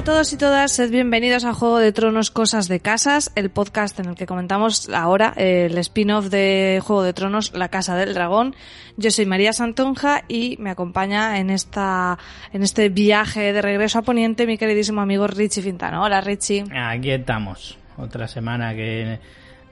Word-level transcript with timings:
A 0.00 0.04
todos 0.04 0.32
y 0.32 0.38
todas, 0.38 0.72
sed 0.72 0.90
bienvenidos 0.90 1.44
a 1.44 1.52
Juego 1.52 1.78
de 1.78 1.92
Tronos 1.92 2.30
Cosas 2.30 2.68
de 2.68 2.80
Casas, 2.80 3.32
el 3.34 3.50
podcast 3.50 4.00
en 4.00 4.06
el 4.06 4.14
que 4.14 4.24
comentamos 4.24 4.88
ahora 4.88 5.34
el 5.36 5.76
spin-off 5.76 6.30
de 6.30 6.80
Juego 6.82 7.02
de 7.02 7.12
Tronos 7.12 7.52
La 7.52 7.68
Casa 7.68 7.96
del 7.96 8.14
Dragón. 8.14 8.56
Yo 8.96 9.10
soy 9.10 9.26
María 9.26 9.52
Santonja 9.52 10.22
y 10.26 10.56
me 10.58 10.70
acompaña 10.70 11.38
en 11.38 11.50
esta 11.50 12.18
en 12.54 12.62
este 12.62 12.88
viaje 12.88 13.52
de 13.52 13.60
regreso 13.60 13.98
a 13.98 14.02
Poniente 14.02 14.46
mi 14.46 14.56
queridísimo 14.56 15.02
amigo 15.02 15.26
Richie 15.26 15.60
Fintano. 15.60 16.02
Hola 16.02 16.22
Richie. 16.22 16.64
Aquí 16.74 17.10
estamos, 17.10 17.76
otra 17.98 18.26
semana 18.26 18.74
que 18.74 19.20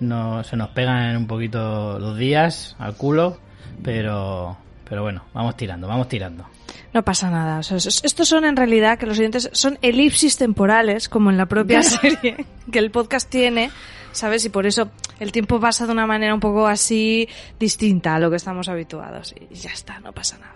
no, 0.01 0.45
se 0.45 0.59
nos 0.59 0.69
pegan 0.71 1.17
un 1.17 1.27
poquito 1.27 1.99
los 1.99 2.19
días 2.19 2.77
al 2.79 2.97
culo, 2.97 3.39
pero, 3.83 4.59
pero 4.89 5.03
bueno, 5.03 5.25
vamos 5.35 5.57
tirando, 5.57 5.87
vamos 5.89 6.09
tirando. 6.09 6.47
No 6.93 7.03
pasa 7.03 7.31
nada. 7.31 7.59
O 7.59 7.63
sea, 7.63 7.77
es- 7.77 8.01
estos 8.05 8.29
son 8.29 8.45
en 8.45 8.57
realidad 8.57 8.99
que 8.99 9.07
los 9.07 9.19
oyentes 9.19 9.51
son 9.53 9.79
elipsis 9.83 10.37
temporales, 10.37 11.09
como 11.09 11.31
en 11.31 11.37
la 11.37 11.47
propia 11.47 11.83
serie 11.83 12.47
que 12.73 12.79
el 12.79 12.91
podcast 12.91 13.29
tiene, 13.29 13.71
¿sabes? 14.13 14.45
Y 14.45 14.49
por 14.49 14.67
eso 14.67 14.91
el 15.21 15.33
tiempo 15.33 15.61
pasa 15.61 15.87
de 15.87 15.93
una 15.93 16.07
manera 16.07 16.33
un 16.35 16.41
poco 16.41 16.67
así 16.67 17.29
distinta 17.59 18.15
a 18.15 18.19
lo 18.19 18.31
que 18.31 18.37
estamos 18.37 18.69
habituados. 18.69 19.35
Y 19.51 19.55
ya 19.55 19.71
está, 19.71 20.01
no 20.01 20.13
pasa 20.13 20.39
nada. 20.39 20.55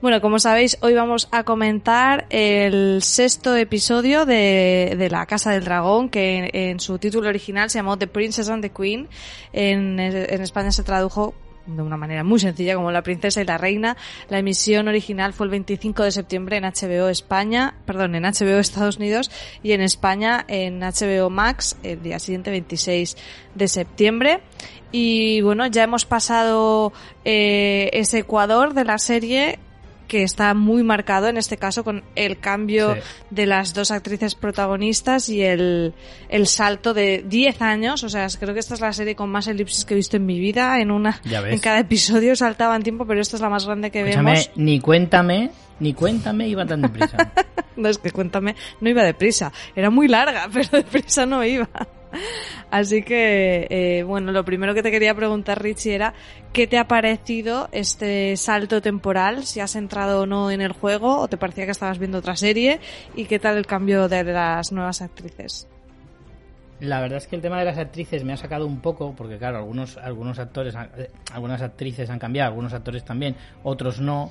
Bueno, 0.00 0.20
como 0.20 0.38
sabéis, 0.38 0.76
hoy 0.82 0.92
vamos 0.94 1.28
a 1.32 1.44
comentar 1.44 2.26
el 2.28 2.98
sexto 3.02 3.56
episodio 3.56 4.26
de, 4.26 4.94
de 4.98 5.08
La 5.08 5.24
Casa 5.26 5.52
del 5.52 5.64
Dragón, 5.64 6.08
que 6.10 6.36
en, 6.36 6.50
en 6.70 6.80
su 6.80 6.98
título 6.98 7.28
original 7.28 7.70
se 7.70 7.78
llamó 7.78 7.96
The 7.96 8.08
Princess 8.08 8.48
and 8.50 8.62
the 8.62 8.70
Queen. 8.70 9.08
En, 9.52 9.98
en 10.00 10.42
España 10.42 10.70
se 10.72 10.82
tradujo 10.82 11.34
de 11.66 11.82
una 11.82 11.96
manera 11.96 12.24
muy 12.24 12.38
sencilla 12.38 12.74
como 12.74 12.90
La 12.90 13.02
princesa 13.02 13.40
y 13.40 13.44
la 13.44 13.58
reina. 13.58 13.96
La 14.28 14.38
emisión 14.38 14.88
original 14.88 15.32
fue 15.32 15.46
el 15.46 15.50
25 15.50 16.02
de 16.02 16.12
septiembre 16.12 16.56
en 16.56 16.64
HBO 16.64 17.08
España, 17.08 17.74
perdón, 17.86 18.14
en 18.14 18.24
HBO 18.24 18.58
Estados 18.58 18.96
Unidos 18.96 19.30
y 19.62 19.72
en 19.72 19.80
España 19.80 20.44
en 20.48 20.80
HBO 20.80 21.30
Max 21.30 21.76
el 21.82 22.02
día 22.02 22.18
siguiente 22.18 22.50
26 22.50 23.16
de 23.54 23.68
septiembre. 23.68 24.40
Y 24.92 25.40
bueno, 25.40 25.66
ya 25.66 25.82
hemos 25.82 26.04
pasado 26.04 26.92
eh, 27.24 27.90
ese 27.92 28.18
Ecuador 28.18 28.74
de 28.74 28.84
la 28.84 28.98
serie 28.98 29.58
que 30.08 30.22
está 30.22 30.54
muy 30.54 30.82
marcado 30.82 31.28
en 31.28 31.36
este 31.36 31.56
caso 31.56 31.84
con 31.84 32.04
el 32.14 32.38
cambio 32.38 32.94
Sí. 32.94 33.00
de 33.30 33.46
las 33.46 33.72
dos 33.74 33.90
actrices 33.90 34.34
protagonistas 34.34 35.28
y 35.28 35.42
el, 35.42 35.94
el 36.28 36.46
salto 36.46 36.94
de 36.94 37.24
10 37.26 37.62
años. 37.62 38.04
O 38.04 38.08
sea, 38.08 38.26
creo 38.38 38.54
que 38.54 38.60
esta 38.60 38.74
es 38.74 38.80
la 38.80 38.92
serie 38.92 39.14
con 39.16 39.30
más 39.30 39.46
elipsis 39.48 39.84
que 39.84 39.94
he 39.94 39.96
visto 39.96 40.16
en 40.16 40.26
mi 40.26 40.38
vida. 40.38 40.80
En 40.80 40.90
una, 40.90 41.20
en 41.24 41.58
cada 41.58 41.78
episodio 41.80 42.36
saltaban 42.36 42.82
tiempo, 42.82 43.06
pero 43.06 43.20
esta 43.20 43.36
es 43.36 43.42
la 43.42 43.48
más 43.48 43.64
grande 43.66 43.90
que 43.90 44.00
Escúchame, 44.00 44.32
vemos. 44.32 44.50
ni 44.56 44.80
cuéntame, 44.80 45.50
ni 45.80 45.94
cuéntame 45.94 46.48
iba 46.48 46.64
tan 46.66 46.82
deprisa. 46.82 47.32
No 47.76 47.88
es 47.88 47.98
que 47.98 48.12
cuéntame, 48.12 48.54
no 48.80 48.88
iba 48.88 49.02
deprisa. 49.02 49.50
Era 49.74 49.90
muy 49.90 50.06
larga, 50.06 50.48
pero 50.52 50.68
deprisa 50.70 51.26
no 51.26 51.44
iba. 51.44 51.68
Así 52.70 53.02
que, 53.02 53.66
eh, 53.70 54.02
bueno, 54.02 54.32
lo 54.32 54.44
primero 54.44 54.74
que 54.74 54.82
te 54.82 54.90
quería 54.90 55.14
preguntar, 55.14 55.62
Richie, 55.62 55.94
era 55.94 56.14
¿qué 56.52 56.66
te 56.66 56.78
ha 56.78 56.86
parecido 56.86 57.68
este 57.72 58.36
salto 58.36 58.80
temporal? 58.80 59.44
Si 59.44 59.60
has 59.60 59.76
entrado 59.76 60.22
o 60.22 60.26
no 60.26 60.50
en 60.50 60.60
el 60.60 60.72
juego, 60.72 61.18
o 61.18 61.28
te 61.28 61.36
parecía 61.36 61.64
que 61.64 61.72
estabas 61.72 61.98
viendo 61.98 62.18
otra 62.18 62.36
serie, 62.36 62.80
y 63.14 63.26
qué 63.26 63.38
tal 63.38 63.56
el 63.56 63.66
cambio 63.66 64.08
de 64.08 64.24
las 64.24 64.72
nuevas 64.72 65.02
actrices. 65.02 65.68
La 66.80 67.00
verdad 67.00 67.18
es 67.18 67.26
que 67.26 67.36
el 67.36 67.42
tema 67.42 67.58
de 67.58 67.64
las 67.64 67.78
actrices 67.78 68.24
me 68.24 68.32
ha 68.32 68.36
sacado 68.36 68.66
un 68.66 68.80
poco, 68.80 69.14
porque 69.16 69.38
claro, 69.38 69.58
algunos, 69.58 69.96
algunos 69.96 70.38
actores, 70.38 70.74
eh, 70.96 71.10
algunas 71.32 71.62
actrices 71.62 72.10
han 72.10 72.18
cambiado, 72.18 72.48
algunos 72.48 72.72
actores 72.72 73.04
también, 73.04 73.36
otros 73.62 74.00
no. 74.00 74.30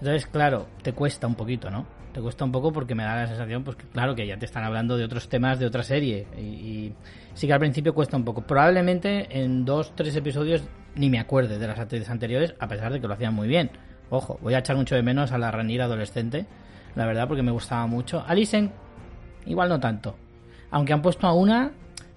Entonces, 0.00 0.26
claro, 0.26 0.66
te 0.82 0.92
cuesta 0.92 1.26
un 1.26 1.34
poquito, 1.34 1.70
¿no? 1.70 1.86
Te 2.18 2.22
cuesta 2.22 2.44
un 2.44 2.50
poco 2.50 2.72
porque 2.72 2.96
me 2.96 3.04
da 3.04 3.14
la 3.14 3.28
sensación, 3.28 3.62
pues 3.62 3.76
que, 3.76 3.86
claro, 3.86 4.16
que 4.16 4.26
ya 4.26 4.36
te 4.36 4.44
están 4.44 4.64
hablando 4.64 4.96
de 4.96 5.04
otros 5.04 5.28
temas 5.28 5.60
de 5.60 5.66
otra 5.66 5.84
serie. 5.84 6.26
Y, 6.36 6.40
y 6.40 6.94
sí 7.34 7.46
que 7.46 7.52
al 7.52 7.60
principio 7.60 7.94
cuesta 7.94 8.16
un 8.16 8.24
poco. 8.24 8.40
Probablemente 8.42 9.40
en 9.40 9.64
dos, 9.64 9.94
tres 9.94 10.16
episodios 10.16 10.64
ni 10.96 11.10
me 11.10 11.20
acuerde 11.20 11.60
de 11.60 11.66
las 11.68 11.78
actrices 11.78 12.10
anteriores, 12.10 12.56
a 12.58 12.66
pesar 12.66 12.92
de 12.92 13.00
que 13.00 13.06
lo 13.06 13.14
hacían 13.14 13.34
muy 13.34 13.46
bien. 13.46 13.70
Ojo, 14.10 14.36
voy 14.42 14.54
a 14.54 14.58
echar 14.58 14.74
mucho 14.74 14.96
de 14.96 15.02
menos 15.04 15.30
a 15.30 15.38
la 15.38 15.52
Ranira 15.52 15.84
adolescente, 15.84 16.46
la 16.96 17.06
verdad, 17.06 17.28
porque 17.28 17.44
me 17.44 17.52
gustaba 17.52 17.86
mucho. 17.86 18.24
Alison, 18.26 18.72
igual 19.46 19.68
no 19.68 19.78
tanto. 19.78 20.16
Aunque 20.72 20.92
han 20.94 21.02
puesto 21.02 21.28
a 21.28 21.34
una 21.34 21.70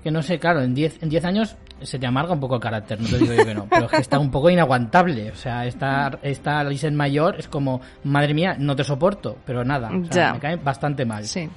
que 0.04 0.12
no 0.12 0.22
sé, 0.22 0.40
claro, 0.40 0.62
en 0.62 0.74
10 0.74 1.04
en 1.04 1.10
10 1.10 1.26
años 1.26 1.56
se 1.82 1.98
te 2.00 2.06
amarga 2.08 2.34
un 2.34 2.40
poco 2.40 2.56
el 2.56 2.62
carácter, 2.62 3.00
no 3.02 3.08
te 3.08 3.18
digo 3.18 3.34
yo 3.34 3.46
que 3.46 3.54
no, 3.56 3.68
pero 3.70 3.86
es 3.86 3.92
que 3.92 3.98
está 3.98 4.20
un 4.20 4.30
poco 4.32 4.50
inaguantable. 4.50 5.32
O 5.32 5.36
sea, 5.36 5.66
esta, 5.66 6.12
esta 6.22 6.64
mayor 6.92 7.36
es 7.40 7.48
como, 7.48 7.82
madre 8.04 8.34
mía, 8.34 8.56
no 8.58 8.76
te 8.76 8.84
soporto, 8.84 9.38
pero 9.46 9.64
nada, 9.64 9.90
o 9.90 10.06
sea, 10.14 10.28
Ya. 10.28 10.34
me 10.34 10.40
cae 10.40 10.56
bastante 10.58 11.06
mal. 11.06 11.26
Sí. 11.26 11.50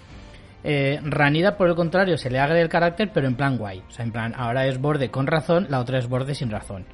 Eh, 0.67 0.99
Ranida, 1.05 1.57
por 1.59 1.69
el 1.69 1.75
contrario, 1.75 2.17
se 2.17 2.31
le 2.31 2.39
agrede 2.39 2.63
el 2.63 2.71
carácter, 2.71 3.11
pero 3.13 3.27
en 3.27 3.35
plan 3.35 3.59
guay. 3.59 3.83
O 3.87 3.91
sea, 3.91 4.05
en 4.05 4.13
plan, 4.13 4.33
ahora 4.35 4.67
es 4.67 4.81
borde 4.81 5.11
con 5.11 5.27
razón, 5.27 5.67
la 5.69 5.79
otra 5.81 5.99
es 5.99 6.09
borde 6.09 6.35
sin 6.35 6.51
razón. 6.51 6.87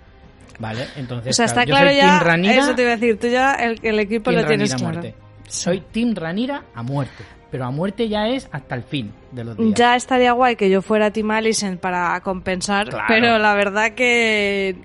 ¿Vale? 0.58 0.86
Entonces, 0.96 1.30
O 1.30 1.36
sea, 1.36 1.46
está 1.46 1.64
claro 1.64 1.86
soy 1.88 1.96
ya, 1.96 2.18
Team 2.18 2.20
Ranira, 2.24 2.54
eso 2.62 2.74
te 2.74 2.82
iba 2.82 2.90
a 2.90 2.96
decir, 2.96 3.18
tú 3.18 3.28
ya 3.28 3.54
el, 3.54 3.78
el 3.82 3.98
equipo 4.00 4.30
lo 4.30 4.44
tienes 4.44 4.72
Ranira 4.72 4.74
a 4.74 4.78
claro. 4.78 4.92
muerte. 4.92 5.29
Soy 5.50 5.80
Team 5.80 6.14
Ranira 6.14 6.64
a 6.74 6.82
muerte. 6.82 7.24
Pero 7.50 7.64
a 7.64 7.70
muerte 7.72 8.08
ya 8.08 8.28
es 8.28 8.48
hasta 8.52 8.76
el 8.76 8.84
fin 8.84 9.12
de 9.32 9.42
los 9.44 9.56
días. 9.56 9.74
Ya 9.74 9.96
estaría 9.96 10.32
guay 10.32 10.54
que 10.56 10.70
yo 10.70 10.82
fuera 10.82 11.10
Tim 11.10 11.30
Allison 11.32 11.78
para 11.78 12.20
compensar, 12.20 12.88
Claro. 12.88 13.06
pero 13.08 13.38
la 13.38 13.54
verdad 13.54 13.92
que 13.94 14.76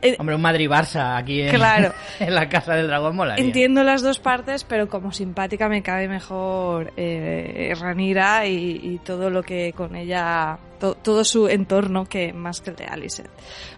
eh, 0.00 0.16
Hombre, 0.18 0.34
un 0.34 0.40
Madrid-Barça 0.42 1.16
aquí 1.18 1.42
en, 1.42 1.54
Claro. 1.54 1.92
en 2.20 2.34
la 2.34 2.48
Casa 2.48 2.74
del 2.76 2.86
Dragón 2.86 3.16
molaría. 3.16 3.44
entiendo 3.44 3.84
las 3.84 4.00
dos 4.02 4.18
partes, 4.20 4.64
pero 4.64 4.88
como 4.88 5.12
simpática 5.12 5.68
me 5.68 5.82
cabe 5.82 6.08
mejor 6.08 6.92
eh, 6.96 7.72
Ranira 7.78 8.46
y, 8.46 8.80
y 8.82 8.98
todo 9.04 9.28
lo 9.30 9.42
que 9.42 9.72
con 9.74 9.94
ella, 9.94 10.58
to- 10.80 10.94
todo 10.94 11.24
su 11.24 11.48
entorno 11.48 12.06
que 12.06 12.32
más 12.32 12.60
que 12.62 12.70
el 12.70 12.76
de 12.76 12.84
Allison. 12.86 13.26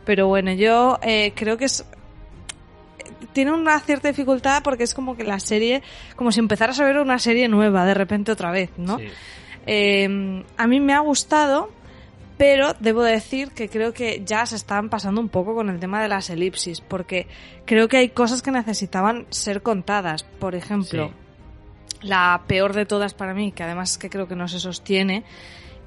Pero 0.04 0.28
bueno, 0.28 0.52
yo 0.52 0.98
eh, 1.02 1.32
creo 1.34 1.56
que 1.56 1.64
es 1.66 1.84
tiene 3.32 3.53
una 3.53 3.78
cierta 3.81 4.09
dificultad 4.09 4.62
porque 4.62 4.84
es 4.84 4.94
como 4.94 5.16
que 5.16 5.25
la 5.25 5.41
serie, 5.41 5.82
como 6.16 6.32
si 6.32 6.41
empezaras 6.41 6.78
a 6.81 6.84
ver 6.84 6.99
una 6.99 7.19
serie 7.19 7.49
nueva 7.49 7.84
de 7.84 7.94
repente 7.94 8.32
otra 8.32 8.50
vez, 8.50 8.71
¿no? 8.77 8.99
Sí. 8.99 9.09
Eh, 9.66 10.44
a 10.56 10.66
mí 10.66 10.81
me 10.81 10.94
ha 10.94 11.00
gustado, 11.00 11.71
pero 12.38 12.75
debo 12.81 13.02
decir 13.02 13.50
que 13.50 13.69
creo 13.69 13.93
que 13.93 14.23
ya 14.25 14.46
se 14.46 14.56
están 14.56 14.88
pasando 14.88 15.20
un 15.20 15.29
poco 15.29 15.55
con 15.55 15.70
el 15.70 15.81
tema 15.81 16.02
de 16.02 16.08
las 16.08 16.31
elipsis, 16.31 16.81
porque 16.81 17.26
creo 17.64 17.88
que 17.88 17.96
hay 17.96 18.11
cosas 18.11 18.43
que 18.43 18.50
necesitaban 18.50 19.26
ser 19.31 19.62
contadas. 19.62 20.23
Por 20.23 20.55
ejemplo, 20.55 21.12
la 22.02 22.43
peor 22.46 22.75
de 22.75 22.87
todas 22.87 23.14
para 23.14 23.35
mí, 23.35 23.52
que 23.52 23.62
además 23.62 23.93
es 23.93 23.99
que 23.99 24.11
creo 24.11 24.29
que 24.29 24.37
no 24.37 24.49
se 24.49 24.61
sostiene, 24.61 25.25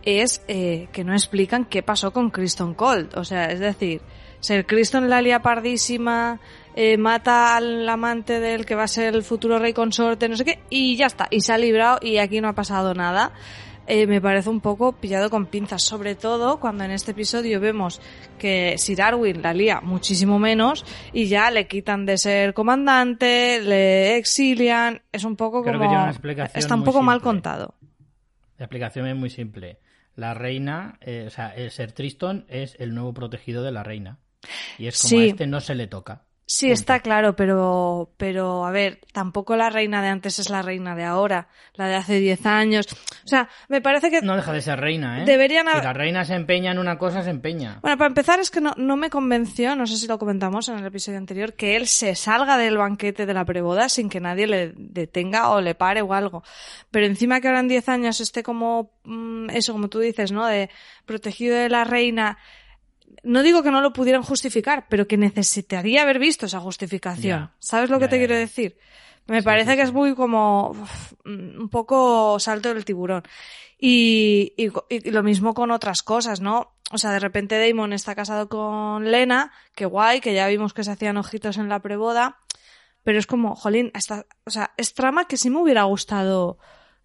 es 0.03 0.41
eh, 0.47 0.87
que 0.91 1.03
no 1.03 1.13
explican 1.13 1.65
qué 1.65 1.83
pasó 1.83 2.11
con 2.11 2.31
Kristen 2.31 2.73
Cold. 2.73 3.15
O 3.17 3.23
sea, 3.23 3.45
es 3.45 3.59
decir, 3.59 4.01
ser 4.39 4.65
Kristen 4.65 5.09
la 5.09 5.21
lía 5.21 5.41
pardísima, 5.41 6.39
eh, 6.75 6.97
mata 6.97 7.55
al 7.57 7.87
amante 7.87 8.39
del 8.39 8.65
que 8.65 8.75
va 8.75 8.83
a 8.83 8.87
ser 8.87 9.13
el 9.15 9.23
futuro 9.23 9.59
rey 9.59 9.73
consorte, 9.73 10.29
no 10.29 10.35
sé 10.35 10.45
qué, 10.45 10.59
y 10.69 10.95
ya 10.95 11.07
está, 11.07 11.27
y 11.29 11.41
se 11.41 11.53
ha 11.53 11.57
librado 11.57 11.99
y 12.01 12.17
aquí 12.17 12.41
no 12.41 12.47
ha 12.49 12.53
pasado 12.53 12.93
nada. 12.93 13.31
Eh, 13.91 14.05
me 14.05 14.21
parece 14.21 14.51
un 14.51 14.61
poco 14.61 14.91
pillado 14.91 15.31
con 15.31 15.47
pinzas, 15.47 15.81
sobre 15.81 16.13
todo 16.13 16.59
cuando 16.59 16.83
en 16.83 16.91
este 16.91 17.09
episodio 17.11 17.59
vemos 17.59 17.99
que 18.37 18.77
Sir 18.77 19.01
Arwin 19.01 19.41
la 19.41 19.51
lía 19.51 19.81
muchísimo 19.81 20.37
menos 20.37 20.85
y 21.11 21.25
ya 21.25 21.49
le 21.49 21.65
quitan 21.67 22.05
de 22.05 22.19
ser 22.19 22.53
comandante, 22.53 23.59
le 23.63 24.15
exilian, 24.17 25.01
es 25.11 25.23
un 25.23 25.35
poco 25.35 25.63
Creo 25.63 25.79
como... 25.79 26.07
está 26.53 26.75
un 26.75 26.83
poco 26.83 27.01
mal 27.01 27.19
contado. 27.19 27.73
La 28.59 28.65
explicación 28.65 29.07
es 29.07 29.15
muy 29.15 29.31
simple. 29.31 29.79
la 30.15 30.35
reina, 30.35 30.99
eh, 31.01 31.23
o 31.25 31.29
sea, 31.31 31.49
el 31.55 31.71
ser 31.71 31.91
Triston 31.93 32.45
es 32.47 32.75
el 32.77 32.93
nuevo 32.93 33.13
protegido 33.13 33.63
de 33.63 33.71
la 33.71 33.81
reina. 33.83 34.19
Y 34.77 34.85
es 34.87 35.01
como 35.01 35.09
Sí. 35.09 35.17
a 35.17 35.25
este 35.29 35.47
no 35.47 35.61
se 35.61 35.73
le 35.75 35.87
toca. 35.87 36.25
Sí, 36.51 36.71
está 36.71 36.99
claro, 37.01 37.35
pero, 37.35 38.11
pero 38.17 38.65
a 38.65 38.71
ver, 38.71 39.01
tampoco 39.13 39.55
la 39.55 39.69
reina 39.69 40.01
de 40.01 40.07
antes 40.07 40.39
es 40.39 40.49
la 40.49 40.63
reina 40.63 40.95
de 40.95 41.03
ahora, 41.03 41.47
la 41.75 41.87
de 41.87 41.93
hace 41.93 42.19
10 42.19 42.43
años. 42.47 42.87
O 43.23 43.27
sea, 43.27 43.47
me 43.67 43.81
parece 43.81 44.09
que... 44.09 44.23
No 44.23 44.35
deja 44.35 44.51
de 44.51 44.63
ser 44.63 44.79
reina, 44.79 45.21
¿eh? 45.21 45.25
Deberían 45.25 45.67
Si 45.67 45.71
haber- 45.73 45.83
la 45.83 45.93
reina 45.93 46.25
se 46.25 46.33
empeña 46.33 46.71
en 46.71 46.79
una 46.79 46.97
cosa, 46.97 47.21
se 47.21 47.29
empeña. 47.29 47.77
Bueno, 47.83 47.99
para 47.99 48.07
empezar 48.07 48.39
es 48.39 48.49
que 48.49 48.61
no, 48.61 48.73
no 48.77 48.97
me 48.97 49.11
convenció, 49.11 49.75
no 49.75 49.85
sé 49.85 49.95
si 49.97 50.07
lo 50.07 50.17
comentamos 50.17 50.67
en 50.69 50.79
el 50.79 50.85
episodio 50.87 51.19
anterior, 51.19 51.53
que 51.53 51.75
él 51.75 51.85
se 51.85 52.15
salga 52.15 52.57
del 52.57 52.79
banquete 52.79 53.27
de 53.27 53.33
la 53.35 53.45
preboda 53.45 53.87
sin 53.87 54.09
que 54.09 54.19
nadie 54.19 54.47
le 54.47 54.73
detenga 54.75 55.51
o 55.51 55.61
le 55.61 55.75
pare 55.75 56.01
o 56.01 56.15
algo. 56.15 56.41
Pero 56.89 57.05
encima 57.05 57.41
que 57.41 57.47
ahora 57.47 57.59
en 57.59 57.67
10 57.67 57.87
años 57.89 58.21
esté 58.21 58.41
como, 58.41 58.91
mm, 59.03 59.51
eso 59.51 59.71
como 59.71 59.87
tú 59.87 59.99
dices, 59.99 60.31
¿no? 60.31 60.47
De 60.47 60.71
protegido 61.05 61.55
de 61.55 61.69
la 61.69 61.83
reina. 61.83 62.39
No 63.23 63.43
digo 63.43 63.63
que 63.63 63.71
no 63.71 63.81
lo 63.81 63.93
pudieran 63.93 64.23
justificar, 64.23 64.87
pero 64.89 65.07
que 65.07 65.17
necesitaría 65.17 66.01
haber 66.03 66.19
visto 66.19 66.45
esa 66.45 66.59
justificación. 66.59 67.51
¿Sabes 67.59 67.89
lo 67.89 67.99
que 67.99 68.07
te 68.07 68.17
quiero 68.17 68.35
decir? 68.35 68.77
Me 69.27 69.39
Sí, 69.41 69.45
parece 69.45 69.71
sí, 69.71 69.77
que 69.77 69.83
sí. 69.83 69.87
es 69.89 69.93
muy 69.93 70.15
como 70.15 70.69
uf, 70.71 71.13
mm, 71.25 71.59
un 71.61 71.69
poco 71.69 72.39
salto 72.39 72.73
del 72.73 72.85
tiburón. 72.85 73.23
Y, 73.77 74.53
y, 74.57 74.69
y 74.89 75.11
lo 75.11 75.23
mismo 75.23 75.53
con 75.53 75.71
otras 75.71 76.03
cosas, 76.03 76.41
¿no? 76.41 76.73
O 76.91 76.97
sea, 76.97 77.11
de 77.11 77.19
repente 77.19 77.59
Damon 77.65 77.93
está 77.93 78.15
casado 78.15 78.49
con 78.49 79.09
Lena, 79.11 79.51
que 79.75 79.85
guay, 79.85 80.19
que 80.21 80.33
ya 80.33 80.47
vimos 80.47 80.73
que 80.73 80.83
se 80.83 80.91
hacían 80.91 81.17
ojitos 81.17 81.57
en 81.57 81.69
la 81.69 81.79
preboda, 81.81 82.39
pero 83.03 83.19
es 83.19 83.27
como, 83.27 83.55
jolín, 83.55 83.91
hasta, 83.93 84.25
o 84.45 84.49
sea, 84.49 84.71
es 84.77 84.93
trama 84.95 85.25
que 85.27 85.37
sí 85.37 85.49
me 85.49 85.59
hubiera 85.61 85.83
gustado, 85.83 86.57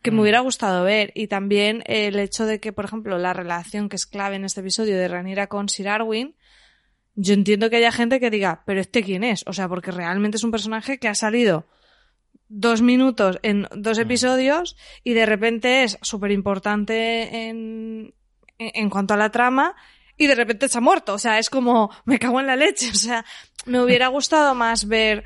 que 0.04 0.10
me 0.12 0.18
Mm. 0.18 0.20
hubiera 0.20 0.40
gustado 0.40 0.84
ver. 0.84 1.10
Y 1.16 1.26
también 1.26 1.82
el 1.86 2.16
hecho 2.20 2.46
de 2.46 2.60
que, 2.60 2.72
por 2.72 2.84
ejemplo, 2.84 3.18
la 3.18 3.32
relación 3.32 3.88
que 3.88 3.96
es 3.96 4.06
clave 4.06 4.36
en 4.36 4.44
este 4.44 4.60
episodio 4.60 4.96
de 4.96 5.08
Ranira 5.08 5.48
con 5.48 5.68
Sir 5.68 5.88
Arwin, 5.88 6.36
yo 7.16 7.34
entiendo 7.34 7.70
que 7.70 7.76
haya 7.76 7.90
gente 7.90 8.20
que 8.20 8.30
diga, 8.30 8.62
pero 8.66 8.80
este 8.80 9.02
quién 9.02 9.24
es? 9.24 9.42
O 9.46 9.52
sea, 9.52 9.68
porque 9.68 9.90
realmente 9.90 10.36
es 10.36 10.44
un 10.44 10.50
personaje 10.52 10.98
que 10.98 11.08
ha 11.08 11.14
salido 11.14 11.66
dos 12.48 12.82
minutos 12.82 13.38
en 13.42 13.66
dos 13.74 13.98
Mm. 13.98 14.02
episodios 14.02 14.76
y 15.02 15.14
de 15.14 15.24
repente 15.26 15.84
es 15.84 15.98
súper 16.02 16.30
importante 16.32 17.48
en, 17.48 18.14
en, 18.58 18.70
en 18.74 18.90
cuanto 18.90 19.14
a 19.14 19.16
la 19.16 19.30
trama 19.30 19.74
y 20.16 20.26
de 20.26 20.34
repente 20.34 20.68
se 20.68 20.78
ha 20.78 20.80
muerto. 20.80 21.14
O 21.14 21.18
sea, 21.18 21.38
es 21.38 21.48
como, 21.50 21.90
me 22.04 22.18
cago 22.18 22.40
en 22.40 22.46
la 22.46 22.56
leche. 22.56 22.90
O 22.90 22.94
sea, 22.94 23.24
me 23.66 23.80
hubiera 23.80 24.08
gustado 24.08 24.54
más 24.54 24.86
ver. 24.86 25.24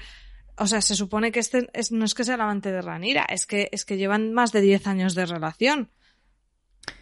O 0.58 0.66
sea, 0.66 0.80
se 0.80 0.94
supone 0.94 1.30
que 1.32 1.40
este 1.40 1.68
es- 1.72 1.92
no 1.92 2.04
es 2.04 2.14
que 2.14 2.24
sea 2.24 2.34
el 2.34 2.40
amante 2.40 2.72
de 2.72 2.82
Ranira, 2.82 3.24
es 3.28 3.46
que, 3.46 3.68
es 3.72 3.84
que 3.84 3.96
llevan 3.96 4.32
más 4.32 4.52
de 4.52 4.60
10 4.60 4.86
años 4.86 5.14
de 5.14 5.26
relación. 5.26 5.90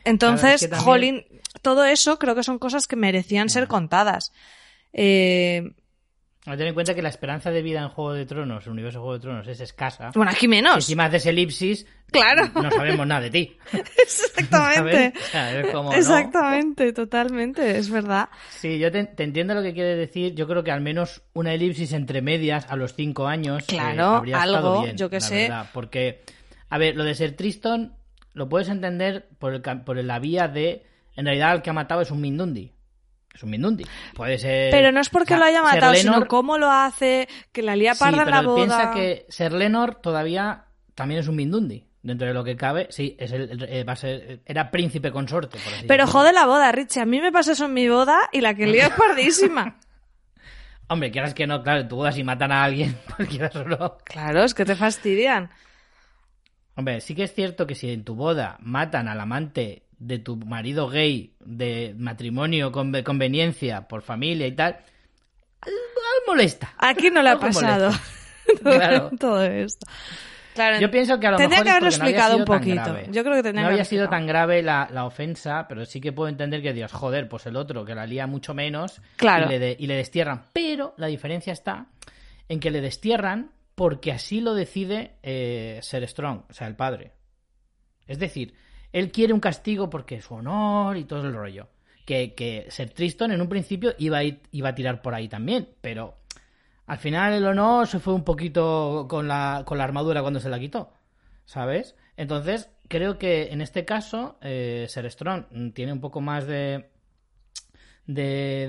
Entonces, 0.05 0.61
que 0.61 0.69
también- 0.69 0.85
jolín, 0.85 1.27
todo 1.63 1.85
eso 1.85 2.19
creo 2.19 2.35
que 2.35 2.43
son 2.43 2.59
cosas 2.59 2.87
que 2.87 2.97
merecían 2.97 3.49
ser 3.49 3.69
contadas. 3.69 4.33
Eh, 4.93 5.73
Que 6.53 6.59
tener 6.59 6.69
en 6.69 6.75
cuenta 6.75 6.95
que 6.95 7.03
la 7.03 7.09
esperanza 7.09 7.51
de 7.51 7.61
vida 7.63 7.81
en 7.83 7.89
Juego 7.89 8.13
de 8.13 8.25
Tronos, 8.27 8.65
el 8.67 8.73
universo 8.73 8.99
de 8.99 9.03
Juego 9.03 9.15
de 9.15 9.21
Tronos, 9.21 9.49
es 9.49 9.61
escasa. 9.61 10.11
bueno, 10.15 10.31
aquí 10.31 10.41
Si 10.43 10.49
menos. 10.49 10.77
encima 10.77 11.05
haces 11.07 11.27
elipsis, 11.27 11.87
Claro. 12.11 12.49
no 12.55 12.71
sabemos 12.71 13.07
nada 13.07 13.21
de 13.23 13.31
ti. 13.31 13.57
Exactamente. 14.03 15.13
O 15.19 15.27
sea, 15.31 15.61
es 15.61 15.67
como, 15.73 15.91
¿no? 15.91 15.97
Exactamente, 15.97 16.93
totalmente, 16.93 17.77
es 17.79 17.91
verdad. 17.91 18.29
Sí, 18.51 18.79
yo 18.79 18.91
te, 18.93 19.05
te 19.05 19.25
entiendo 19.25 19.55
lo 19.55 19.63
que 19.63 19.75
quieres 19.75 19.99
decir. 19.99 20.35
Yo 20.35 20.47
creo 20.47 20.63
que 20.65 20.71
al 20.71 20.81
menos 20.81 21.23
una 21.35 21.53
elipsis 21.53 21.93
entre 21.93 22.23
medias 22.23 22.67
a 22.71 22.77
los 22.77 22.95
cinco 22.95 23.27
años. 23.27 23.63
eh, 23.65 23.67
Claro, 23.69 24.05
habría 24.17 24.37
estado 24.39 24.57
algo, 24.57 24.83
bien, 24.85 24.97
yo 24.97 25.11
qué 25.11 25.17
la 25.17 25.21
sé. 25.21 25.35
verdad, 25.43 25.71
porque, 25.73 26.23
a 26.71 26.79
ver, 26.79 26.97
lo 26.97 27.05
de 27.05 27.15
ser 27.15 27.33
Triston 27.37 27.95
lo 28.35 28.49
puedes 28.49 28.69
entender 28.69 29.29
por, 29.39 29.55
el, 29.55 29.63
por 29.63 29.97
la 30.03 30.19
vía 30.19 30.49
de. 30.49 30.85
En 31.17 31.25
realidad, 31.25 31.55
el 31.55 31.63
que 31.63 31.71
ha 31.71 31.73
matado 31.73 32.03
es 32.03 32.11
un 32.11 32.21
Mindundi. 32.21 32.73
Es 33.37 33.43
un 33.43 33.51
Mindundi. 33.51 33.85
Puede 34.15 34.39
ser. 34.39 34.71
Pero 34.71 34.91
no 34.93 35.01
es 35.01 35.09
porque 35.11 35.35
o 35.35 35.37
sea, 35.37 35.39
lo 35.39 35.45
haya 35.45 35.63
matado, 35.63 35.95
sino 35.95 36.13
Lenor- 36.15 36.27
cómo 36.27 36.59
lo 36.59 36.71
hace, 36.71 37.29
que 37.53 37.63
la 37.63 37.77
lía 37.77 37.95
Sí, 37.95 38.01
parda 38.01 38.23
en 38.23 38.31
la 38.31 38.43
boda. 38.43 38.57
piensa 38.57 38.91
que 38.93 39.27
Ser 39.29 39.53
Lenor 39.53 39.97
todavía 39.97 40.65
también 40.95 41.21
es 41.21 41.29
un 41.29 41.37
Mindundi. 41.37 41.85
Dentro 42.03 42.29
de 42.29 42.35
lo 42.35 42.45
que 42.45 42.57
cabe, 42.57 42.87
sí, 42.91 43.17
es 43.19 43.33
el, 43.33 43.65
eh, 43.69 43.83
va 43.83 43.95
a 43.95 43.97
ser, 43.97 44.41
era 44.47 44.71
príncipe 44.71 45.11
consorte, 45.11 45.59
por 45.59 45.73
así 45.75 45.87
Pero 45.89 46.05
decirlo. 46.05 46.21
jode 46.21 46.33
la 46.33 46.47
boda, 46.47 46.71
Richie. 46.71 47.01
A 47.03 47.05
mí 47.05 47.21
me 47.21 47.33
pasa 47.33 47.51
eso 47.53 47.65
en 47.65 47.75
mi 47.75 47.89
boda 47.89 48.17
y 48.31 48.41
la 48.43 48.55
que 48.55 48.67
lía 48.67 48.87
es 48.87 48.93
pardísima. 48.97 49.77
Hombre, 50.89 51.11
quieras 51.11 51.35
que 51.35 51.49
no, 51.49 51.63
claro, 51.65 51.89
tú 51.89 51.97
bodas 51.97 52.15
si 52.15 52.23
matan 52.23 52.53
a 52.53 52.63
alguien, 52.63 52.97
cualquiera 53.17 53.51
solo. 53.51 53.99
claro, 54.05 54.45
es 54.45 54.55
que 54.55 54.65
te 54.65 54.77
fastidian. 54.77 55.51
Hombre, 56.77 57.01
sí 57.01 57.15
que 57.17 57.25
es 57.25 57.35
cierto 57.35 57.67
que 57.67 57.75
si 57.75 57.91
en 57.91 58.05
tu 58.05 58.15
boda 58.15 58.57
matan 58.61 59.09
al 59.09 59.19
amante 59.21 59.83
de 59.99 60.19
tu 60.19 60.37
marido 60.37 60.89
gay 60.89 61.35
de 61.45 61.95
matrimonio 61.99 62.71
con 62.73 62.93
conveniencia 63.03 63.89
por 63.89 64.03
familia 64.03 64.47
y 64.47 64.53
tal, 64.53 64.77
al- 65.61 65.71
al 65.73 66.27
molesta. 66.27 66.75
Aquí 66.79 67.11
no 67.11 67.23
le 67.23 67.31
ha 67.31 67.39
pasado. 67.39 67.91
Claro. 68.63 69.11
todo 69.19 69.43
esto. 69.45 69.87
Claro, 70.55 70.79
Yo 70.81 70.89
pienso 70.91 71.19
que 71.19 71.27
a 71.27 71.33
lo 71.33 71.37
tendría 71.37 71.65
mejor 71.65 71.81
que 71.81 71.87
haberlo 71.87 71.91
porque 71.91 71.99
no 71.99 72.05
había 72.05 72.15
explicado 72.23 72.37
un 72.37 72.39
sido 72.39 72.47
tan 72.47 72.59
poquito. 72.61 72.83
grave. 72.95 73.09
Yo 73.13 73.25
creo 73.25 73.43
que 73.43 73.53
no 73.53 73.61
que 73.61 73.67
había 73.67 73.85
sido 73.85 74.09
tan 74.09 74.27
grave 74.27 74.63
la, 74.63 74.89
la 74.93 75.05
ofensa, 75.05 75.67
pero 75.69 75.85
sí 75.85 76.01
que 76.01 76.13
puedo 76.13 76.29
entender 76.29 76.63
que 76.63 76.73
Dios, 76.73 76.93
joder, 76.93 77.29
pues 77.29 77.45
el 77.47 77.57
otro 77.57 77.85
que 77.85 77.95
la 77.97 78.07
lía 78.07 78.27
mucho 78.29 78.55
menos 78.55 79.03
Claro. 79.17 79.47
y, 79.47 79.49
le 79.51 79.59
de- 79.59 79.77
y 79.79 79.87
le 79.89 79.97
destierran. 79.97 80.45
Pero 80.53 80.95
la 80.97 81.09
diferencia 81.09 81.53
está 81.53 81.87
en 82.49 82.61
que 82.61 82.71
le 82.71 82.81
destierran 82.81 83.51
porque 83.75 84.13
así 84.13 84.41
lo 84.41 84.55
decide 84.55 85.17
eh, 85.25 85.81
Ser 85.83 86.07
Strong, 86.09 86.45
o 86.49 86.53
sea, 86.55 86.69
el 86.69 86.77
padre. 86.77 87.13
Es 88.07 88.19
decir, 88.21 88.55
él 88.93 89.11
quiere 89.13 89.33
un 89.33 89.41
castigo 89.41 89.91
porque 89.91 90.21
su 90.21 90.35
honor 90.35 90.97
y 90.97 91.05
todo 91.05 91.27
el 91.27 91.35
rollo. 91.35 91.69
Que, 92.05 92.35
que 92.35 92.67
Ser 92.69 92.91
Triston 92.91 93.33
en 93.33 93.41
un 93.41 93.49
principio 93.49 93.95
iba 93.99 94.19
a, 94.19 94.25
ir- 94.25 94.41
iba 94.53 94.69
a 94.69 94.75
tirar 94.75 95.03
por 95.03 95.15
ahí 95.15 95.29
también, 95.29 95.69
pero 95.81 96.15
al 96.87 96.99
final 96.99 97.33
el 97.33 97.45
honor 97.47 97.89
se 97.89 97.99
fue 97.99 98.15
un 98.15 98.23
poquito 98.23 99.07
con 99.09 99.27
la, 99.27 99.65
con 99.67 99.77
la 99.79 99.85
armadura 99.85 100.23
cuando 100.23 100.39
se 100.39 100.49
la 100.49 100.61
quitó, 100.61 100.93
¿sabes? 101.47 101.97
Entonces, 102.17 102.71
creo 102.89 103.19
que 103.19 103.49
en 103.53 103.61
este 103.61 103.85
caso, 103.85 104.39
eh, 104.41 104.87
Ser 104.89 105.11
Strong 105.11 105.73
tiene 105.75 105.93
un 105.93 106.01
poco 106.01 106.21
más 106.21 106.47
de, 106.47 106.87
de, 108.07 108.23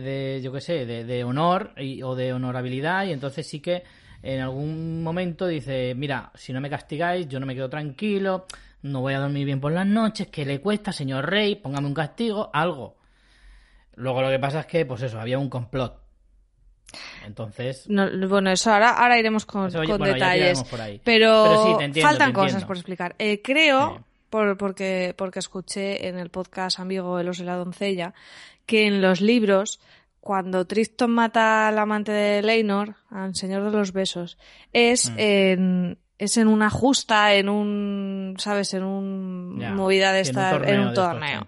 de 0.04 0.42
yo 0.44 0.52
qué 0.52 0.62
sé, 0.62 0.86
de, 0.86 1.04
de 1.04 1.24
honor 1.24 1.74
y- 1.78 2.02
o 2.04 2.16
de 2.16 2.34
honorabilidad 2.34 3.06
y 3.06 3.12
entonces 3.12 3.48
sí 3.48 3.60
que 3.60 3.84
en 4.24 4.42
algún 4.42 5.04
momento 5.04 5.46
dice, 5.48 5.94
mira, 5.96 6.32
si 6.34 6.52
no 6.54 6.60
me 6.60 6.70
castigáis, 6.72 7.28
yo 7.28 7.40
no 7.40 7.46
me 7.46 7.54
quedo 7.54 7.70
tranquilo, 7.70 8.48
no 8.88 9.02
voy 9.02 9.14
a 9.14 9.20
dormir 9.20 9.46
bien 9.46 9.60
por 9.60 9.72
las 9.72 9.86
noches, 9.88 10.28
¿qué 10.28 10.46
le 10.46 10.60
cuesta, 10.62 10.92
señor 10.92 11.30
rey? 11.30 11.56
Póngame 11.56 11.88
un 11.88 11.94
castigo, 11.94 12.50
algo. 12.54 12.98
Luego 13.96 14.22
lo 14.22 14.30
que 14.30 14.40
pasa 14.40 14.62
es 14.62 14.66
que, 14.68 14.86
pues 14.86 15.02
eso, 15.02 15.20
había 15.20 15.40
un 15.40 15.50
complot. 15.50 16.02
Entonces, 17.26 17.86
No, 17.90 18.08
bueno, 18.30 18.50
eso 18.52 18.72
ahora, 18.72 18.92
ahora 18.92 19.20
iremos 19.20 19.46
con, 19.46 19.68
Eso, 19.68 19.80
con 19.80 19.88
bueno, 19.88 20.06
ya 20.08 20.14
detalles. 20.14 20.36
tiraremos 20.40 20.70
por 20.70 20.82
ahí. 20.82 21.02
Pero, 21.04 21.44
Pero 21.44 21.64
sí, 21.66 21.78
te 21.78 21.84
entiendo, 21.86 22.10
faltan 22.10 22.30
te 22.30 22.34
cosas 22.34 22.66
por 22.66 22.78
explicar. 22.78 23.16
Eh, 23.20 23.42
creo, 23.42 23.98
Sí. 23.98 24.04
por, 24.30 24.58
porque, 24.58 25.14
porque 25.18 25.40
escuché 25.40 26.08
en 26.08 26.18
el 26.18 26.30
podcast 26.30 26.80
Amigo 26.80 27.20
el 27.20 27.28
oso 27.30 27.44
y 27.44 27.46
la 27.46 27.56
doncella, 27.56 28.14
que 28.66 28.86
en 28.88 29.02
los 29.02 29.20
libros, 29.22 29.80
cuando 30.22 30.66
Tristan 30.66 31.12
mata 31.12 31.68
al 31.68 31.78
amante 31.80 32.12
de 32.12 32.42
Leinor, 32.42 32.96
al 33.10 33.36
señor 33.36 33.64
de 33.66 33.72
los 33.72 33.92
besos, 33.92 34.38
es 34.74 35.10
Mm. 35.12 35.16
en 35.20 35.98
es 36.18 36.38
en 36.38 36.48
una 36.48 36.70
justa, 36.70 37.34
en 37.34 37.50
un, 37.50 38.36
¿sabes? 38.38 38.74
En 38.74 38.84
un 38.84 39.58
ya, 39.60 39.72
movida 39.72 40.12
de 40.12 40.22
estar, 40.22 40.68
en 40.68 40.80
un 40.80 40.94
torneo. 40.94 41.46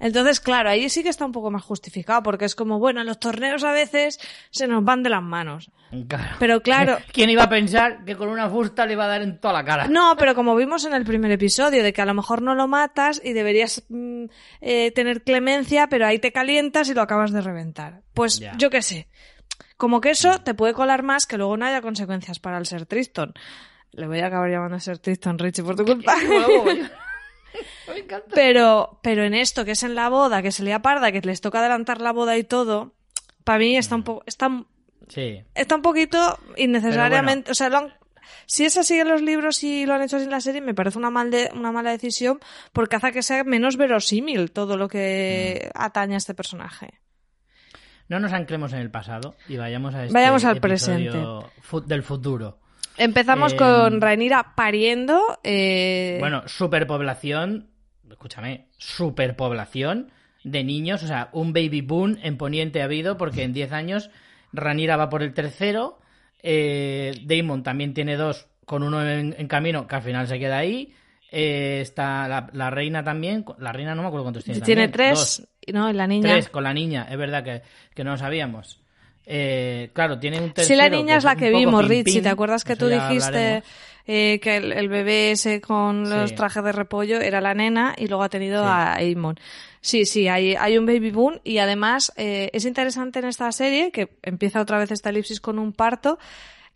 Entonces, 0.00 0.40
claro, 0.40 0.68
ahí 0.68 0.90
sí 0.90 1.02
que 1.02 1.08
está 1.08 1.24
un 1.24 1.32
poco 1.32 1.50
más 1.50 1.62
justificado, 1.62 2.22
porque 2.22 2.44
es 2.44 2.54
como, 2.54 2.78
bueno, 2.78 3.00
en 3.00 3.06
los 3.06 3.18
torneos 3.18 3.64
a 3.64 3.72
veces 3.72 4.18
se 4.50 4.66
nos 4.66 4.84
van 4.84 5.02
de 5.02 5.08
las 5.08 5.22
manos. 5.22 5.70
Claro. 6.08 6.36
Pero 6.38 6.60
claro, 6.62 6.98
¿Quién 7.12 7.30
iba 7.30 7.44
a 7.44 7.48
pensar 7.48 8.04
que 8.04 8.16
con 8.16 8.28
una 8.28 8.50
fusta 8.50 8.84
le 8.84 8.94
iba 8.94 9.04
a 9.04 9.08
dar 9.08 9.22
en 9.22 9.38
toda 9.40 9.54
la 9.54 9.64
cara? 9.64 9.86
No, 9.86 10.14
pero 10.18 10.34
como 10.34 10.56
vimos 10.56 10.84
en 10.84 10.92
el 10.94 11.04
primer 11.04 11.30
episodio, 11.30 11.82
de 11.82 11.92
que 11.92 12.02
a 12.02 12.06
lo 12.06 12.12
mejor 12.12 12.42
no 12.42 12.54
lo 12.54 12.66
matas 12.68 13.22
y 13.24 13.32
deberías 13.32 13.84
mm, 13.88 14.24
eh, 14.60 14.90
tener 14.90 15.22
clemencia, 15.22 15.86
pero 15.86 16.06
ahí 16.06 16.18
te 16.18 16.32
calientas 16.32 16.88
y 16.90 16.94
lo 16.94 17.00
acabas 17.00 17.32
de 17.32 17.40
reventar. 17.40 18.02
Pues 18.12 18.40
Ya. 18.40 18.54
yo 18.58 18.68
qué 18.68 18.82
sé. 18.82 19.08
Como 19.76 20.00
que 20.00 20.10
eso 20.10 20.40
te 20.40 20.54
puede 20.54 20.74
colar 20.74 21.02
más 21.02 21.24
que 21.26 21.38
luego 21.38 21.56
no 21.56 21.64
haya 21.66 21.80
consecuencias 21.80 22.40
para 22.40 22.58
el 22.58 22.66
ser 22.66 22.84
Triston. 22.84 23.32
Le 23.96 24.06
voy 24.06 24.20
a 24.20 24.26
acabar 24.26 24.50
llamando 24.50 24.76
a 24.76 24.80
ser 24.80 24.98
Triston, 24.98 25.38
Richie, 25.38 25.62
por 25.64 25.76
tu 25.76 25.84
culpa. 25.86 26.14
Me 27.88 27.98
encanta. 27.98 28.26
pero, 28.34 28.98
pero 29.02 29.22
en 29.24 29.34
esto, 29.34 29.64
que 29.64 29.72
es 29.72 29.82
en 29.84 29.94
la 29.94 30.08
boda, 30.08 30.42
que 30.42 30.50
se 30.50 30.62
le 30.64 30.72
aparda, 30.72 31.12
que 31.12 31.20
les 31.20 31.40
toca 31.40 31.60
adelantar 31.60 32.00
la 32.00 32.12
boda 32.12 32.36
y 32.36 32.42
todo, 32.44 32.94
para 33.44 33.58
mí 33.60 33.76
está 33.76 33.94
un 33.94 34.02
poco, 34.02 34.24
está, 34.26 34.50
Sí. 35.08 35.42
está 35.54 35.76
un 35.76 35.82
poquito 35.82 36.38
innecesariamente, 36.56 37.52
o 37.52 37.54
sea, 37.54 37.68
lo 37.68 37.76
han- 37.78 37.94
si 38.46 38.64
es 38.64 38.76
así 38.76 38.98
en 38.98 39.06
los 39.08 39.22
libros 39.22 39.62
y 39.62 39.86
lo 39.86 39.94
han 39.94 40.02
hecho 40.02 40.16
así 40.16 40.24
en 40.24 40.30
la 40.32 40.40
serie, 40.40 40.60
me 40.62 40.74
parece 40.74 40.98
una, 40.98 41.10
mal 41.10 41.30
de- 41.30 41.50
una 41.54 41.70
mala 41.70 41.90
decisión 41.92 42.40
porque 42.72 42.96
hace 42.96 43.12
que 43.12 43.22
sea 43.22 43.44
menos 43.44 43.76
verosímil 43.76 44.50
todo 44.50 44.76
lo 44.76 44.88
que 44.88 45.70
Mm. 45.74 45.78
atañe 45.80 46.14
a 46.14 46.18
este 46.18 46.34
personaje. 46.34 47.00
No 48.08 48.18
nos 48.18 48.32
anclemos 48.32 48.72
en 48.72 48.80
el 48.80 48.90
pasado 48.90 49.36
y 49.48 49.56
vayamos 49.58 49.94
a 49.94 50.02
este 50.04 50.12
Vayamos 50.14 50.44
al 50.44 50.56
episodio 50.56 51.50
fu- 51.60 51.80
del 51.82 52.02
futuro. 52.02 52.58
Empezamos 52.96 53.52
Eh, 53.52 53.56
con 53.56 54.00
Rhaenyra 54.00 54.54
pariendo. 54.54 55.38
eh, 55.42 56.16
Bueno, 56.20 56.42
superpoblación. 56.46 57.68
escúchame, 58.10 58.68
superpoblación 58.78 60.10
de 60.44 60.62
niños, 60.62 61.02
o 61.02 61.06
sea, 61.06 61.30
un 61.32 61.52
baby 61.52 61.80
boom 61.80 62.18
en 62.22 62.36
Poniente 62.36 62.82
ha 62.82 62.84
habido 62.84 63.16
porque 63.16 63.42
en 63.42 63.52
10 63.52 63.72
años 63.72 64.10
Ranira 64.52 64.96
va 64.96 65.08
por 65.08 65.22
el 65.22 65.32
tercero, 65.34 65.98
eh, 66.42 67.12
Damon 67.24 67.62
también 67.62 67.94
tiene 67.94 68.16
dos 68.16 68.46
con 68.66 68.82
uno 68.82 69.02
en, 69.06 69.34
en 69.38 69.48
camino 69.48 69.86
que 69.86 69.96
al 69.96 70.02
final 70.02 70.28
se 70.28 70.38
queda 70.38 70.58
ahí. 70.58 70.94
Eh, 71.32 71.80
está 71.80 72.28
la, 72.28 72.48
la 72.52 72.70
reina 72.70 73.02
también. 73.02 73.44
La 73.58 73.72
reina 73.72 73.94
no 73.94 74.02
me 74.02 74.08
acuerdo 74.08 74.24
cuántos 74.24 74.44
tiene. 74.44 74.60
Tiene 74.60 74.88
también. 74.88 74.92
tres, 75.10 75.18
Dos. 75.18 75.48
¿no? 75.74 75.90
Y 75.90 75.92
la 75.94 76.06
niña. 76.06 76.30
Tres 76.34 76.48
con 76.48 76.62
la 76.62 76.72
niña, 76.72 77.08
es 77.10 77.16
verdad 77.18 77.42
que, 77.42 77.62
que 77.94 78.04
no 78.04 78.12
lo 78.12 78.16
sabíamos. 78.18 78.80
Eh, 79.26 79.90
claro, 79.92 80.18
tiene 80.18 80.38
un 80.40 80.48
Sí, 80.48 80.52
tercero. 80.54 80.82
la 80.82 80.88
niña 80.88 81.16
es 81.16 81.24
la 81.24 81.36
que 81.36 81.50
vimos, 81.50 81.86
Richie. 81.88 82.20
¿Te 82.22 82.28
acuerdas 82.28 82.64
que 82.64 82.76
tú 82.76 82.88
dijiste 82.88 83.62
eh, 84.06 84.38
que 84.42 84.56
el, 84.58 84.72
el 84.72 84.88
bebé 84.88 85.30
ese 85.30 85.60
con 85.62 86.10
los 86.10 86.30
Sí. 86.30 86.36
trajes 86.36 86.62
de 86.62 86.72
repollo 86.72 87.20
era 87.20 87.40
la 87.40 87.54
nena 87.54 87.94
y 87.96 88.06
luego 88.06 88.22
ha 88.22 88.28
tenido 88.28 88.62
Sí. 88.62 88.68
a 88.70 88.96
Amon? 88.96 89.36
Sí, 89.80 90.04
sí, 90.06 90.28
hay, 90.28 90.54
hay 90.56 90.76
un 90.78 90.86
baby 90.86 91.10
boom 91.10 91.40
y 91.44 91.58
además 91.58 92.12
eh, 92.16 92.50
es 92.52 92.64
interesante 92.64 93.18
en 93.18 93.26
esta 93.26 93.50
serie 93.52 93.90
que 93.92 94.08
empieza 94.22 94.60
otra 94.60 94.78
vez 94.78 94.90
esta 94.90 95.10
elipsis 95.10 95.40
con 95.40 95.58
un 95.58 95.72
parto 95.72 96.18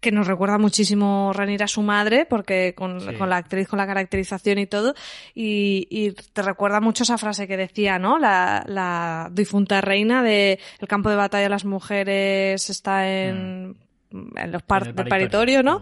que 0.00 0.12
nos 0.12 0.26
recuerda 0.28 0.58
muchísimo 0.58 1.32
Ranira 1.34 1.64
a 1.64 1.68
su 1.68 1.82
madre, 1.82 2.24
porque 2.24 2.72
con, 2.76 3.00
Sí. 3.00 3.14
con 3.14 3.28
la 3.30 3.36
actriz, 3.38 3.66
con 3.66 3.78
la 3.78 3.86
caracterización 3.86 4.58
y 4.58 4.66
todo, 4.66 4.94
y, 5.34 5.88
y 5.90 6.12
te 6.12 6.42
recuerda 6.42 6.80
mucho 6.80 7.02
esa 7.02 7.18
frase 7.18 7.48
que 7.48 7.56
decía, 7.56 7.98
¿no? 7.98 8.18
La, 8.18 8.64
la 8.68 9.28
difunta 9.32 9.80
reina 9.80 10.22
de 10.22 10.60
el 10.78 10.88
campo 10.88 11.10
de 11.10 11.16
batalla 11.16 11.44
de 11.44 11.48
las 11.50 11.64
mujeres 11.64 12.70
está 12.70 13.08
en, 13.10 13.76
en 14.12 14.52
los 14.52 14.62
par 14.62 14.94
Mm. 14.94 15.00
En 15.00 15.08
paritorio, 15.08 15.62
¿no? 15.64 15.80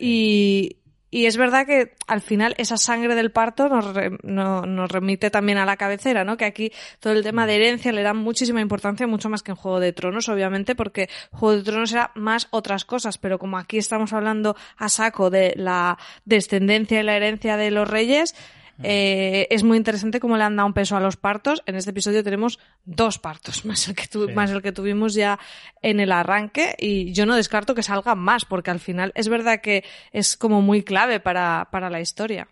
Y, 0.00 0.77
y 1.10 1.26
es 1.26 1.36
verdad 1.36 1.66
que 1.66 1.94
al 2.06 2.20
final 2.20 2.54
esa 2.58 2.76
sangre 2.76 3.14
del 3.14 3.30
parto 3.30 3.68
nos, 3.68 3.94
re- 3.94 4.18
no- 4.22 4.62
nos 4.62 4.90
remite 4.90 5.30
también 5.30 5.58
a 5.58 5.64
la 5.64 5.76
cabecera, 5.76 6.24
¿no? 6.24 6.36
Que 6.36 6.44
aquí 6.44 6.72
todo 7.00 7.12
el 7.14 7.22
tema 7.22 7.46
de 7.46 7.56
herencia 7.56 7.92
le 7.92 8.02
dan 8.02 8.16
muchísima 8.18 8.60
importancia, 8.60 9.06
mucho 9.06 9.28
más 9.28 9.42
que 9.42 9.52
en 9.52 9.56
Juego 9.56 9.80
de 9.80 9.92
Tronos, 9.92 10.28
obviamente, 10.28 10.74
porque 10.74 11.08
Juego 11.30 11.56
de 11.56 11.62
Tronos 11.62 11.92
era 11.92 12.10
más 12.14 12.48
otras 12.50 12.84
cosas, 12.84 13.16
pero 13.18 13.38
como 13.38 13.56
aquí 13.58 13.78
estamos 13.78 14.12
hablando 14.12 14.54
a 14.76 14.88
saco 14.88 15.30
de 15.30 15.54
la 15.56 15.96
descendencia 16.24 17.00
y 17.00 17.04
la 17.04 17.16
herencia 17.16 17.56
de 17.56 17.70
los 17.70 17.88
reyes, 17.88 18.34
eh, 18.82 19.46
es 19.50 19.64
muy 19.64 19.76
interesante 19.76 20.20
cómo 20.20 20.36
le 20.36 20.44
han 20.44 20.56
dado 20.56 20.66
un 20.66 20.72
peso 20.74 20.96
a 20.96 21.00
los 21.00 21.16
partos. 21.16 21.62
En 21.66 21.74
este 21.76 21.90
episodio 21.90 22.22
tenemos 22.22 22.58
dos 22.84 23.18
partos, 23.18 23.64
más 23.66 23.88
el 23.88 23.94
que, 23.94 24.06
tu- 24.06 24.26
Sí. 24.26 24.32
más 24.34 24.50
el 24.50 24.62
que 24.62 24.72
tuvimos 24.72 25.14
ya 25.14 25.38
en 25.82 26.00
el 26.00 26.12
arranque. 26.12 26.74
Y 26.78 27.12
yo 27.12 27.26
no 27.26 27.34
descarto 27.36 27.74
que 27.74 27.82
salgan 27.82 28.18
más, 28.18 28.44
porque 28.44 28.70
al 28.70 28.80
final 28.80 29.12
es 29.14 29.28
verdad 29.28 29.60
que 29.60 29.84
es 30.12 30.36
como 30.36 30.62
muy 30.62 30.82
clave 30.82 31.20
para, 31.20 31.68
para 31.70 31.90
la 31.90 32.00
historia. 32.00 32.48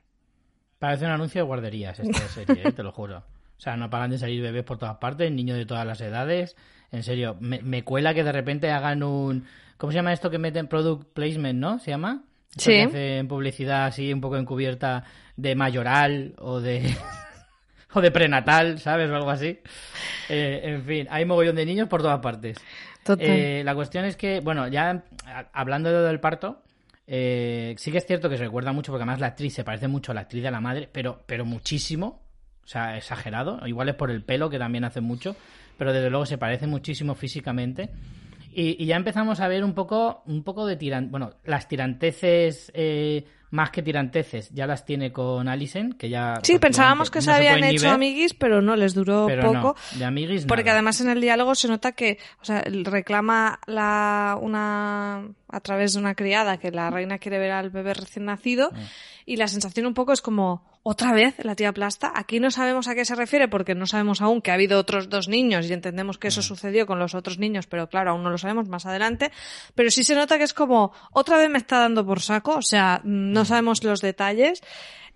Parece 0.78 1.04
un 1.06 1.12
anuncio 1.12 1.40
de 1.40 1.46
guarderías 1.46 1.98
esta 2.00 2.28
serie, 2.28 2.68
¿eh? 2.68 2.72
te 2.72 2.82
lo 2.82 2.92
juro. 2.92 3.18
O 3.18 3.60
sea, 3.60 3.76
no 3.76 3.88
paran 3.88 4.10
de 4.10 4.18
salir 4.18 4.42
bebés 4.42 4.64
por 4.64 4.76
todas 4.78 4.98
partes, 4.98 5.32
niños 5.32 5.56
de 5.56 5.64
todas 5.64 5.86
las 5.86 6.00
edades. 6.02 6.56
En 6.92 7.02
serio, 7.02 7.36
me, 7.40 7.62
me 7.62 7.84
cuela 7.84 8.12
que 8.14 8.22
de 8.24 8.32
repente 8.32 8.70
hagan 8.70 9.02
un... 9.02 9.46
¿Cómo 9.78 9.92
se 9.92 9.96
llama 9.96 10.12
esto 10.12 10.30
que 10.30 10.38
meten? 10.38 10.68
Product 10.68 11.12
placement, 11.14 11.58
¿no? 11.58 11.78
¿Se 11.78 11.90
llama? 11.90 12.22
Sí. 12.56 12.72
que 12.72 12.82
hacen 12.82 13.28
publicidad 13.28 13.86
así 13.86 14.12
un 14.12 14.20
poco 14.20 14.36
encubierta 14.36 15.04
de 15.36 15.54
mayoral 15.54 16.34
o 16.38 16.60
de... 16.60 16.82
o 17.92 18.00
de 18.00 18.10
prenatal, 18.10 18.78
¿sabes? 18.78 19.10
O 19.10 19.16
algo 19.16 19.30
así. 19.30 19.58
Eh, 20.28 20.60
en 20.64 20.84
fin, 20.84 21.06
hay 21.10 21.24
mogollón 21.24 21.56
de 21.56 21.64
niños 21.64 21.88
por 21.88 22.02
todas 22.02 22.20
partes. 22.20 22.58
Total. 23.02 23.26
Eh, 23.26 23.62
la 23.64 23.74
cuestión 23.74 24.04
es 24.04 24.16
que, 24.16 24.40
bueno, 24.40 24.68
ya 24.68 25.04
hablando 25.52 25.90
de 25.90 26.06
del 26.06 26.20
parto, 26.20 26.62
eh, 27.06 27.74
sí 27.78 27.92
que 27.92 27.98
es 27.98 28.06
cierto 28.06 28.28
que 28.28 28.36
se 28.36 28.44
recuerda 28.44 28.72
mucho, 28.72 28.92
porque 28.92 29.02
además 29.02 29.20
la 29.20 29.28
actriz 29.28 29.54
se 29.54 29.64
parece 29.64 29.88
mucho 29.88 30.12
a 30.12 30.14
la 30.14 30.22
actriz 30.22 30.42
de 30.42 30.50
la 30.50 30.60
madre, 30.60 30.88
pero, 30.90 31.22
pero 31.26 31.44
muchísimo. 31.44 32.22
O 32.64 32.68
sea, 32.68 32.96
exagerado. 32.96 33.64
Igual 33.66 33.88
es 33.90 33.94
por 33.94 34.10
el 34.10 34.24
pelo, 34.24 34.50
que 34.50 34.58
también 34.58 34.84
hace 34.84 35.00
mucho, 35.00 35.36
pero 35.78 35.92
desde 35.92 36.10
luego 36.10 36.26
se 36.26 36.36
parece 36.36 36.66
muchísimo 36.66 37.14
físicamente. 37.14 37.90
Y, 38.58 38.82
y 38.82 38.86
ya 38.86 38.96
empezamos 38.96 39.40
a 39.40 39.48
ver 39.48 39.62
un 39.64 39.74
poco, 39.74 40.22
un 40.26 40.42
poco 40.42 40.64
de 40.66 40.76
tiran... 40.76 41.10
Bueno, 41.10 41.34
las 41.44 41.68
tiranteces, 41.68 42.72
eh, 42.74 43.26
más 43.50 43.70
que 43.70 43.82
tiranteces, 43.82 44.48
ya 44.50 44.66
las 44.66 44.86
tiene 44.86 45.12
con 45.12 45.46
Alison, 45.46 45.92
que 45.92 46.08
ya... 46.08 46.40
Sí, 46.42 46.58
pensábamos 46.58 47.10
que 47.10 47.18
no 47.18 47.22
se 47.22 47.32
habían 47.32 47.62
hecho 47.64 47.84
ver, 47.84 47.92
amiguis, 47.94 48.32
pero 48.32 48.62
no, 48.62 48.74
les 48.74 48.94
duró 48.94 49.26
pero 49.26 49.52
poco. 49.52 49.76
no, 49.92 49.98
de 49.98 50.04
amiguis 50.06 50.46
Porque 50.46 50.64
nada. 50.64 50.78
además 50.78 51.00
en 51.02 51.10
el 51.10 51.20
diálogo 51.20 51.54
se 51.54 51.68
nota 51.68 51.92
que, 51.92 52.18
o 52.40 52.44
sea, 52.46 52.62
reclama 52.62 53.60
la, 53.66 54.38
una, 54.40 55.28
a 55.48 55.60
través 55.60 55.92
de 55.92 56.00
una 56.00 56.14
criada 56.14 56.56
que 56.56 56.70
la 56.70 56.88
reina 56.90 57.18
quiere 57.18 57.38
ver 57.38 57.52
al 57.52 57.68
bebé 57.68 57.92
recién 57.92 58.24
nacido 58.24 58.70
Mm. 58.72 58.76
Y 59.26 59.36
la 59.36 59.48
sensación 59.48 59.84
un 59.86 59.92
poco 59.94 60.12
es 60.12 60.22
como, 60.22 60.64
otra 60.84 61.12
vez 61.12 61.34
la 61.44 61.54
tía 61.56 61.72
Plasta, 61.72 62.12
aquí 62.14 62.38
no 62.40 62.50
sabemos 62.52 62.86
a 62.88 62.94
qué 62.94 63.04
se 63.04 63.16
refiere 63.16 63.48
porque 63.48 63.74
no 63.74 63.84
sabemos 63.86 64.22
aún 64.22 64.40
que 64.40 64.52
ha 64.52 64.54
habido 64.54 64.78
otros 64.78 65.08
dos 65.10 65.26
niños 65.28 65.68
y 65.68 65.72
entendemos 65.72 66.16
que 66.16 66.28
eso 66.28 66.40
Mm. 66.40 66.44
sucedió 66.44 66.86
con 66.86 66.98
los 67.00 67.14
otros 67.16 67.38
niños, 67.38 67.66
pero 67.66 67.88
claro, 67.88 68.12
aún 68.12 68.22
no 68.22 68.30
lo 68.30 68.38
sabemos 68.38 68.68
más 68.68 68.86
adelante, 68.86 69.32
pero 69.74 69.90
sí 69.90 70.04
se 70.04 70.14
nota 70.14 70.38
que 70.38 70.44
es 70.44 70.54
como, 70.54 70.92
otra 71.12 71.36
vez 71.38 71.50
me 71.50 71.58
está 71.58 71.80
dando 71.80 72.06
por 72.06 72.20
saco, 72.20 72.54
o 72.56 72.62
sea, 72.62 73.00
no 73.04 73.44
sabemos 73.44 73.82
los 73.82 74.00
detalles 74.00 74.62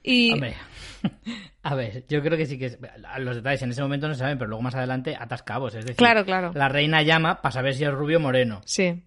y... 0.02 0.30
Mm. 0.30 0.34
Hombre, 0.34 0.54
a 1.62 1.74
ver, 1.76 2.04
yo 2.08 2.20
creo 2.20 2.36
que 2.36 2.46
sí 2.46 2.58
que 2.58 2.66
es- 2.66 2.78
los 3.18 3.36
detalles 3.36 3.62
en 3.62 3.70
ese 3.70 3.82
momento 3.82 4.08
no 4.08 4.14
se 4.14 4.20
saben, 4.20 4.38
pero 4.38 4.48
luego 4.48 4.62
más 4.62 4.74
adelante 4.74 5.16
atas 5.18 5.42
cabos. 5.44 5.74
Es 5.74 5.84
decir, 5.84 5.96
Claro, 5.96 6.24
claro. 6.24 6.50
la 6.54 6.68
reina 6.68 7.02
llama 7.02 7.40
para 7.42 7.52
saber 7.52 7.74
si 7.74 7.84
es 7.84 7.92
rubio 7.92 8.16
o 8.18 8.20
moreno, 8.20 8.60
Sí, 8.64 9.04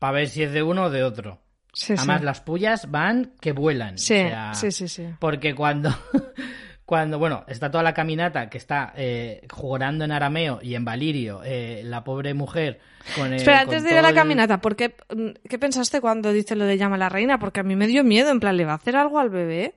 para 0.00 0.12
ver 0.14 0.28
si 0.28 0.42
es 0.42 0.52
de 0.52 0.62
uno 0.64 0.84
o 0.84 0.90
de 0.90 1.04
otro. 1.04 1.38
Sí, 1.74 1.94
Además, 1.96 2.20
sí. 2.20 2.24
las 2.26 2.40
pullas 2.40 2.90
van 2.90 3.32
que 3.40 3.52
vuelan. 3.52 3.98
Sí, 3.98 4.14
o 4.14 4.28
sea, 4.28 4.54
sí, 4.54 4.70
sí, 4.72 4.88
sí. 4.88 5.06
Porque 5.18 5.54
cuando, 5.54 5.90
cuando, 6.86 7.18
bueno, 7.18 7.44
está 7.48 7.70
toda 7.70 7.82
la 7.82 7.94
caminata 7.94 8.48
que 8.50 8.58
está 8.58 8.92
eh, 8.96 9.46
jugando 9.50 10.04
en 10.04 10.12
arameo 10.12 10.58
y 10.62 10.74
en 10.74 10.84
valirio, 10.84 11.42
eh, 11.44 11.82
la 11.84 12.04
pobre 12.04 12.34
mujer 12.34 12.80
con 13.16 13.28
el, 13.28 13.34
Espera, 13.34 13.64
con 13.64 13.74
antes 13.74 13.84
de 13.84 13.90
ir 13.92 13.98
a 13.98 14.02
la 14.02 14.10
el- 14.10 14.14
caminata, 14.14 14.60
¿por 14.60 14.76
qué, 14.76 14.94
mm, 15.14 15.48
qué 15.48 15.58
pensaste 15.58 16.00
cuando 16.00 16.32
dice 16.32 16.56
lo 16.56 16.64
de 16.64 16.76
llama 16.78 16.96
a 16.96 16.98
la 16.98 17.08
reina? 17.08 17.38
Porque 17.38 17.60
a 17.60 17.64
mí 17.64 17.76
me 17.76 17.86
dio 17.86 18.04
miedo, 18.04 18.30
en 18.30 18.40
plan, 18.40 18.56
¿le 18.56 18.64
va 18.64 18.72
a 18.72 18.76
hacer 18.76 18.96
algo 18.96 19.18
al 19.18 19.30
bebé? 19.30 19.74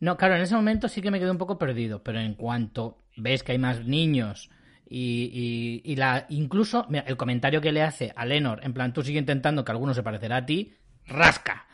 No, 0.00 0.16
claro, 0.16 0.34
en 0.36 0.42
ese 0.42 0.54
momento 0.56 0.88
sí 0.88 1.00
que 1.00 1.10
me 1.10 1.18
quedé 1.18 1.30
un 1.30 1.38
poco 1.38 1.56
perdido, 1.58 2.02
pero 2.02 2.20
en 2.20 2.34
cuanto 2.34 2.98
ves 3.16 3.42
que 3.42 3.52
hay 3.52 3.58
más 3.58 3.86
niños 3.86 4.50
y, 4.86 5.30
y, 5.84 5.92
y 5.92 5.96
la 5.96 6.26
incluso 6.28 6.84
mira, 6.90 7.04
el 7.06 7.16
comentario 7.16 7.60
que 7.60 7.72
le 7.72 7.80
hace 7.82 8.12
a 8.14 8.26
Lenor, 8.26 8.60
en 8.64 8.74
plan, 8.74 8.92
tú 8.92 9.02
sigue 9.02 9.18
intentando 9.20 9.64
que 9.64 9.72
alguno 9.72 9.94
se 9.94 10.02
parecerá 10.02 10.38
a 10.38 10.46
ti, 10.46 10.74
rasca. 11.06 11.66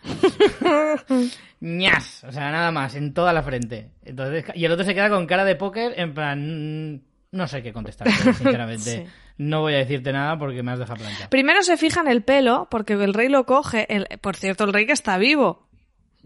ñas, 1.61 2.25
o 2.25 2.33
sea, 2.33 2.51
nada 2.51 2.71
más, 2.71 2.95
en 2.95 3.13
toda 3.15 3.33
la 3.33 3.43
frente. 3.43 3.91
Entonces, 4.05 4.45
y 4.55 4.65
el 4.65 4.73
otro 4.73 4.85
se 4.85 4.95
queda 4.95 5.09
con 5.11 5.27
cara 5.27 5.45
de 5.45 5.57
póker, 5.57 5.95
en 5.97 6.15
plan, 6.15 6.95
mm, 6.95 7.01
no 7.33 7.47
sé 7.47 7.63
qué 7.63 7.73
contestar, 7.73 8.11
sinceramente. 8.35 9.05
Sí. 9.07 9.13
No 9.39 9.61
voy 9.63 9.75
a 9.75 9.79
decirte 9.79 10.13
nada 10.13 10.39
porque 10.39 10.63
me 10.63 10.73
has 10.73 10.79
dejado 10.79 10.99
planteado. 11.01 11.31
Primero 11.31 11.63
se 11.63 11.77
fija 11.79 12.01
en 12.01 12.09
el 12.09 12.23
pelo, 12.23 12.69
porque 12.71 12.93
el 12.95 13.15
rey 13.15 13.29
lo 13.29 13.47
coge. 13.47 13.87
El- 13.95 14.07
por 14.21 14.37
cierto, 14.37 14.65
el 14.65 14.73
rey 14.73 14.87
que 14.87 14.93
está 14.93 15.17
vivo. 15.17 15.67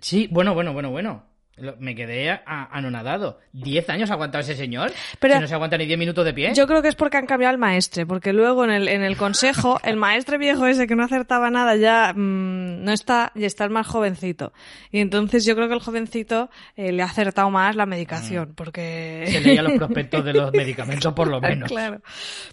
Sí, 0.01 0.29
bueno, 0.33 0.55
bueno, 0.55 0.73
bueno, 0.73 0.91
bueno. 0.91 1.25
Me 1.79 1.95
quedé 1.95 2.41
anonadado. 2.47 3.39
¿Diez 3.53 3.89
años 3.89 4.11
ha 4.11 4.15
aguantado 4.15 4.43
ese 4.43 4.57
señor? 4.57 4.93
Pero- 5.21 5.35
si 5.35 5.41
no 5.41 5.47
se 5.47 5.55
aguanta 5.55 5.79
ni 5.79 5.87
diez 5.87 5.99
minutos 5.99 6.25
de 6.25 6.35
pie. 6.35 6.53
Yo 6.55 6.67
creo 6.67 6.83
que 6.83 6.89
es 6.89 6.97
porque 6.97 7.17
han 7.17 7.27
cambiado 7.27 7.51
al 7.51 7.59
maestre, 7.59 8.07
porque 8.07 8.33
luego 8.33 8.65
en 8.65 8.71
el, 8.71 8.89
en 8.89 9.03
el 9.03 9.17
consejo, 9.17 9.79
el 9.85 9.97
maestre 9.97 10.37
viejo 10.39 10.67
ese 10.67 10.87
que 10.87 10.97
no 10.97 11.05
acertaba 11.05 11.51
nada 11.51 11.77
ya 11.77 12.13
mm, 12.13 12.83
no 12.83 12.93
está, 12.93 13.31
y 13.35 13.45
está 13.45 13.65
el 13.65 13.71
más 13.71 13.87
jovencito. 13.87 14.53
Y 14.91 14.99
entonces 14.99 15.45
yo 15.45 15.55
creo 15.55 15.69
que 15.69 15.75
el 15.75 15.81
jovencito 15.81 16.51
eh, 16.77 16.91
le 16.91 17.03
ha 17.03 17.07
acertado 17.07 17.51
más 17.51 17.77
la 17.77 17.87
medicación, 17.87 18.55
porque... 18.57 19.25
Se 19.29 19.41
leía 19.41 19.63
los 19.63 19.75
prospectos 19.75 20.25
de 20.25 20.33
los 20.33 20.53
medicamentos, 20.55 21.13
por 21.13 21.29
lo 21.29 21.41
menos. 21.41 21.69
Claro. 21.69 22.01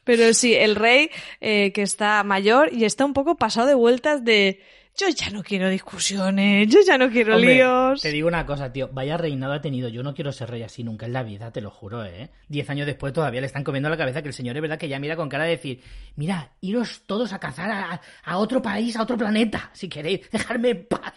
Pero 0.04 0.34
sí, 0.34 0.54
el 0.54 0.76
rey 0.76 1.10
eh, 1.40 1.72
que 1.74 1.82
está 1.82 2.24
mayor 2.24 2.72
y 2.72 2.86
está 2.86 3.06
un 3.06 3.14
poco 3.14 3.36
pasado 3.36 3.68
de 3.68 3.74
vueltas 3.74 4.24
de 4.24 4.60
yo 4.98 5.08
ya 5.10 5.30
no 5.32 5.42
quiero 5.44 5.70
discusiones, 5.70 6.68
yo 6.70 6.80
ya 6.86 6.98
no 6.98 7.10
quiero 7.10 7.36
Hombre, 7.36 7.56
líos. 7.56 8.02
Te 8.02 8.12
digo 8.12 8.28
una 8.28 8.46
cosa, 8.46 8.72
tío. 8.72 8.90
Vaya 8.92 9.18
reinado 9.18 9.54
ha 9.54 9.62
tenido. 9.62 9.90
Yo 9.90 10.04
no 10.04 10.14
quiero 10.14 10.32
ser 10.32 10.50
rey 10.50 10.64
así 10.64 10.84
nunca 10.84 11.06
en 11.06 11.14
la 11.14 11.24
vida, 11.24 11.52
te 11.52 11.62
lo 11.62 11.72
juro, 11.72 12.04
¿eh? 12.06 12.30
Diez 12.48 12.70
años 12.70 12.86
después 12.86 13.14
todavía 13.14 13.42
le 13.42 13.48
están 13.48 13.64
comiendo 13.64 13.90
la 13.90 13.98
cabeza 13.98 14.22
que 14.22 14.28
el 14.28 14.34
señor 14.34 14.56
es 14.56 14.62
verdad 14.62 14.78
que 14.78 14.88
ya 14.90 15.00
mira 15.00 15.16
con 15.16 15.30
cara 15.30 15.46
de 15.46 15.52
decir, 15.52 15.82
mira, 16.16 16.52
iros 16.62 17.02
todos 17.06 17.34
a 17.34 17.40
cazar 17.40 17.72
a, 17.72 18.02
a 18.24 18.38
otro 18.38 18.62
país, 18.62 18.96
a 18.96 19.04
otro 19.04 19.18
planeta, 19.18 19.70
si 19.74 19.90
queréis, 19.90 20.30
dejarme 20.32 20.70
en 20.70 20.86
paz. 20.88 21.14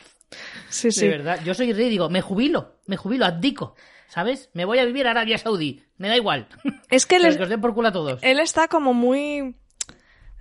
Sí, 0.68 0.90
sí. 0.90 1.02
De 1.02 1.08
verdad, 1.08 1.40
yo 1.44 1.54
soy 1.54 1.72
rey, 1.72 1.88
digo, 1.90 2.08
me 2.08 2.20
jubilo, 2.20 2.80
me 2.86 2.96
jubilo, 2.96 3.24
abdico, 3.26 3.76
¿sabes? 4.08 4.50
Me 4.54 4.64
voy 4.64 4.78
a 4.78 4.84
vivir 4.84 5.06
a 5.06 5.10
Arabia 5.12 5.38
Saudí, 5.38 5.82
me 5.98 6.08
da 6.08 6.16
igual. 6.16 6.48
Es 6.90 7.06
que 7.06 7.16
él, 7.16 7.26
es- 7.26 7.36
que 7.36 7.42
os 7.44 7.48
den 7.48 7.60
por 7.60 7.74
culo 7.74 7.88
a 7.88 7.92
todos. 7.92 8.20
él 8.22 8.40
está 8.40 8.66
como 8.68 8.94
muy 8.94 9.54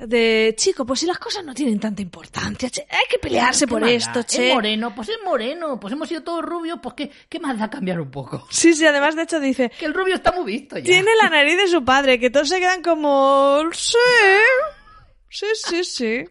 de 0.08 0.54
chico, 0.58 0.86
pues 0.86 1.00
si 1.02 1.06
las 1.06 1.20
cosas 1.20 1.44
no 1.46 1.54
tienen 1.54 1.80
tanta 1.80 2.02
importancia, 2.02 2.70
che, 2.70 2.86
hay 2.90 3.06
que 3.10 3.20
pelearse 3.20 3.66
¿Qué 3.66 3.70
por 3.70 3.84
esto, 3.88 4.20
Es 4.20 4.26
che. 4.28 4.54
moreno, 4.54 4.94
pues 4.96 5.10
es 5.10 5.18
moreno, 5.24 5.80
pues 5.80 5.94
hemos 5.94 6.08
sido 6.10 6.24
todos 6.24 6.44
rubios, 6.44 6.80
pues 6.82 6.96
qué, 6.96 7.12
qué 7.30 7.40
más 7.40 7.58
da 7.60 7.70
cambiar 7.70 8.00
un 8.00 8.12
poco. 8.12 8.46
Sí, 8.50 8.74
sí, 8.74 8.86
además 8.86 9.16
de 9.16 9.24
hecho 9.24 9.40
dice, 9.40 9.70
Que 9.80 9.86
el 9.86 9.94
rubio 9.94 10.16
está 10.16 10.32
muy 10.32 10.46
visto 10.46 10.78
ya. 10.78 10.84
tiene 10.84 11.12
la 11.22 11.30
nariz 11.30 11.58
de 11.58 11.68
su 11.68 11.84
padre, 11.84 12.20
que 12.20 12.30
todos 12.30 12.50
se 12.50 12.60
quedan 12.60 12.82
como, 12.82 13.62
sí, 13.74 13.98
sí, 15.30 15.48
sí, 15.56 15.84
sí. 15.84 16.26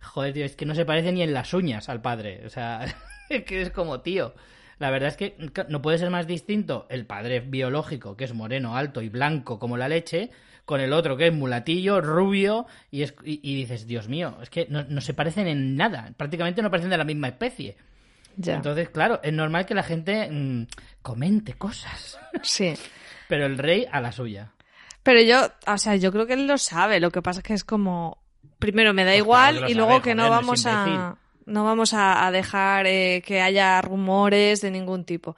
Joder, 0.00 0.32
tío, 0.32 0.44
es 0.44 0.56
que 0.56 0.66
no 0.66 0.74
se 0.74 0.84
parece 0.84 1.12
ni 1.12 1.22
en 1.22 1.34
las 1.34 1.52
uñas 1.54 1.88
al 1.88 2.00
padre. 2.00 2.42
O 2.46 2.50
sea, 2.50 2.84
es 3.28 3.44
que 3.44 3.62
es 3.62 3.70
como 3.70 4.00
tío. 4.00 4.34
La 4.78 4.90
verdad 4.90 5.08
es 5.08 5.16
que 5.16 5.36
no 5.68 5.82
puede 5.82 5.98
ser 5.98 6.08
más 6.10 6.26
distinto 6.28 6.86
el 6.88 7.04
padre 7.04 7.40
biológico, 7.40 8.16
que 8.16 8.24
es 8.24 8.32
moreno, 8.32 8.76
alto 8.76 9.02
y 9.02 9.08
blanco 9.08 9.58
como 9.58 9.76
la 9.76 9.88
leche, 9.88 10.30
con 10.68 10.82
el 10.82 10.92
otro 10.92 11.16
que 11.16 11.28
es 11.28 11.32
mulatillo, 11.32 12.02
rubio, 12.02 12.66
y, 12.90 13.00
es, 13.00 13.14
y, 13.24 13.56
dices, 13.56 13.86
Dios 13.86 14.06
mío, 14.06 14.36
es 14.42 14.50
que 14.50 14.66
no, 14.68 15.00
se 15.00 15.14
parecen 15.14 15.46
en 15.46 15.78
nada, 15.78 16.12
prácticamente 16.14 16.60
no 16.60 16.70
parecen 16.70 16.90
de 16.90 16.98
la 16.98 17.04
misma 17.04 17.28
especie. 17.28 17.78
Entonces, 18.36 18.90
claro, 18.90 19.18
es 19.22 19.32
normal 19.32 19.64
que 19.64 19.74
la 19.74 19.82
gente 19.82 20.28
mm, 20.30 20.66
comente 21.00 21.54
cosas. 21.54 22.18
Sí. 22.42 22.74
Pero 23.28 23.46
el 23.46 23.56
rey 23.56 23.86
a 23.90 24.02
la 24.02 24.12
suya. 24.12 24.52
Pero 25.02 25.22
yo, 25.22 25.50
o 25.66 25.78
sea, 25.78 25.96
yo 25.96 26.12
creo 26.12 26.26
que 26.26 26.34
él 26.34 26.46
lo 26.46 26.58
sabe, 26.58 27.00
lo 27.00 27.10
que 27.10 27.22
pasa 27.22 27.40
es 27.40 27.44
que 27.44 27.54
es 27.54 27.64
como, 27.64 28.18
primero 28.58 28.92
me 28.92 29.04
da 29.04 29.12
pues 29.12 29.20
igual 29.20 29.70
y 29.70 29.74
luego 29.74 30.02
que 30.02 30.14
no 30.14 30.28
vamos 30.28 30.66
a 30.66 31.16
no 31.46 31.64
vamos 31.64 31.94
a, 31.94 32.30
dejar 32.30 32.86
eh, 32.86 33.22
que 33.24 33.40
haya 33.40 33.80
rumores 33.80 34.60
de 34.60 34.70
ningún 34.70 35.06
tipo. 35.06 35.34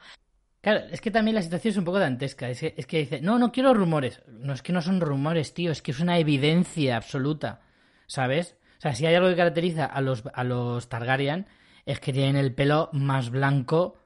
Claro, 0.61 0.81
es 0.91 1.01
que 1.01 1.11
también 1.11 1.35
la 1.35 1.43
situación 1.43 1.73
es 1.73 1.79
un 1.79 1.85
poco 1.85 1.99
dantesca. 1.99 2.51
Es 2.51 2.61
que, 2.61 2.99
dice, 2.99 3.21
no, 3.23 3.39
no 3.39 3.51
quiero 3.51 3.73
rumores. 3.73 4.23
No 4.29 4.53
es 4.53 4.63
que 4.63 4.73
no 4.73 4.83
son 4.83 5.01
rumores, 5.01 5.55
tío, 5.55 5.73
es 5.73 5.81
que 5.81 5.91
es 5.93 6.01
una 6.01 6.19
evidencia 6.19 6.97
absoluta. 6.97 7.63
¿Sabes? 8.07 8.57
O 8.79 8.81
sea, 8.81 8.95
si 8.95 9.07
hay 9.07 9.15
algo 9.15 9.29
que 9.29 9.37
caracteriza 9.37 9.87
a 9.87 10.01
los, 10.01 10.25
a 10.33 10.45
los 10.45 10.89
Targaryen, 10.89 11.47
es 11.87 12.01
que 12.01 12.13
tienen 12.13 12.37
el 12.37 12.55
pelo 12.55 12.91
más 12.93 13.31
blanco 13.31 13.97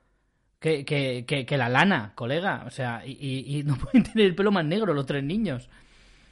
que, 0.61 0.84
que, 0.84 1.25
que, 1.26 1.58
la 1.58 1.68
lana, 1.68 2.12
colega. 2.14 2.64
O 2.66 2.70
sea, 2.70 3.02
y, 3.04 3.58
y, 3.58 3.62
no 3.64 3.76
pueden 3.78 4.04
tener 4.04 4.26
el 4.26 4.34
pelo 4.34 4.52
más 4.52 4.64
negro 4.64 4.94
los 4.94 5.06
tres 5.06 5.25
niños. 5.25 5.68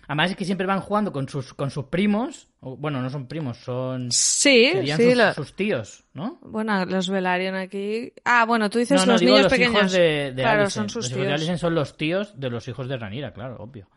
Además 0.07 0.31
es 0.31 0.37
que 0.37 0.45
siempre 0.45 0.67
van 0.67 0.81
jugando 0.81 1.13
con 1.13 1.29
sus, 1.29 1.53
con 1.55 1.71
sus 1.71 1.87
primos. 1.87 2.49
Bueno, 2.65 3.03
no 3.03 3.11
son 3.11 3.27
primos, 3.27 3.59
son. 3.59 4.13
Sí, 4.13 4.71
sí. 4.97 5.15
Sus, 5.35 5.57
tíos, 5.57 6.05
¿no? 6.15 6.39
Bueno, 6.43 6.85
los 6.85 7.11
Velaryon 7.11 7.57
aquí. 7.57 8.13
Ah, 8.25 8.45
bueno, 8.47 8.71
tú 8.71 8.79
dices 8.79 9.05
los 9.05 9.21
niños 9.21 9.49
pequeños. 9.49 9.91
de, 9.91 10.33
claro, 10.37 10.71
son 10.71 10.89
sus 10.89 11.11
los 11.11 11.13
tíos. 11.13 11.47
de 11.47 11.59
son 11.59 11.75
los 11.75 11.97
tíos 11.97 12.39
de 12.39 12.51
los 12.51 12.69
hijos 12.69 12.89
de 12.89 12.97
Ranira, 12.97 13.33
claro, 13.33 13.57
obvio. 13.59 13.89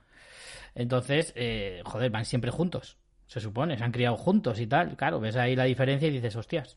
Entonces, 0.74 1.32
eh, 1.36 1.82
joder, 1.86 2.10
van 2.10 2.26
siempre 2.26 2.50
juntos. 2.50 2.98
Se 3.28 3.40
supone, 3.40 3.78
se 3.78 3.84
han 3.84 3.92
criado 3.92 4.18
juntos 4.18 4.60
y 4.60 4.66
tal. 4.66 4.98
Claro, 4.98 5.20
ves 5.20 5.36
ahí 5.36 5.56
la 5.56 5.66
diferencia 5.66 6.08
y 6.08 6.12
dices, 6.12 6.36
hostias. 6.36 6.76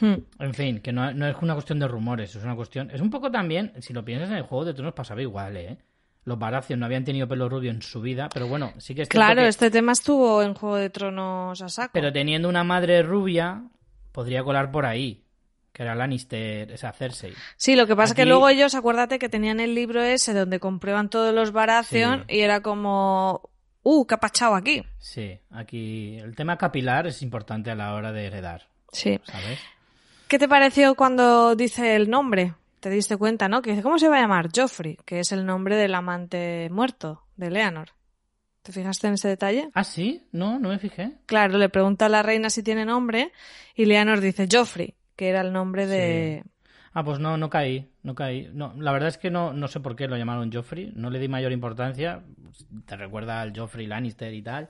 Hmm. 0.00 0.16
En 0.38 0.52
fin, 0.52 0.80
que 0.80 0.92
no, 0.92 1.14
no, 1.14 1.26
es 1.26 1.36
una 1.40 1.54
cuestión 1.54 1.78
de 1.78 1.88
rumores, 1.88 2.36
es 2.36 2.44
una 2.44 2.56
cuestión. 2.56 2.90
Es 2.90 3.00
un 3.00 3.08
poco 3.08 3.30
también, 3.30 3.72
si 3.78 3.94
lo 3.94 4.04
piensas 4.04 4.28
en 4.28 4.36
el 4.36 4.42
juego 4.42 4.66
de 4.66 4.74
Tronos 4.74 4.92
pasaba 4.92 5.22
igual, 5.22 5.56
¿eh? 5.56 5.78
Los 6.24 6.38
Baratheon 6.38 6.80
no 6.80 6.86
habían 6.86 7.04
tenido 7.04 7.28
pelo 7.28 7.48
rubio 7.48 7.70
en 7.70 7.82
su 7.82 8.00
vida, 8.00 8.28
pero 8.32 8.48
bueno, 8.48 8.72
sí 8.78 8.94
que 8.94 9.02
es 9.02 9.08
Claro, 9.08 9.42
este 9.42 9.70
tema 9.70 9.92
estuvo 9.92 10.42
en 10.42 10.54
Juego 10.54 10.76
de 10.76 10.90
Tronos 10.90 11.60
a 11.60 11.68
saco. 11.68 11.90
Pero 11.92 12.12
teniendo 12.12 12.48
una 12.48 12.64
madre 12.64 13.02
rubia, 13.02 13.62
podría 14.12 14.42
colar 14.42 14.70
por 14.70 14.86
ahí. 14.86 15.20
Que 15.72 15.82
era 15.82 15.96
Lannister, 15.96 16.70
esa 16.70 16.92
Cersei. 16.92 17.34
Sí, 17.56 17.74
lo 17.74 17.88
que 17.88 17.96
pasa 17.96 18.12
es 18.12 18.16
que 18.16 18.26
luego 18.26 18.48
ellos, 18.48 18.76
acuérdate 18.76 19.18
que 19.18 19.28
tenían 19.28 19.58
el 19.58 19.74
libro 19.74 20.02
ese 20.02 20.32
donde 20.32 20.60
comprueban 20.60 21.10
todos 21.10 21.34
los 21.34 21.50
Baratheon 21.50 22.24
y 22.28 22.40
era 22.40 22.60
como... 22.60 23.50
¡Uh, 23.82 24.06
qué 24.06 24.14
ha 24.14 24.18
pachado 24.18 24.54
aquí! 24.54 24.84
Sí, 24.98 25.36
aquí 25.50 26.16
el 26.18 26.36
tema 26.36 26.56
capilar 26.56 27.08
es 27.08 27.22
importante 27.22 27.72
a 27.72 27.74
la 27.74 27.92
hora 27.94 28.12
de 28.12 28.24
heredar. 28.24 28.68
Sí. 28.92 29.20
¿Sabes? 29.24 29.58
¿Qué 30.28 30.38
te 30.38 30.48
pareció 30.48 30.94
cuando 30.94 31.56
dice 31.56 31.96
el 31.96 32.08
nombre? 32.08 32.54
Te 32.84 32.90
diste 32.90 33.16
cuenta, 33.16 33.48
¿no? 33.48 33.62
Que 33.62 33.70
dice, 33.70 33.82
¿cómo 33.82 33.98
se 33.98 34.10
va 34.10 34.18
a 34.18 34.20
llamar? 34.20 34.50
Joffrey, 34.54 34.98
que 35.06 35.20
es 35.20 35.32
el 35.32 35.46
nombre 35.46 35.74
del 35.74 35.94
amante 35.94 36.68
muerto 36.70 37.22
de 37.34 37.50
Leonor. 37.50 37.88
¿Te 38.62 38.72
fijaste 38.72 39.06
en 39.06 39.14
ese 39.14 39.26
detalle? 39.26 39.70
Ah, 39.72 39.84
sí, 39.84 40.28
no, 40.32 40.58
no 40.58 40.68
me 40.68 40.78
fijé. 40.78 41.12
Claro, 41.24 41.56
le 41.56 41.70
pregunta 41.70 42.04
a 42.04 42.08
la 42.10 42.22
reina 42.22 42.50
si 42.50 42.62
tiene 42.62 42.84
nombre 42.84 43.32
y 43.74 43.86
Leonor 43.86 44.20
dice 44.20 44.46
Joffrey, 44.52 44.92
que 45.16 45.30
era 45.30 45.40
el 45.40 45.50
nombre 45.50 45.86
de... 45.86 46.44
Ah, 46.92 47.02
pues 47.02 47.20
no, 47.20 47.38
no 47.38 47.48
caí, 47.48 47.90
no 48.02 48.14
caí. 48.14 48.50
No, 48.52 48.74
la 48.76 48.92
verdad 48.92 49.08
es 49.08 49.16
que 49.16 49.30
no, 49.30 49.54
no 49.54 49.66
sé 49.66 49.80
por 49.80 49.96
qué 49.96 50.06
lo 50.06 50.18
llamaron 50.18 50.52
Joffrey, 50.52 50.92
no 50.94 51.08
le 51.08 51.20
di 51.20 51.28
mayor 51.28 51.52
importancia. 51.52 52.22
Te 52.84 52.96
recuerda 52.98 53.40
al 53.40 53.58
Joffrey 53.58 53.86
Lannister 53.86 54.34
y 54.34 54.42
tal, 54.42 54.68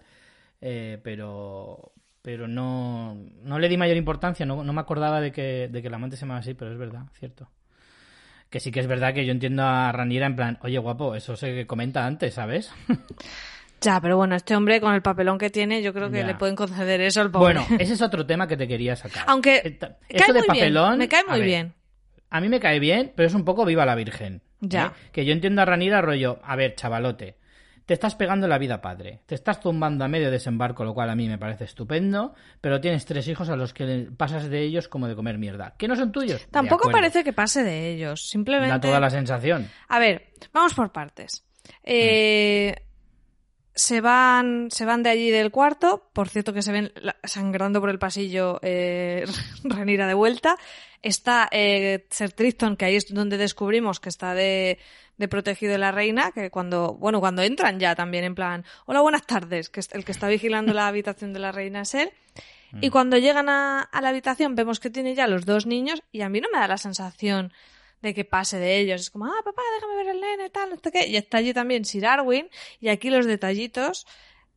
eh, 0.61 1.01
pero 1.03 1.91
pero 2.23 2.47
no, 2.47 3.17
no 3.43 3.59
le 3.59 3.69
di 3.69 3.77
mayor 3.77 3.97
importancia, 3.97 4.47
no, 4.47 4.63
no 4.63 4.73
me 4.73 4.81
acordaba 4.81 5.21
de 5.21 5.33
que, 5.33 5.69
de 5.69 5.83
que 5.83 5.89
el 5.89 5.95
amante 5.95 6.17
se 6.17 6.23
llamaba 6.23 6.41
así, 6.41 6.55
pero 6.55 6.71
es 6.71 6.79
verdad, 6.79 7.07
cierto. 7.19 7.51
Que 8.55 8.61
sí 8.61 8.71
que 8.71 8.79
es 8.79 8.87
verdad 8.87 9.13
que 9.13 9.27
yo 9.27 9.33
entiendo 9.33 9.65
a 9.65 9.91
Ranira 9.91 10.27
en 10.27 10.37
plan, 10.37 10.59
oye 10.63 10.79
guapo, 10.79 11.17
eso 11.17 11.35
se 11.35 11.67
comenta 11.67 12.07
antes, 12.07 12.35
¿sabes? 12.35 12.71
Ya, 13.81 14.01
pero 14.01 14.17
bueno, 14.17 14.37
este 14.37 14.55
hombre 14.55 14.81
con 14.81 14.95
el 14.95 15.03
papelón 15.03 15.39
que 15.39 15.51
tiene, 15.51 15.83
yo 15.83 15.93
creo 15.93 16.09
que 16.11 16.23
le 16.23 16.37
pueden 16.37 16.55
conceder 16.55 17.01
eso 17.03 17.21
al 17.21 17.31
pobre. 17.31 17.59
Bueno, 17.59 17.67
ese 17.79 17.93
es 17.95 18.01
otro 18.01 18.25
tema 18.25 18.47
que 18.47 18.57
te 18.57 18.67
quería 18.67 18.97
sacar. 18.97 19.25
Aunque 19.27 19.79
Esto 20.09 20.33
de 20.33 20.43
papelón, 20.45 20.97
me 20.97 21.09
cae 21.09 21.25
muy 21.29 21.43
bien. 21.43 21.75
A 22.31 22.41
mí 22.41 22.49
me 22.49 22.61
cae 22.61 22.79
bien, 22.79 23.13
pero 23.15 23.27
es 23.27 23.35
un 23.35 23.45
poco 23.45 23.67
viva 23.67 23.85
la 23.85 23.95
Virgen. 23.97 24.41
Ya. 24.61 24.87
¿eh? 24.87 25.09
Que 25.13 25.25
yo 25.27 25.33
entiendo 25.33 25.61
a 25.61 25.65
Ranira 25.67 26.01
rollo, 26.01 26.39
a 26.45 26.55
ver, 26.57 26.77
chavalote, 26.77 27.37
te 27.87 27.95
estás 27.95 28.15
pegando 28.15 28.49
la 28.49 28.59
vida 28.59 28.81
padre, 28.81 29.21
te 29.27 29.35
estás 29.35 29.61
tumbando 29.61 30.05
a 30.05 30.09
medio 30.09 30.31
desembarco, 30.31 30.85
lo 30.85 30.95
cual 30.95 31.11
a 31.11 31.15
mí 31.15 31.29
me 31.29 31.39
parece 31.39 31.65
estupendo, 31.65 32.35
pero 32.61 32.81
tienes 32.81 33.05
tres 33.05 33.29
hijos 33.29 33.49
a 33.49 33.57
los 33.57 33.75
que 33.75 34.09
pasas 34.17 34.49
de 34.49 34.63
ellos 34.63 34.89
como 34.89 35.07
de 35.07 35.15
comer 35.15 35.39
mierda. 35.39 35.75
¿Que 35.77 35.89
no 35.89 35.97
son 35.97 36.13
tuyos? 36.13 36.47
Tampoco 36.51 36.91
parece 36.91 37.23
que 37.23 37.33
pase 37.33 37.63
de 37.63 37.91
ellos, 37.91 38.29
simplemente... 38.29 38.73
Da 38.73 38.81
toda 38.81 39.01
la 39.01 39.11
sensación. 39.11 39.69
A 39.89 39.99
ver, 39.99 40.31
vamos 40.53 40.75
por 40.75 40.93
partes. 40.93 41.45
Eh, 41.83 42.75
se 43.75 44.01
van 44.01 44.69
se 44.71 44.85
van 44.85 45.03
de 45.03 45.11
allí 45.11 45.31
del 45.31 45.51
cuarto 45.51 46.09
por 46.13 46.29
cierto 46.29 46.53
que 46.53 46.63
se 46.63 46.71
ven 46.71 46.93
sangrando 47.25 47.81
por 47.81 47.91
el 47.91 47.99
pasillo 47.99 48.61
eh, 48.63 49.25
Renira 49.65 50.07
de 50.07 50.15
vuelta 50.15 50.57
está 51.03 51.49
eh, 51.51 52.07
Ser 52.11 52.33
Tristan 52.33 52.77
que 52.77 52.85
ahí 52.85 52.97
es 52.97 53.13
donde 53.13 53.37
descubrimos 53.37 53.99
que 53.99 54.11
está 54.11 54.35
de 54.35 54.79
de 55.17 55.29
protegido 55.29 55.73
de 55.73 55.79
la 55.79 55.93
reina, 55.93 56.33
que 56.33 56.51
cuando, 56.51 56.95
bueno, 56.95 57.21
cuando 57.21 57.43
entran 57.43 57.79
ya 57.79 57.95
también 57.95 58.25
en 58.25 58.35
plan, 58.35 58.65
hola, 58.87 59.01
buenas 59.01 59.27
tardes, 59.27 59.71
que 59.71 59.81
el 59.93 60.05
que 60.05 60.13
está 60.13 60.29
vigilando 60.29 60.73
la 60.73 60.89
habitación 60.89 61.33
de 61.33 61.41
la 61.41 61.53
reina 61.53 61.83
es 61.83 61.95
él. 61.95 62.13
Y 62.81 62.89
mm. 62.89 62.91
cuando 62.91 63.19
llegan 63.19 63.49
a, 63.49 63.89
la 64.01 64.09
habitación 64.09 64.55
vemos 64.55 64.81
que 64.81 64.91
tiene 64.91 65.15
ya 65.15 65.27
los 65.27 65.47
dos 65.47 65.67
niños 65.67 66.03
y 66.11 66.23
a 66.23 66.29
mí 66.29 66.41
no 66.41 66.49
me 66.53 66.59
da 66.59 66.67
la 66.67 66.79
sensación 66.79 67.53
de 68.03 68.15
que 68.15 68.25
pase 68.25 68.59
de 68.59 68.79
ellos. 68.79 69.03
Es 69.03 69.11
como, 69.11 69.27
ah, 69.27 69.43
papá, 69.45 69.63
déjame 69.77 69.97
ver 69.97 70.09
el 70.15 70.21
nene, 70.21 70.51
tal, 70.51 70.71
no 70.71 70.77
sé 70.83 70.91
qué. 70.91 71.07
Y 71.07 71.17
está 71.17 71.39
allí 71.39 71.55
también 71.55 71.85
Sir 71.85 72.07
Arwin 72.07 72.49
y 72.81 72.89
aquí 72.89 73.11
los 73.11 73.27
detallitos 73.27 74.07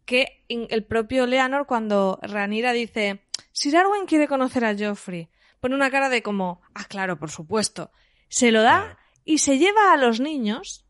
que 0.06 0.43
el 0.48 0.86
propio 0.86 1.28
Leonor 1.28 1.67
cuando 1.67 2.17
Ranira 2.22 2.72
dice, 2.72 3.22
Sir 3.52 3.78
Arwin 3.78 4.06
quiere 4.06 4.28
conocer 4.28 4.63
a 4.65 4.76
Joffrey, 4.78 5.30
pone 5.60 5.76
una 5.76 5.91
cara 5.91 6.10
de 6.10 6.24
como, 6.24 6.62
ah, 6.74 6.86
claro, 6.86 7.20
por 7.20 7.30
supuesto. 7.30 7.91
Se 8.30 8.52
lo 8.52 8.62
da 8.62 8.98
y 9.28 9.40
se 9.40 9.58
lleva 9.58 9.92
a 9.92 9.98
los 9.98 10.22
niños. 10.22 10.86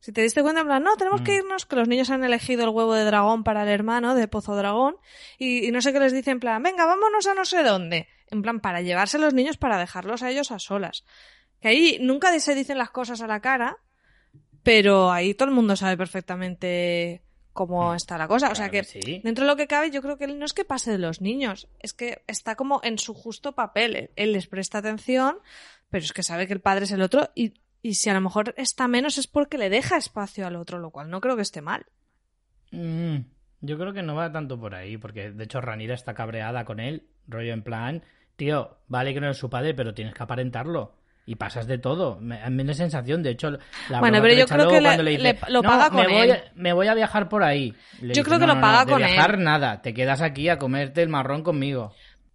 Si 0.00 0.10
te 0.10 0.22
diste 0.22 0.42
cuenta, 0.42 0.62
en 0.62 0.66
plan, 0.66 0.82
no, 0.82 0.96
tenemos 0.96 1.20
que 1.20 1.32
mm. 1.32 1.44
irnos, 1.44 1.66
que 1.66 1.76
los 1.76 1.88
niños 1.88 2.08
han 2.08 2.24
elegido 2.24 2.64
el 2.64 2.70
huevo 2.70 2.94
de 2.94 3.04
dragón 3.04 3.44
para 3.44 3.64
el 3.64 3.68
hermano 3.68 4.14
de 4.14 4.28
Pozo 4.28 4.56
Dragón, 4.56 4.96
y, 5.38 5.70
no 5.72 5.82
sé 5.82 5.92
qué 5.92 6.00
les 6.00 6.12
dice, 6.12 6.30
en 6.30 6.40
plan, 6.40 6.62
venga, 6.62 6.86
vámonos 6.86 7.26
a 7.26 7.34
no 7.34 7.44
sé 7.44 7.62
dónde. 7.62 8.08
En 8.30 8.40
plan, 8.40 8.60
para 8.60 8.80
llevarse 8.80 9.18
a 9.18 9.20
los 9.20 9.34
niños 9.34 9.58
para 9.58 9.78
dejarlos 9.78 10.22
a 10.22 10.30
ellos 10.30 10.52
a 10.52 10.58
solas. 10.58 11.04
Que 11.60 11.68
ahí 11.68 11.98
nunca 12.00 12.36
se 12.40 12.54
dicen 12.54 12.78
las 12.78 12.90
cosas 12.90 13.20
a 13.20 13.26
la 13.26 13.40
cara, 13.40 13.76
pero 14.62 15.12
ahí 15.12 15.34
todo 15.34 15.48
el 15.48 15.54
mundo 15.54 15.76
sabe 15.76 15.98
perfectamente 15.98 17.22
cómo 17.52 17.92
mm. 17.92 17.96
está 17.96 18.16
la 18.16 18.26
cosa. 18.26 18.50
o 18.50 18.54
sea 18.54 18.70
que, 18.70 18.82
dentro 19.22 19.44
de 19.44 19.50
lo 19.50 19.56
que 19.56 19.66
cabe, 19.66 19.90
yo 19.90 20.00
creo 20.00 20.16
que 20.16 20.24
él 20.24 20.38
no 20.38 20.46
es 20.46 20.54
que 20.54 20.64
pase 20.64 20.92
de 20.92 20.98
los 20.98 21.20
niños, 21.20 21.68
es 21.80 21.92
que 21.92 22.22
está 22.26 22.54
como 22.54 22.80
en 22.82 22.98
su 22.98 23.12
justo 23.12 23.54
papel. 23.54 24.10
Él 24.16 24.32
les 24.32 24.46
presta 24.46 24.78
atención, 24.78 25.38
pero 25.90 26.04
es 26.04 26.12
que 26.12 26.22
sabe 26.22 26.46
que 26.46 26.52
el 26.54 26.60
padre 26.60 26.84
es 26.84 26.92
el 26.92 27.02
otro 27.02 27.30
y 27.34 27.54
y 27.82 27.94
si 27.94 28.10
a 28.10 28.14
lo 28.14 28.20
mejor 28.20 28.54
está 28.56 28.88
menos 28.88 29.18
es 29.18 29.26
porque 29.26 29.58
le 29.58 29.70
deja 29.70 29.96
espacio 29.96 30.46
al 30.46 30.56
otro, 30.56 30.78
lo 30.78 30.90
cual 30.90 31.10
no 31.10 31.20
creo 31.20 31.36
que 31.36 31.42
esté 31.42 31.62
mal. 31.62 31.86
Mm, 32.72 33.18
yo 33.60 33.78
creo 33.78 33.92
que 33.92 34.02
no 34.02 34.14
va 34.14 34.32
tanto 34.32 34.58
por 34.58 34.74
ahí, 34.74 34.96
porque 34.96 35.30
de 35.30 35.44
hecho 35.44 35.60
Ranira 35.60 35.94
está 35.94 36.14
cabreada 36.14 36.64
con 36.64 36.80
él, 36.80 37.06
rollo 37.26 37.52
en 37.52 37.62
plan, 37.62 38.02
tío, 38.36 38.78
vale 38.88 39.14
que 39.14 39.20
no 39.20 39.30
es 39.30 39.38
su 39.38 39.50
padre, 39.50 39.74
pero 39.74 39.94
tienes 39.94 40.14
que 40.14 40.22
aparentarlo. 40.22 40.94
Y 41.28 41.34
pasas 41.34 41.66
de 41.66 41.78
todo. 41.78 42.20
Me, 42.20 42.48
me 42.50 42.62
da 42.62 42.72
sensación, 42.72 43.20
de 43.20 43.30
hecho, 43.30 43.50
la 43.88 43.98
Bueno, 43.98 44.22
pero 44.22 44.34
yo 44.34 44.46
creo 44.46 44.68
que 44.68 44.80
le, 44.80 45.36
lo 45.48 45.60
paga 45.60 45.90
con 45.90 46.06
me 46.06 46.22
él. 46.22 46.28
Voy, 46.28 46.38
me 46.54 46.72
voy 46.72 46.86
a 46.86 46.94
viajar 46.94 47.28
por 47.28 47.42
ahí. 47.42 47.74
yo 48.00 48.22
creo 48.22 48.38
que 48.38 48.46
lo 48.46 48.60
paga 48.60 48.86
con 48.86 49.02
él. 49.02 49.08
viajar 49.08 49.36
nada, 49.36 49.82
te 49.82 49.92
quedas 49.92 50.22
aquí 50.22 50.48
a 50.48 50.58
comerte 50.58 51.02
el 51.02 51.08
marrón 51.08 51.42
conmigo. 51.42 51.92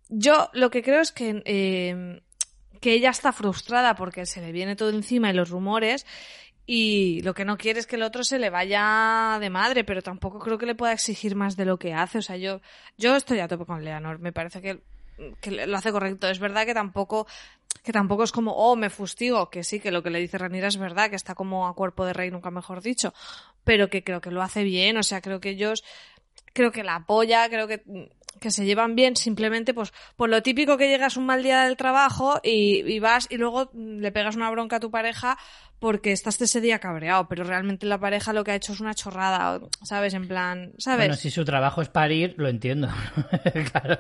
Yo 0.10 0.50
lo 0.52 0.70
que 0.70 0.84
creo 0.84 1.00
es 1.00 1.14
que 1.14 1.42
eh, 1.46 2.22
que 2.82 2.94
ella 2.94 3.12
está 3.12 3.32
frustrada 3.32 3.96
porque 3.96 4.26
se 4.26 4.42
le 4.42 4.52
viene 4.52 4.76
todo 4.76 4.90
encima 4.90 5.30
y 5.30 5.34
los 5.34 5.50
rumores 5.50 6.06
y 6.66 7.22
lo 7.24 7.34
que 7.34 7.46
no 7.46 7.58
quiere 7.58 7.80
es 7.80 7.88
que 7.88 7.96
el 7.96 8.04
otro 8.04 8.24
se 8.24 8.40
le 8.40 8.50
vaya 8.50 9.38
de 9.40 9.50
madre, 9.50 9.84
pero 9.84 10.02
tampoco 10.02 10.40
creo 10.40 10.58
que 10.58 10.66
le 10.66 10.76
pueda 10.76 10.94
exigir 10.94 11.36
más 11.36 11.56
de 11.56 11.66
lo 11.66 11.78
que 11.78 11.94
hace. 11.94 12.20
O 12.20 12.22
sea, 12.22 12.38
yo, 12.38 12.62
yo 12.98 13.16
estoy 13.16 13.40
a 13.40 13.48
tope 13.48 13.66
con 13.66 13.84
Leonor, 13.84 14.20
me 14.20 14.32
parece 14.32 14.62
que, 14.62 14.80
que 15.42 15.52
lo 15.52 15.78
hace 15.78 15.92
correcto. 15.92 16.28
Es 16.30 16.40
verdad 16.40 16.66
que 16.66 16.74
tampoco, 16.74 17.28
que 17.84 17.92
tampoco 17.92 18.24
es 18.24 18.32
como, 18.32 18.54
oh, 18.54 18.76
me 18.76 18.90
fustigo, 18.90 19.50
que 19.50 19.64
sí, 19.64 19.80
que 19.80 19.92
lo 19.92 20.04
que 20.04 20.12
le 20.12 20.20
dice 20.20 20.38
Ranira 20.38 20.68
es 20.68 20.78
verdad, 20.78 21.10
que 21.10 21.16
está 21.16 21.36
como 21.36 21.68
a 21.68 21.76
cuerpo 21.76 22.06
de 22.06 22.14
rey, 22.14 22.32
nunca 22.32 22.52
mejor 22.52 22.82
dicho, 22.82 23.14
pero 23.64 23.90
que 23.90 24.04
creo 24.04 24.22
que 24.22 24.32
lo 24.32 24.42
hace 24.42 24.64
bien, 24.64 24.98
o 24.98 25.04
sea, 25.04 25.22
creo 25.22 25.40
que 25.40 25.50
ellos, 25.50 25.84
creo 26.54 26.72
que 26.72 26.84
la 26.84 26.96
apoya, 26.96 27.50
creo 27.50 27.68
que 27.68 27.84
que 28.40 28.52
se 28.52 28.66
llevan 28.66 28.96
bien 28.96 29.16
simplemente 29.16 29.74
pues 29.74 29.94
por 30.16 30.30
lo 30.30 30.42
típico 30.42 30.78
que 30.78 30.88
llegas 30.88 31.18
un 31.18 31.26
mal 31.26 31.44
día 31.44 31.64
del 31.64 31.78
trabajo 31.78 32.40
y, 32.44 32.82
y 32.92 33.00
vas 33.00 33.28
y 33.30 33.38
luego 33.38 33.70
le 33.74 34.12
pegas 34.12 34.36
una 34.36 34.50
bronca 34.50 34.78
a 34.78 34.80
tu 34.80 34.92
pareja 34.92 35.38
porque 35.82 36.12
estás 36.12 36.40
ese 36.40 36.62
día 36.62 36.78
cabreado, 36.78 37.28
pero 37.28 37.44
realmente 37.44 37.88
la 37.88 38.00
pareja 38.00 38.34
lo 38.34 38.44
que 38.44 38.52
ha 38.52 38.56
hecho 38.56 38.72
es 38.72 38.82
una 38.82 38.94
chorrada, 38.94 39.60
¿sabes? 39.82 40.14
En 40.14 40.28
plan, 40.28 40.74
¿sabes? 40.78 41.08
Bueno, 41.08 41.16
si 41.16 41.32
su 41.32 41.44
trabajo 41.44 41.82
es 41.82 41.90
parir, 41.90 42.36
lo 42.38 42.48
entiendo. 42.48 42.88
claro. 43.72 44.00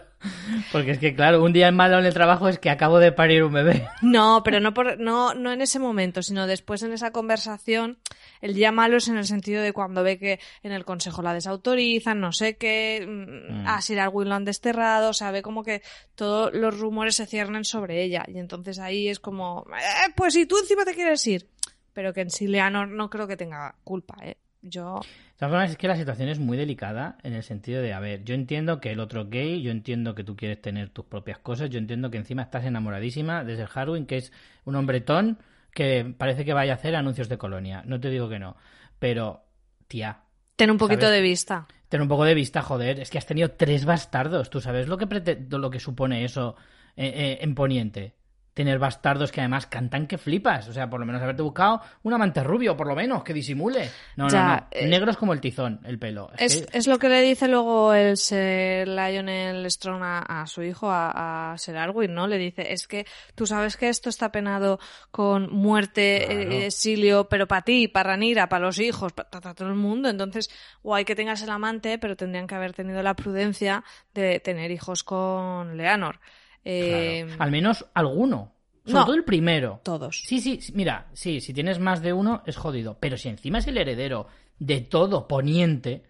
Porque 0.71 0.91
es 0.91 0.99
que, 0.99 1.15
claro, 1.15 1.43
un 1.43 1.53
día 1.53 1.71
malo 1.71 1.97
en 1.97 2.05
el 2.05 2.13
trabajo 2.13 2.47
es 2.47 2.59
que 2.59 2.69
acabo 2.69 2.99
de 2.99 3.11
parir 3.11 3.43
un 3.43 3.53
bebé. 3.53 3.87
No, 4.03 4.43
pero 4.43 4.59
no, 4.59 4.75
por, 4.75 4.99
no, 4.99 5.33
no 5.33 5.51
en 5.51 5.59
ese 5.61 5.79
momento, 5.79 6.21
sino 6.21 6.45
después 6.45 6.83
en 6.83 6.93
esa 6.93 7.11
conversación. 7.11 7.97
El 8.41 8.53
día 8.53 8.71
malo 8.71 8.97
es 8.97 9.07
en 9.07 9.17
el 9.17 9.25
sentido 9.25 9.63
de 9.63 9.73
cuando 9.73 10.03
ve 10.03 10.19
que 10.19 10.39
en 10.61 10.73
el 10.73 10.85
consejo 10.85 11.23
la 11.23 11.33
desautorizan, 11.33 12.19
no 12.19 12.31
sé 12.31 12.57
qué, 12.57 13.03
mm. 13.07 13.67
a 13.67 13.81
Sir 13.81 13.97
lo 13.97 14.35
han 14.35 14.45
desterrado, 14.45 15.09
o 15.09 15.13
sea, 15.13 15.31
ve 15.31 15.41
como 15.41 15.63
que 15.63 15.81
todos 16.13 16.53
los 16.53 16.79
rumores 16.79 17.15
se 17.15 17.25
ciernen 17.25 17.65
sobre 17.65 18.03
ella. 18.03 18.23
Y 18.27 18.37
entonces 18.37 18.77
ahí 18.77 19.07
es 19.07 19.19
como, 19.19 19.65
eh, 19.75 20.13
pues 20.15 20.35
si 20.35 20.45
tú 20.45 20.59
encima 20.59 20.85
te 20.85 20.93
quieres 20.93 21.25
ir 21.25 21.49
pero 21.93 22.13
que 22.13 22.21
en 22.21 22.29
sí 22.29 22.47
Leanor 22.47 22.87
no 22.87 23.09
creo 23.09 23.27
que 23.27 23.37
tenga 23.37 23.75
culpa, 23.83 24.17
¿eh? 24.23 24.37
Yo... 24.61 25.01
De 25.01 25.37
todas 25.37 25.51
formas, 25.51 25.71
es 25.71 25.77
que 25.77 25.87
la 25.87 25.95
situación 25.95 26.29
es 26.29 26.37
muy 26.37 26.55
delicada 26.55 27.17
en 27.23 27.33
el 27.33 27.41
sentido 27.41 27.81
de, 27.81 27.93
a 27.93 27.99
ver, 27.99 28.23
yo 28.23 28.35
entiendo 28.35 28.79
que 28.79 28.91
el 28.91 28.99
otro 28.99 29.21
es 29.21 29.29
gay, 29.31 29.61
yo 29.63 29.71
entiendo 29.71 30.13
que 30.13 30.23
tú 30.23 30.35
quieres 30.35 30.61
tener 30.61 30.89
tus 30.89 31.05
propias 31.05 31.39
cosas, 31.39 31.71
yo 31.71 31.79
entiendo 31.79 32.11
que 32.11 32.17
encima 32.17 32.43
estás 32.43 32.65
enamoradísima 32.65 33.43
de 33.43 33.55
ser 33.55 33.67
Harwin, 33.73 34.05
que 34.05 34.17
es 34.17 34.31
un 34.65 34.75
hombretón 34.75 35.39
que 35.73 36.13
parece 36.15 36.45
que 36.45 36.53
vaya 36.53 36.73
a 36.73 36.75
hacer 36.75 36.95
anuncios 36.95 37.27
de 37.27 37.39
colonia. 37.39 37.81
No 37.87 37.99
te 37.99 38.09
digo 38.09 38.29
que 38.29 38.37
no, 38.37 38.55
pero, 38.99 39.43
tía... 39.87 40.19
Ten 40.55 40.69
un 40.69 40.77
poquito 40.77 41.09
de 41.09 41.21
vista. 41.21 41.67
Ten 41.89 42.01
un 42.01 42.07
poco 42.07 42.23
de 42.23 42.35
vista, 42.35 42.61
joder. 42.61 42.99
Es 42.99 43.09
que 43.09 43.17
has 43.17 43.25
tenido 43.25 43.49
tres 43.51 43.83
bastardos. 43.83 44.51
¿Tú 44.51 44.61
sabes 44.61 44.87
lo 44.87 44.97
que, 44.97 45.07
lo 45.49 45.71
que 45.71 45.79
supone 45.79 46.23
eso 46.23 46.55
eh, 46.95 47.07
eh, 47.07 47.37
en 47.41 47.55
Poniente? 47.55 48.13
Tener 48.53 48.79
bastardos 48.79 49.31
que 49.31 49.39
además 49.39 49.65
cantan 49.65 50.07
que 50.07 50.17
flipas. 50.17 50.67
O 50.67 50.73
sea, 50.73 50.89
por 50.89 50.99
lo 50.99 51.05
menos 51.05 51.21
haberte 51.21 51.41
buscado 51.41 51.81
un 52.03 52.13
amante 52.13 52.43
rubio, 52.43 52.75
por 52.75 52.87
lo 52.87 52.95
menos, 52.95 53.23
que 53.23 53.33
disimule. 53.33 53.89
No, 54.15 54.27
no, 54.27 54.47
no. 54.47 54.67
Eh, 54.71 54.87
Negros 54.87 55.17
como 55.17 55.33
el 55.33 55.39
tizón, 55.39 55.79
el 55.85 55.97
pelo. 55.97 56.29
Es, 56.37 56.67
es, 56.71 56.87
lo 56.87 56.99
que 56.99 57.09
le 57.09 57.21
dice 57.21 57.47
luego 57.47 57.93
el 57.93 58.17
Ser 58.17 58.87
Lionel 58.87 59.69
Strong 59.69 60.01
a, 60.03 60.45
su 60.47 60.63
hijo, 60.63 60.87
a, 60.91 61.53
Ser 61.57 61.77
Arwin, 61.77 62.13
¿no? 62.13 62.27
Le 62.27 62.37
dice, 62.37 62.73
es 62.73 62.87
que 62.87 63.05
tú 63.35 63.45
sabes 63.45 63.77
que 63.77 63.89
esto 63.89 64.09
está 64.09 64.31
penado 64.31 64.79
con 65.11 65.51
muerte, 65.53 66.31
eh, 66.31 66.65
exilio, 66.65 67.29
pero 67.29 67.47
para 67.47 67.61
ti, 67.61 67.87
para 67.87 68.11
Ranira, 68.11 68.49
para 68.49 68.65
los 68.65 68.79
hijos, 68.79 69.13
para, 69.13 69.53
todo 69.53 69.69
el 69.69 69.75
mundo. 69.75 70.09
Entonces, 70.09 70.49
guay 70.83 71.05
que 71.05 71.15
tengas 71.15 71.41
el 71.41 71.49
amante, 71.49 71.97
pero 71.97 72.17
tendrían 72.17 72.47
que 72.47 72.55
haber 72.55 72.73
tenido 72.73 73.01
la 73.01 73.15
prudencia 73.15 73.83
de 74.13 74.39
tener 74.39 74.71
hijos 74.71 75.03
con 75.03 75.77
Leanor. 75.77 76.19
Eh, 76.63 77.27
Al 77.39 77.51
menos 77.51 77.85
alguno. 77.93 78.53
Sobre 78.85 79.05
todo 79.05 79.13
el 79.13 79.23
primero. 79.23 79.79
Todos. 79.83 80.23
Sí, 80.25 80.39
sí, 80.39 80.59
mira, 80.73 81.07
sí, 81.13 81.39
si 81.39 81.53
tienes 81.53 81.79
más 81.79 82.01
de 82.01 82.13
uno 82.13 82.41
es 82.45 82.57
jodido. 82.57 82.97
Pero 82.99 83.15
si 83.15 83.29
encima 83.29 83.59
es 83.59 83.67
el 83.67 83.77
heredero 83.77 84.27
de 84.57 84.81
todo 84.81 85.27
poniente, 85.27 86.03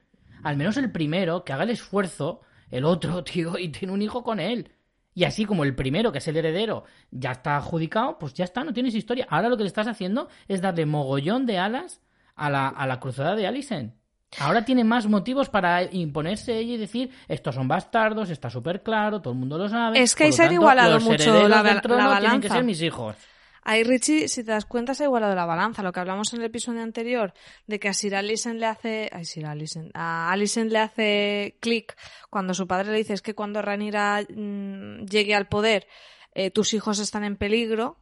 al 0.44 0.58
menos 0.58 0.78
el 0.78 0.92
primero, 0.92 1.44
que 1.44 1.54
haga 1.54 1.64
el 1.64 1.70
esfuerzo, 1.72 2.42
el 2.70 2.86
otro, 2.86 3.24
tío, 3.26 3.58
y 3.58 3.70
tiene 3.70 3.94
un 3.94 4.02
hijo 4.02 4.24
con 4.24 4.40
él. 4.40 4.72
Y 5.14 5.26
así 5.26 5.44
como 5.44 5.66
el 5.66 5.76
primero, 5.76 6.14
que 6.14 6.20
es 6.20 6.28
el 6.30 6.38
heredero, 6.38 6.86
ya 7.12 7.32
está 7.32 7.58
adjudicado, 7.58 8.18
pues 8.18 8.34
ya 8.34 8.46
está, 8.46 8.64
no 8.64 8.72
tienes 8.72 8.96
historia. 8.96 9.28
Ahora 9.30 9.50
lo 9.50 9.58
que 9.58 9.64
le 9.64 9.68
estás 9.68 9.88
haciendo 9.88 10.30
es 10.48 10.62
darle 10.62 10.86
mogollón 10.86 11.46
de 11.46 11.58
alas 11.58 12.02
a 12.36 12.50
la, 12.50 12.70
a 12.70 12.88
la 12.88 13.02
cruzada 13.02 13.36
de 13.36 13.46
Alicent. 13.46 13.94
Ahora 14.40 14.64
tiene 14.64 14.84
más 14.84 15.08
motivos 15.08 15.50
para 15.50 15.84
imponerse 15.84 16.58
ella 16.58 16.74
y 16.74 16.78
decir, 16.78 17.12
estos 17.28 17.56
son 17.56 17.68
bastardos, 17.68 18.30
está 18.30 18.50
súper 18.50 18.82
claro, 18.82 19.22
todo 19.22 19.34
el 19.34 19.40
mundo 19.40 19.58
lo 19.58 19.68
sabe. 19.68 20.02
Es 20.02 20.16
que 20.16 20.26
ahí 20.26 20.32
se 20.32 20.44
ha 20.44 20.52
igualado 20.52 21.00
mucho 21.02 21.48
la, 21.48 21.62
la 21.64 22.08
balanza. 22.08 22.40
Que 22.40 22.50
ser 22.50 22.64
mis 22.64 22.82
hijos. 22.82 23.16
Ahí 23.64 23.84
Richie, 23.84 24.28
si 24.28 24.44
te 24.44 24.52
das 24.52 24.66
cuenta, 24.66 24.96
se 24.96 25.04
ha 25.04 25.06
igualado 25.06 25.36
la 25.36 25.46
balanza. 25.46 25.84
Lo 25.84 25.92
que 25.92 26.00
hablamos 26.00 26.34
en 26.34 26.40
el 26.40 26.46
episodio 26.46 26.82
anterior 26.82 27.34
de 27.68 27.80
que 27.80 27.90
a 27.90 27.94
Sir 27.94 28.16
Alicent 28.16 28.60
le 28.60 28.66
hace, 28.66 29.10
ay, 29.12 29.26
Sir 29.26 29.46
Alicent, 29.46 29.92
a 29.94 30.32
Alicent 30.32 30.72
le 30.72 30.80
hace 30.80 31.58
clic 31.60 31.96
cuando 32.30 32.54
su 32.56 32.68
padre 32.68 32.92
le 32.92 32.98
dice 32.98 33.14
es 33.14 33.22
que 33.22 33.36
cuando 33.36 33.62
Ranira 33.62 34.22
mm, 34.22 35.06
llegue 35.06 35.36
al 35.36 35.48
poder, 35.48 35.88
eh, 36.34 36.50
tus 36.50 36.74
hijos 36.74 36.98
están 37.00 37.24
en 37.24 37.36
peligro. 37.36 37.98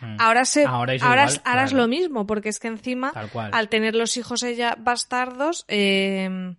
Mm. 0.00 0.16
Ahora, 0.18 0.44
se, 0.44 0.64
ahora, 0.64 0.94
es, 0.94 1.72
lo 1.72 1.88
mismo, 1.88 2.26
porque 2.26 2.48
es 2.48 2.60
que 2.60 2.68
encima, 2.68 3.12
al 3.52 3.68
tener 3.68 3.94
los 3.94 4.16
hijos 4.16 4.42
ella 4.42 4.76
bastardos, 4.78 5.64
eh, 5.68 6.54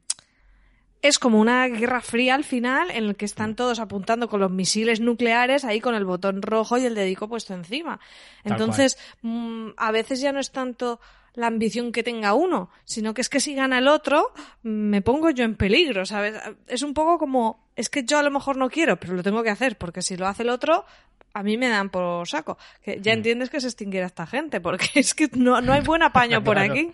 es 1.02 1.20
como 1.20 1.40
una 1.40 1.68
guerra 1.68 2.02
fría 2.02 2.36
al 2.36 2.44
final 2.44 2.92
en 2.92 3.06
el 3.06 3.16
que 3.16 3.26
están 3.26 3.52
mm. 3.52 3.56
todos 3.56 3.80
apuntando 3.80 4.28
con 4.28 4.40
los 4.40 4.52
misiles 4.52 5.00
nucleares 5.00 5.64
ahí 5.64 5.80
con 5.80 5.96
el 5.96 6.06
botón 6.06 6.42
rojo 6.42 6.78
y 6.78 6.86
el 6.86 6.96
dedico 6.96 7.30
puesto 7.30 7.54
encima. 7.54 8.00
Entonces, 8.44 8.98
mm, 9.22 9.70
a 9.78 9.92
veces 9.92 10.20
ya 10.20 10.32
no 10.32 10.40
es 10.40 10.52
tanto 10.52 11.00
la 11.36 11.48
ambición 11.48 11.92
que 11.92 12.04
tenga 12.04 12.34
uno, 12.34 12.70
sino 12.84 13.14
que 13.14 13.22
es 13.22 13.30
que 13.30 13.40
si 13.40 13.56
gana 13.56 13.78
el 13.78 13.88
otro, 13.88 14.34
me 14.64 15.02
pongo 15.02 15.30
yo 15.30 15.46
en 15.46 15.56
peligro, 15.56 16.06
¿sabes? 16.06 16.36
Es 16.68 16.82
un 16.82 16.94
poco 16.94 17.18
como, 17.18 17.70
es 17.76 17.90
que 17.90 18.04
yo 18.04 18.18
a 18.18 18.24
lo 18.24 18.32
mejor 18.32 18.58
no 18.58 18.70
quiero, 18.70 19.00
pero 19.00 19.14
lo 19.14 19.24
tengo 19.24 19.42
que 19.42 19.50
hacer, 19.50 19.78
porque 19.78 20.02
si 20.02 20.18
lo 20.18 20.28
hace 20.28 20.44
el 20.44 20.50
otro, 20.50 20.86
a 21.34 21.44
mí 21.44 21.58
me 21.58 21.70
dan 21.70 21.90
por 21.90 22.28
saco. 22.28 22.58
Que 22.84 23.00
ya 23.02 23.14
mm. 23.14 23.18
entiendes 23.18 23.50
que 23.50 23.62
se 23.62 23.68
extinguirá 23.68 24.06
esta 24.06 24.28
gente, 24.28 24.62
porque 24.62 24.88
es 24.96 25.14
que 25.14 25.30
no, 25.34 25.62
no 25.62 25.74
hay 25.74 25.82
buen 25.82 26.04
apaño 26.04 26.44
por 26.44 26.58
aquí. 26.58 26.92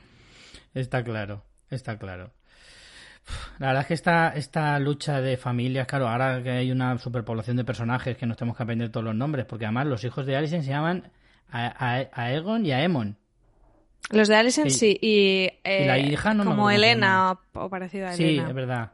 Está 0.74 1.04
claro, 1.04 1.44
está 1.70 1.98
claro. 1.98 2.32
La 3.60 3.68
verdad 3.68 3.82
es 3.82 3.88
que 3.88 3.94
esta, 3.96 4.30
esta 4.30 4.78
lucha 4.80 5.22
de 5.22 5.38
familias, 5.38 5.88
claro, 5.88 6.08
ahora 6.08 6.44
que 6.44 6.52
hay 6.52 6.72
una 6.72 6.98
superpoblación 6.98 7.58
de 7.58 7.64
personajes 7.64 8.18
que 8.18 8.26
nos 8.26 8.38
tenemos 8.38 8.58
que 8.58 8.64
aprender 8.64 8.90
todos 8.90 9.06
los 9.06 9.16
nombres, 9.16 9.46
porque 9.46 9.66
además 9.66 9.88
los 9.88 10.04
hijos 10.04 10.26
de 10.26 10.36
Alicent 10.36 10.64
se 10.64 10.70
llaman 10.70 11.12
a, 11.50 12.32
Egon 12.32 12.66
y 12.66 12.72
a 12.72 12.84
Emon. 12.84 13.18
Los 14.12 14.28
de 14.28 14.36
Alicent 14.36 14.70
sí, 14.70 15.00
y, 15.02 15.50
la 15.64 15.98
eh, 15.98 16.02
hija 16.02 16.34
no 16.36 16.46
como 16.46 16.70
Elena 16.70 17.40
o, 17.54 17.70
parecido 17.70 18.08
a 18.08 18.14
Elena. 18.14 18.44
Sí, 18.44 18.50
es 18.50 18.54
verdad. 18.54 18.92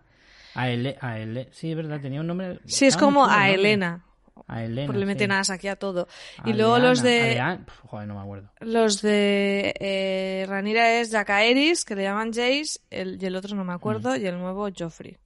A, 0.53 0.63
a 0.63 1.15
sí, 1.51 1.71
es 1.71 1.75
verdad, 1.75 1.99
tenía 1.99 2.21
un 2.21 2.27
nombre. 2.27 2.59
Sí, 2.65 2.85
es 2.85 2.95
como 2.95 3.27
a 3.27 3.49
Elena. 3.49 4.05
A 4.47 4.63
Elena. 4.63 4.87
Porque 4.87 4.99
le 4.99 5.05
meten 5.05 5.31
aquí 5.31 5.67
a 5.67 5.75
todo. 5.75 6.07
y 6.45 6.53
luego 6.53 6.79
los 6.79 7.01
de. 7.01 7.41
joder, 7.85 8.07
no 8.07 8.15
me 8.15 8.21
acuerdo. 8.21 8.49
Los 8.59 9.01
de 9.01 9.73
eh, 9.79 10.45
Ranira 10.47 10.99
es 10.99 11.11
Jacaeris, 11.11 11.85
que 11.85 11.95
le 11.95 12.03
llaman 12.03 12.31
Jace, 12.33 12.79
y 12.89 13.25
el 13.25 13.35
otro 13.35 13.55
no 13.55 13.63
me 13.63 13.73
acuerdo, 13.73 14.11
mm. 14.11 14.21
y 14.21 14.25
el 14.25 14.37
nuevo 14.37 14.69
Joffrey. 14.77 15.17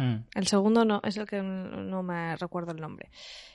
Hmm. 0.00 0.24
El 0.34 0.46
segundo 0.46 0.86
no, 0.86 1.02
es 1.04 1.18
el 1.18 1.26
que 1.26 1.42
no 1.42 2.02
me 2.02 2.34
recuerdo 2.36 2.72
el 2.72 2.80
nombre. 2.80 3.10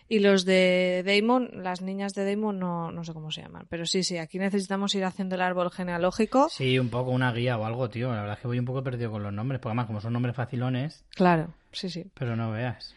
Y 0.08 0.20
los 0.20 0.46
de 0.46 1.02
Daemon, 1.04 1.50
las 1.64 1.82
niñas 1.82 2.14
de 2.14 2.24
Daemon 2.24 2.60
no, 2.60 2.92
no 2.92 3.04
sé 3.04 3.14
cómo 3.14 3.32
se 3.32 3.42
llaman. 3.42 3.66
Pero 3.68 3.88
sí, 3.88 4.04
sí, 4.04 4.20
aquí 4.20 4.38
necesitamos 4.38 4.94
ir 4.94 5.04
haciendo 5.06 5.34
el 5.34 5.42
árbol 5.42 5.72
genealógico. 5.72 6.48
Sí, 6.50 6.78
un 6.78 6.90
poco 6.90 7.10
una 7.10 7.32
guía 7.32 7.58
o 7.58 7.66
algo, 7.66 7.90
tío. 7.90 8.10
La 8.10 8.22
verdad 8.22 8.36
es 8.36 8.42
que 8.42 8.48
voy 8.48 8.60
un 8.60 8.66
poco 8.66 8.84
perdido 8.84 9.10
con 9.10 9.24
los 9.24 9.34
nombres, 9.34 9.60
porque 9.60 9.72
además 9.72 9.88
como 9.88 10.02
son 10.02 10.14
nombres 10.14 10.36
facilones. 10.36 11.04
Claro, 11.16 11.56
sí, 11.72 11.90
sí. 11.90 12.06
Pero 12.14 12.36
no 12.36 12.52
veas. 12.52 12.94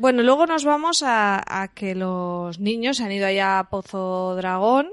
Bueno, 0.00 0.22
luego 0.22 0.46
nos 0.46 0.64
vamos 0.64 1.04
a, 1.06 1.70
que 1.74 1.94
los 1.94 2.58
niños 2.58 2.96
se 2.96 3.04
han 3.04 3.12
ido 3.12 3.26
allá 3.26 3.58
a 3.58 3.68
Pozo 3.68 4.34
Dragón 4.34 4.86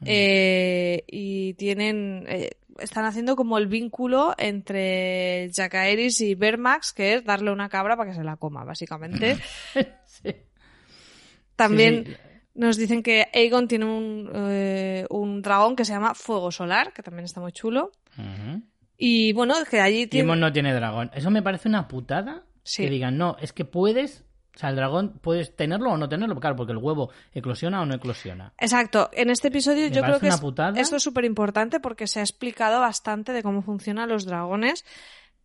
mm. 0.00 0.04
eh, 0.06 1.04
y 1.06 1.54
tienen 1.54 2.24
eh, 2.28 2.50
están 2.80 3.04
haciendo 3.04 3.36
como 3.36 3.58
el 3.58 3.68
vínculo 3.68 4.34
entre 4.38 5.52
Jacaeris 5.54 6.20
y 6.22 6.34
Bermax, 6.34 6.92
que 6.92 7.14
es 7.14 7.24
darle 7.24 7.52
una 7.52 7.68
cabra 7.68 7.96
para 7.96 8.10
que 8.10 8.16
se 8.16 8.24
la 8.24 8.38
coma, 8.38 8.64
básicamente. 8.64 9.38
También 11.54 12.16
nos 12.52 12.76
dicen 12.76 13.04
que 13.04 13.28
Aegon 13.32 13.68
tiene 13.68 13.84
un, 13.84 14.32
eh, 14.34 15.06
un, 15.10 15.42
dragón 15.42 15.76
que 15.76 15.84
se 15.84 15.92
llama 15.92 16.16
Fuego 16.16 16.50
Solar, 16.50 16.92
que 16.92 17.04
también 17.04 17.24
está 17.24 17.40
muy 17.40 17.52
chulo. 17.52 17.92
Y 18.98 19.32
bueno, 19.32 19.54
que 19.70 19.80
allí 19.80 20.08
tiene... 20.08 20.34
No 20.34 20.52
tiene 20.52 20.74
dragón. 20.74 21.12
Eso 21.14 21.30
me 21.30 21.40
parece 21.40 21.68
una 21.68 21.86
putada. 21.86 22.42
Que 22.76 22.90
digan, 22.90 23.16
no, 23.16 23.36
es 23.40 23.52
que 23.52 23.64
puedes 23.64 24.24
o 24.54 24.58
sea, 24.58 24.70
el 24.70 24.76
dragón 24.76 25.18
puedes 25.20 25.54
tenerlo 25.54 25.90
o 25.90 25.96
no 25.96 26.08
tenerlo, 26.08 26.38
claro, 26.38 26.56
porque 26.56 26.72
el 26.72 26.78
huevo 26.78 27.10
eclosiona 27.32 27.80
o 27.82 27.86
no 27.86 27.94
eclosiona. 27.94 28.52
Exacto. 28.58 29.08
En 29.12 29.30
este 29.30 29.48
episodio 29.48 29.86
yo 29.88 30.02
creo 30.02 30.20
que 30.20 30.28
esto 30.28 30.96
es 30.96 31.02
súper 31.02 31.24
importante 31.24 31.80
porque 31.80 32.06
se 32.06 32.20
ha 32.20 32.22
explicado 32.22 32.80
bastante 32.80 33.32
de 33.32 33.42
cómo 33.42 33.62
funcionan 33.62 34.08
los 34.08 34.26
dragones 34.26 34.84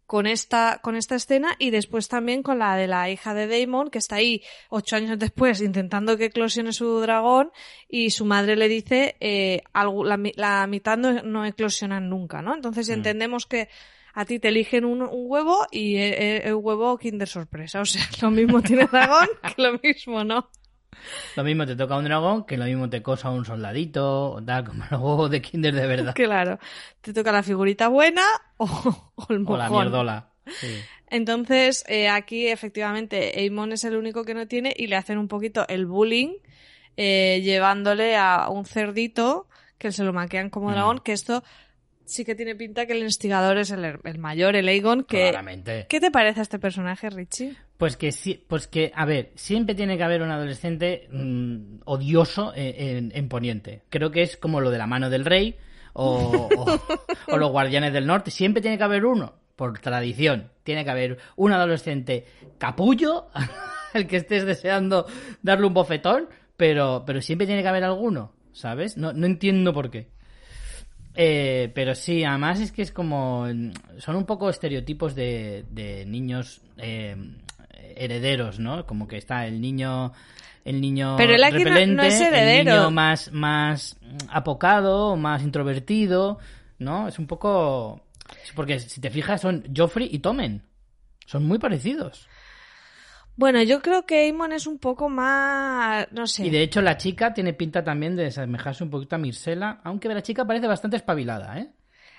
con 0.06 0.28
esta, 0.28 0.80
con 0.84 0.96
esta 0.96 1.16
escena 1.16 1.56
y 1.58 1.72
después 1.72 2.08
también 2.08 2.44
con 2.44 2.60
la 2.60 2.76
de 2.76 2.88
la 2.88 3.10
hija 3.10 3.34
de 3.34 3.48
Daemon, 3.48 3.90
que 3.90 3.98
está 3.98 4.18
ahí 4.18 4.44
ocho 4.70 4.96
años 4.96 5.18
después 5.18 5.62
intentando 5.62 6.18
que 6.18 6.26
eclosione 6.26 6.74
su 6.74 7.00
dragón 7.00 7.52
y 7.90 8.12
su 8.12 8.26
madre 8.26 8.56
le 8.56 8.68
dice 8.68 9.18
eh, 9.20 9.64
algo, 9.74 10.04
la, 10.04 10.18
mitad 10.68 10.98
no, 10.98 11.24
no, 11.24 11.46
eclosionan 11.46 12.10
nunca, 12.10 12.42
¿no? 12.42 12.54
Entonces 12.54 12.90
mm. 12.90 12.94
entendemos 12.94 13.46
que 13.46 13.70
a 14.16 14.24
ti 14.24 14.40
te 14.40 14.48
eligen 14.48 14.86
un, 14.86 15.08
huevo 15.12 15.68
y 15.72 15.98
el, 15.98 16.56
huevo 16.56 16.98
Kinder 16.98 17.28
sorpresa. 17.28 17.82
O 17.82 17.86
sea, 17.86 18.02
lo 18.22 18.32
mismo 18.32 18.62
tiene 18.62 18.88
dragón 18.88 19.28
que 19.44 19.62
lo 19.62 19.78
mismo 19.80 20.24
no. 20.24 20.50
Lo 21.36 21.44
mismo 21.44 21.66
te 21.66 21.76
toca 21.76 21.98
un 21.98 22.06
dragón 22.06 22.46
que 22.46 22.56
lo 22.56 22.64
mismo 22.64 22.90
te 22.90 23.04
cosa 23.04 23.30
un 23.30 23.44
soldadito 23.44 24.32
o 24.32 24.42
tal, 24.42 24.64
como 24.64 24.86
el 24.90 24.98
huevo 24.98 25.30
de 25.30 25.42
Kinder 25.42 25.76
de 25.76 25.86
verdad. 25.86 26.14
Claro. 26.16 26.58
Te 27.02 27.14
toca 27.14 27.34
la 27.34 27.44
figurita 27.44 27.90
buena 27.90 28.24
o, 28.58 28.66
el 29.30 29.42
mojón. 29.42 29.56
O 29.56 29.58
la 29.58 29.70
mierdola. 29.70 30.30
Entonces, 31.10 31.84
eh, 31.88 32.08
aquí 32.08 32.48
efectivamente 32.48 33.44
Eamon 33.44 33.74
es 33.74 33.84
el 33.84 33.98
único 33.98 34.24
que 34.24 34.34
no 34.34 34.48
tiene 34.48 34.74
y 34.76 34.88
le 34.88 34.96
hacen 34.96 35.18
un 35.18 35.28
poquito 35.28 35.68
el 35.68 35.86
bullying 35.86 36.38
eh, 36.96 37.42
llevándole 37.44 38.16
a 38.16 38.48
un 38.50 38.66
cerdito 38.66 39.48
que 39.78 39.92
se 39.92 40.04
lo 40.04 40.14
maquean 40.14 40.50
como 40.50 40.70
Mm. 40.70 40.74
dragón, 40.74 41.00
que 41.00 41.12
esto 41.12 41.44
sí 42.06 42.24
que 42.26 42.36
tiene 42.36 42.56
pinta 42.56 42.86
que 42.86 42.94
el 42.94 43.04
instigador 43.04 43.58
es 43.58 43.72
el, 43.72 43.84
el 44.04 44.18
mayor, 44.20 44.56
el 44.56 44.68
Aegon, 44.68 45.04
que... 45.04 45.30
Claramente. 45.30 45.86
¿Qué 45.90 46.00
te 46.00 46.12
parece 46.12 46.42
este 46.42 46.60
personaje, 46.60 47.10
Richie? 47.10 47.56
Pues 47.78 47.98
que 47.98 48.12
sí, 48.12 48.44
pues 48.48 48.68
que, 48.68 48.92
a 48.96 49.06
ver, 49.06 49.32
siempre 49.36 49.76
tiene 49.76 49.98
que 49.98 50.04
haber 50.04 50.22
un 50.22 50.32
adolescente 50.32 51.08
mm, 51.12 51.80
odioso 51.86 52.54
en, 52.56 52.98
en- 52.98 53.12
en 53.14 53.28
Poniente. 53.30 53.82
Creo 53.90 54.12
que 54.12 54.22
es 54.22 54.38
como 54.38 54.62
lo 54.62 54.72
de 54.72 54.78
la 54.78 54.88
mano 54.88 55.10
del 55.10 55.26
rey 55.26 55.58
o, 55.94 56.50
o- 56.56 56.80
o 57.34 57.38
los 57.38 57.52
guardianes 57.52 57.92
del 57.94 58.06
norte. 58.08 58.32
Siempre 58.32 58.62
tiene 58.62 58.78
que 58.78 58.84
haber 58.84 59.06
uno, 59.06 59.34
por 59.56 59.78
tradición. 59.80 60.52
Tiene 60.64 60.86
que 60.86 60.92
haber 60.92 61.18
un 61.36 61.52
adolescente 61.52 62.26
capullo, 62.58 63.28
el 63.94 64.08
que 64.08 64.18
estés 64.18 64.46
deseando 64.46 65.06
darle 65.42 65.68
un 65.68 65.74
bofetón, 65.74 66.30
pero, 66.58 67.04
pero 67.06 67.22
siempre 67.22 67.46
tiene 67.48 67.62
que 67.62 67.68
haber 67.68 67.84
alguno, 67.84 68.34
¿sabes? 68.54 68.96
No, 68.98 69.12
no 69.12 69.26
entiendo 69.26 69.74
por 69.74 69.90
qué. 69.92 70.08
Eh, 71.16 71.72
pero 71.74 71.96
sí, 71.96 72.24
además 72.24 72.60
es 72.60 72.72
que 72.72 72.82
es 72.82 72.92
como. 72.92 73.46
Son 73.98 74.16
un 74.16 74.26
poco 74.26 74.50
estereotipos 74.50 75.16
de, 75.16 75.66
de 75.72 76.06
niños 76.06 76.62
eh, 76.78 77.16
herederos, 77.96 78.60
¿no? 78.60 78.86
Como 78.86 79.08
que 79.08 79.18
está 79.18 79.46
el 79.48 79.62
niño. 79.62 80.12
El 80.64 80.82
niño 80.82 81.16
Pero 81.16 81.36
aquí 81.36 81.64
no- 81.64 81.70
no 81.70 81.76
repelente, 81.76 82.08
es 82.08 82.22
el 82.22 82.28
heredero. 82.34 82.76
niño 82.76 82.92
más, 82.92 83.32
más 83.32 83.98
apocado, 84.30 85.16
más 85.16 85.44
introvertido, 85.44 86.40
¿no? 86.80 87.08
Es 87.08 87.20
un 87.20 87.28
poco. 87.28 88.02
Porque 88.56 88.80
si 88.80 89.00
te 89.00 89.12
fijas, 89.12 89.42
son 89.42 89.64
Joffrey 89.76 90.10
y 90.12 90.20
Tomen. 90.20 90.64
Son 91.28 91.46
muy 91.46 91.60
parecidos. 91.60 92.28
Bueno, 93.38 93.62
yo 93.64 93.82
creo 93.82 94.06
que 94.06 94.20
Aemon 94.26 94.54
es 94.54 94.66
un 94.66 94.80
poco 94.80 95.10
más... 95.10 96.08
no 96.12 96.26
sé. 96.28 96.46
Y 96.46 96.50
de 96.50 96.62
hecho, 96.64 96.82
la 96.82 96.96
chica 96.98 97.34
tiene 97.34 97.54
pinta 97.54 97.84
también 97.84 98.16
de 98.16 98.28
asemejarse 98.28 98.84
un 98.84 98.90
poquito 98.90 99.16
a 99.16 99.20
Mircela, 99.20 99.82
aunque 99.84 100.08
la 100.08 100.22
chica 100.22 100.46
parece 100.46 100.68
bastante 100.68 100.98
espabilada, 100.98 101.60
¿eh? 101.60 101.70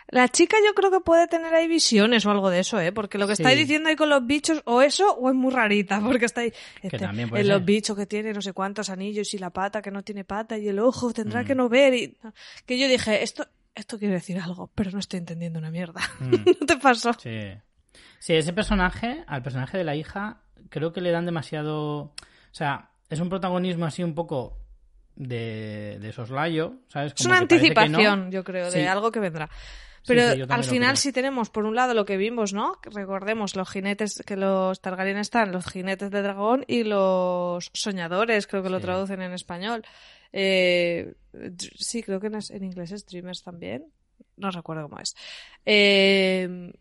La 0.09 0.29
chica 0.29 0.57
yo 0.65 0.73
creo 0.75 0.91
que 0.93 1.01
puede 1.01 1.27
tener 1.27 1.53
ahí 1.53 1.67
visiones 1.67 2.25
o 2.27 2.31
algo 2.31 2.49
de 2.49 2.61
eso, 2.61 2.79
¿eh? 2.79 2.93
Porque 2.93 3.19
lo 3.19 3.27
que 3.27 3.35
Sí. 3.35 3.43
estáis 3.43 3.59
diciendo 3.59 3.89
ahí 3.89 3.97
con 3.97 4.09
los 4.09 4.25
bichos, 4.25 4.63
o 4.65 4.81
eso, 4.81 5.11
o 5.17 5.29
es 5.31 5.35
muy 5.35 5.53
rarita, 5.53 6.01
porque 6.05 6.27
está 6.27 6.43
ahí... 6.43 6.53
este, 6.83 6.99
también 6.99 7.29
puede 7.29 7.43
en 7.43 7.49
los 7.49 7.57
ser. 7.59 7.65
bichos 7.67 7.97
que 7.97 8.07
tiene 8.07 8.33
no 8.33 8.41
sé 8.41 8.53
cuántos 8.53 8.89
anillos 8.91 9.35
y 9.35 9.39
la 9.39 9.51
pata 9.51 9.83
que 9.83 9.91
no 9.91 10.03
tiene 10.05 10.23
pata 10.25 10.59
y 10.59 10.69
el 10.69 10.79
ojo 10.79 11.13
tendrá 11.13 11.43
Mm. 11.43 11.47
que 11.47 11.55
no 11.57 11.69
ver 11.69 11.95
y... 11.95 12.17
Que 12.67 12.79
yo 12.79 12.87
dije, 12.89 13.23
esto, 13.25 13.49
esto 13.75 13.99
quiere 13.99 14.15
decir 14.15 14.39
algo, 14.39 14.71
pero 14.77 14.93
no 14.93 15.01
estoy 15.01 15.19
entendiendo 15.19 15.59
una 15.59 15.71
mierda. 15.73 16.01
Mm. 16.21 16.31
¿No 16.61 16.67
te 16.67 16.77
pasó? 16.77 17.13
Sí. 17.15 17.41
Sí, 18.21 18.35
ese 18.35 18.53
personaje, 18.53 19.25
al 19.27 19.43
personaje 19.43 19.77
de 19.79 19.85
la 19.85 19.97
hija, 19.97 20.41
creo 20.69 20.93
que 20.93 21.01
le 21.01 21.11
dan 21.11 21.27
demasiado. 21.27 21.99
O 21.99 22.15
sea, 22.53 22.91
es 23.09 23.21
un 23.21 23.29
protagonismo 23.29 23.87
así 23.87 24.03
un 24.03 24.15
poco 24.15 24.59
de, 25.15 25.99
de 26.01 26.13
soslayo, 26.13 26.75
¿sabes? 26.89 27.15
Es 27.17 27.27
una 27.27 27.37
no. 27.37 27.43
anticipación, 27.43 28.31
yo 28.31 28.45
creo, 28.45 28.71
de 28.71 28.89
algo 28.89 29.11
que 29.11 29.21
vendrá. 29.21 29.49
Pero 30.07 30.33
sí, 30.35 30.43
al 30.49 30.63
final 30.63 30.97
sí 30.97 31.13
tenemos, 31.13 31.51
por 31.51 31.65
un 31.65 31.75
lado, 31.75 31.93
lo 31.93 32.05
que 32.05 32.17
vimos, 32.17 32.53
¿no? 32.53 32.79
Recordemos 32.83 33.57
los 33.57 33.69
jinetes, 33.69 34.23
que 34.25 34.37
los 34.37 34.81
Targaryen 34.81 35.19
están, 35.19 35.51
los 35.51 35.67
jinetes 35.67 36.13
de 36.13 36.23
dragón 36.23 36.65
y 36.69 36.85
los 36.85 37.71
soñadores, 37.73 38.47
creo 38.47 38.63
que 38.63 38.71
lo 38.71 38.79
traducen 38.79 39.21
en 39.21 39.33
español. 39.33 39.85
Eh, 40.33 41.15
sí, 41.77 42.05
creo 42.05 42.21
que 42.21 42.29
en, 42.29 42.39
en 42.51 42.65
inglés 42.65 42.93
es 42.93 43.05
Dreamers 43.05 43.43
también. 43.43 43.87
No 44.37 44.51
recuerdo 44.51 44.89
cómo 44.89 45.01
es. 45.01 45.17
Eh, 45.65 46.73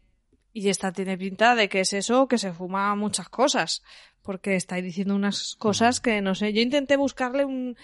y 0.58 0.70
esta 0.70 0.92
tiene 0.94 1.18
pinta 1.18 1.54
de 1.54 1.68
que 1.70 1.82
es 1.82 1.92
eso, 1.94 2.28
que 2.28 2.38
se 2.38 2.54
fuma 2.54 2.96
muchas 2.96 3.28
cosas. 3.30 3.84
Porque 4.22 4.56
está 4.56 4.76
ahí 4.76 4.82
diciendo 4.82 5.14
unas 5.16 5.56
cosas 5.60 6.00
que 6.00 6.22
no 6.22 6.34
sé. 6.34 6.54
Yo 6.54 6.62
intenté 6.62 6.96
buscarle 6.98 7.46
un. 7.46 7.76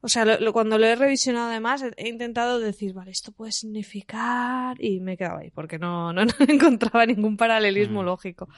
O 0.00 0.08
sea, 0.08 0.24
lo- 0.24 0.38
lo- 0.40 0.52
cuando 0.54 0.78
lo 0.78 0.86
he 0.86 0.94
revisionado 0.96 1.50
además, 1.50 1.82
he, 1.82 1.92
he 1.98 2.08
intentado 2.08 2.58
decir, 2.60 2.94
vale, 2.94 3.10
esto 3.10 3.32
puede 3.32 3.52
significar. 3.52 4.82
Y 4.82 5.00
me 5.00 5.12
he 5.12 5.16
quedado 5.18 5.38
ahí, 5.40 5.50
porque 5.50 5.78
no, 5.78 6.12
no, 6.14 6.24
no 6.24 6.32
encontraba 6.48 7.04
ningún 7.04 7.36
paralelismo 7.36 8.02
Mm. 8.02 8.04
lógico. 8.06 8.48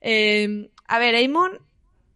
Eh, 0.00 0.70
a 0.86 0.98
ver, 0.98 1.14
Aemon, 1.16 1.58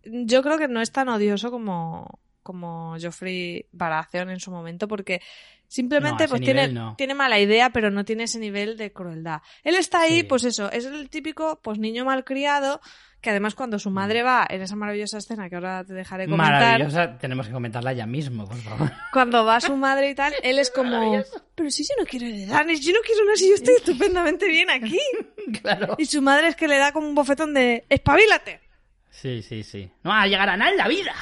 yo 0.04 0.42
creo 0.42 0.56
que 0.56 0.68
no 0.68 0.80
es 0.80 0.90
tan 0.92 1.08
odioso 1.08 1.50
como, 1.50 2.18
como 2.42 2.96
Joffrey 3.00 3.66
Baratheon 3.72 4.31
en 4.31 4.40
su 4.40 4.50
momento, 4.50 4.88
porque 4.88 5.20
simplemente 5.68 6.24
No, 6.24 6.28
pues 6.31 6.40
tiene, 6.42 6.68
no. 6.68 6.94
tiene 6.98 7.14
mala 7.14 7.38
idea, 7.38 7.70
pero 7.70 7.90
no 7.90 8.05
tiene 8.05 8.24
ese 8.24 8.38
nivel 8.38 8.76
de 8.76 8.92
crueldad. 8.92 9.40
Él 9.64 9.74
está 9.76 10.02
ahí, 10.02 10.20
Sí. 10.20 10.22
pues 10.24 10.44
eso, 10.44 10.70
es 10.70 10.85
el 10.85 11.09
típico 11.09 11.61
pues 11.62 11.78
niño 11.78 12.05
malcriado, 12.05 12.81
que 13.22 13.31
además 13.31 13.55
cuando 13.55 13.78
su 13.78 13.90
madre 13.90 14.22
va 14.22 14.44
en 14.50 14.62
esa 14.62 14.74
maravillosa 14.74 15.18
escena 15.18 15.48
que 15.48 15.55
ahora 15.55 15.85
te 15.85 15.94
dejaré 15.94 16.26
comentar, 16.26 16.61
Maravillosa, 16.61 17.18
tenemos 17.18 17.46
que 17.46 17.52
comentarla 17.52 17.92
ya 17.92 18.05
mismo, 18.05 18.46
por 18.46 18.59
favor. 18.59 18.90
cuando 19.12 19.44
va 19.44 19.61
su 19.61 19.76
madre 19.76 20.11
y 20.11 20.14
tal, 20.14 20.35
él 20.42 20.59
es 20.59 20.70
como, 20.70 21.22
pero 21.55 21.70
si 21.70 21.85
yo 21.85 21.94
no 21.98 22.05
quiero 22.05 22.26
heredar, 22.26 22.66
yo 22.66 22.92
no 22.92 22.98
quiero 23.07 23.24
nada, 23.24 23.37
si 23.37 23.48
yo 23.48 23.55
estoy 23.55 23.76
estupendamente 23.76 24.48
bien 24.48 24.68
aquí. 24.70 24.98
claro. 25.62 25.94
Y 25.98 26.07
su 26.07 26.20
madre 26.20 26.48
es 26.48 26.57
que 26.57 26.66
le 26.68 26.78
da 26.78 26.92
como 26.92 27.09
un 27.09 27.14
bofetón 27.14 27.55
de, 27.55 27.85
espabilate. 27.88 28.61
Sí, 29.09 29.40
sí, 29.42 29.62
sí. 29.62 29.90
No 30.02 30.11
va 30.11 30.22
a 30.22 30.26
llegar 30.26 30.48
a 30.48 30.57
nada 30.57 30.70
en 30.72 30.76
la 30.78 30.88
vida. 30.88 31.14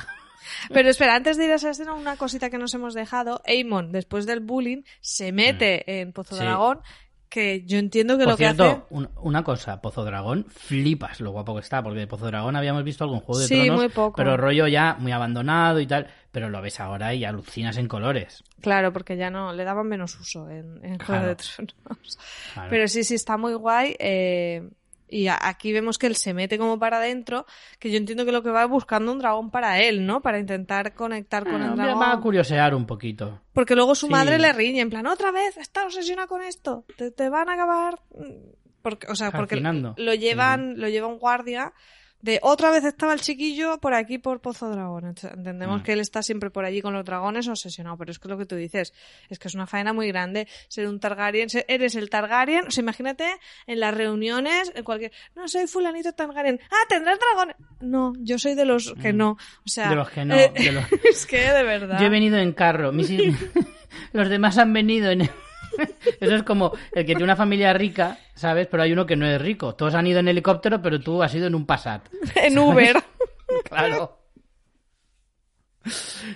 Pero 0.72 0.90
espera, 0.90 1.14
antes 1.14 1.36
de 1.36 1.46
ir 1.46 1.52
a 1.52 1.56
esa 1.56 1.70
escena, 1.70 1.94
una 1.94 2.16
cosita 2.16 2.50
que 2.50 2.58
nos 2.58 2.74
hemos 2.74 2.94
dejado. 2.94 3.40
Aemon, 3.46 3.92
después 3.92 4.26
del 4.26 4.40
bullying, 4.40 4.82
se 5.00 5.32
mete 5.32 6.00
en 6.00 6.12
Pozo 6.12 6.34
Mm. 6.34 6.38
Sí. 6.38 6.44
Dragón, 6.44 6.80
que 7.28 7.62
yo 7.64 7.78
entiendo 7.78 8.18
que 8.18 8.24
Por 8.24 8.32
lo 8.32 8.36
que 8.36 8.46
hace... 8.46 8.56
cierto, 8.56 8.86
un- 8.90 9.08
una 9.22 9.44
cosa, 9.44 9.80
Pozo 9.80 10.04
Dragón, 10.04 10.46
flipas 10.48 11.20
lo 11.20 11.30
guapo 11.30 11.54
que 11.54 11.60
está, 11.60 11.80
porque 11.80 12.00
de 12.00 12.06
Pozo 12.08 12.26
Dragón 12.26 12.56
habíamos 12.56 12.82
visto 12.82 13.04
algún 13.04 13.20
juego 13.20 13.40
de 13.40 13.46
Sí, 13.46 13.54
tronos, 13.54 13.76
muy 13.76 13.88
poco. 13.88 14.16
pero 14.16 14.36
rollo 14.36 14.66
ya 14.66 14.96
muy 14.98 15.12
abandonado 15.12 15.78
y 15.78 15.86
tal, 15.86 16.08
pero 16.32 16.48
lo 16.50 16.60
ves 16.60 16.80
ahora 16.80 17.14
y 17.14 17.24
alucinas 17.24 17.76
en 17.76 17.86
colores. 17.86 18.42
Claro, 18.60 18.92
porque 18.92 19.16
ya 19.16 19.30
no, 19.30 19.52
le 19.52 19.62
daban 19.62 19.86
menos 19.86 20.18
uso 20.18 20.48
en, 20.50 20.84
en 20.84 20.98
Juego 20.98 21.04
Claro. 21.06 21.26
de 21.28 21.36
Tronos. 21.36 22.18
Claro. 22.54 22.68
Pero 22.70 22.88
sí, 22.88 23.04
sí, 23.04 23.14
está 23.14 23.36
muy 23.36 23.54
guay. 23.54 23.94
eh, 24.00 24.68
y 25.10 25.28
aquí 25.28 25.72
vemos 25.72 25.98
que 25.98 26.06
él 26.06 26.16
se 26.16 26.32
mete 26.34 26.56
como 26.58 26.78
para 26.78 26.98
adentro, 26.98 27.46
que 27.78 27.90
yo 27.90 27.96
entiendo 27.98 28.24
que 28.24 28.32
lo 28.32 28.42
que 28.42 28.50
va 28.50 28.62
es 28.64 28.68
buscando 28.68 29.12
un 29.12 29.18
dragón 29.18 29.50
para 29.50 29.80
él, 29.80 30.06
¿no? 30.06 30.20
Para 30.22 30.38
intentar 30.38 30.94
conectar 30.94 31.44
con 31.44 31.60
Ah, 31.62 31.64
el 31.66 31.70
me 31.72 31.76
dragón. 31.84 32.00
va 32.02 32.12
a 32.12 32.20
curiosear 32.20 32.74
un 32.74 32.86
poquito. 32.86 33.40
Porque 33.52 33.74
luego 33.74 33.94
su 33.94 34.06
Sí. 34.06 34.12
madre 34.12 34.38
le 34.38 34.52
riñe, 34.52 34.80
en 34.80 34.90
plan, 34.90 35.06
otra 35.06 35.30
vez, 35.32 35.56
está 35.56 35.84
obsesionada 35.84 36.28
con 36.28 36.42
esto, 36.42 36.84
te, 36.96 37.10
te 37.10 37.28
van 37.28 37.48
a 37.48 37.54
acabar. 37.54 37.98
mm, 38.14 38.50
Porque, 38.82 39.06
o 39.08 39.14
sea, 39.14 39.30
porque 39.30 39.60
lo 39.60 40.14
llevan, 40.14 40.80
lo 40.80 40.88
lleva 40.88 41.06
un 41.06 41.18
guardia 41.18 41.74
de 42.22 42.38
otra 42.42 42.70
vez 42.70 42.84
estaba 42.84 43.14
el 43.14 43.20
chiquillo 43.20 43.78
por 43.78 43.94
aquí 43.94 44.18
por 44.18 44.40
Pozo 44.40 44.68
Dragón. 44.70 45.06
Entendemos 45.06 45.80
Mm. 45.80 45.84
que 45.84 45.92
él 45.94 46.00
está 46.00 46.22
siempre 46.22 46.50
por 46.50 46.64
allí 46.64 46.82
con 46.82 46.92
los 46.92 47.04
dragones 47.04 47.48
obsesionado, 47.48 47.96
pero 47.96 48.10
es 48.10 48.18
que 48.18 48.28
lo 48.28 48.36
que 48.36 48.46
tú 48.46 48.56
dices 48.56 48.92
es 49.28 49.38
que 49.38 49.48
es 49.48 49.54
una 49.54 49.66
faena 49.66 49.92
muy 49.92 50.08
grande 50.08 50.46
ser 50.68 50.86
un 50.86 51.00
Targaryen, 51.00 51.48
ser- 51.50 51.64
eres 51.68 51.94
el 51.94 52.10
Targaryen, 52.10 52.66
o 52.66 52.70
sea, 52.70 52.82
imagínate 52.82 53.26
en 53.66 53.80
las 53.80 53.94
reuniones, 53.94 54.70
en 54.74 54.84
cualquier, 54.84 55.12
no 55.34 55.48
soy 55.48 55.66
fulanito 55.66 56.12
Targaryen, 56.12 56.60
ah, 56.70 56.86
tendrás 56.88 57.18
dragones. 57.18 57.56
No, 57.80 58.12
yo 58.18 58.38
soy 58.38 58.54
de 58.54 58.64
los 58.66 58.92
que 59.00 59.12
Mm. 59.12 59.16
no, 59.16 59.30
o 59.30 59.38
sea, 59.68 59.88
De 59.88 59.96
los 59.96 60.10
que 60.10 60.24
no, 60.24 60.34
eh, 60.34 60.52
de 60.54 60.72
los- 60.72 60.84
es 61.04 61.26
que 61.26 61.38
de 61.50 61.62
verdad. 61.62 61.98
Yo 62.00 62.06
he 62.06 62.10
venido 62.10 62.36
en 62.38 62.52
carro, 62.52 62.92
mis 62.92 63.08
los 64.12 64.28
demás 64.28 64.58
han 64.58 64.72
venido 64.72 65.10
en... 65.10 65.28
Eso 66.20 66.34
es 66.34 66.42
como 66.42 66.72
el 66.92 67.04
que 67.04 67.12
tiene 67.12 67.24
una 67.24 67.36
familia 67.36 67.72
rica, 67.72 68.18
¿sabes? 68.34 68.66
Pero 68.66 68.82
hay 68.82 68.92
uno 68.92 69.06
que 69.06 69.16
no 69.16 69.26
es 69.26 69.40
rico. 69.40 69.74
Todos 69.74 69.94
han 69.94 70.06
ido 70.06 70.20
en 70.20 70.28
helicóptero, 70.28 70.80
pero 70.82 71.00
tú 71.00 71.22
has 71.22 71.34
ido 71.34 71.46
en 71.46 71.54
un 71.54 71.66
Passat. 71.66 72.08
en 72.34 72.58
Uber. 72.58 72.96
Claro. 73.68 74.16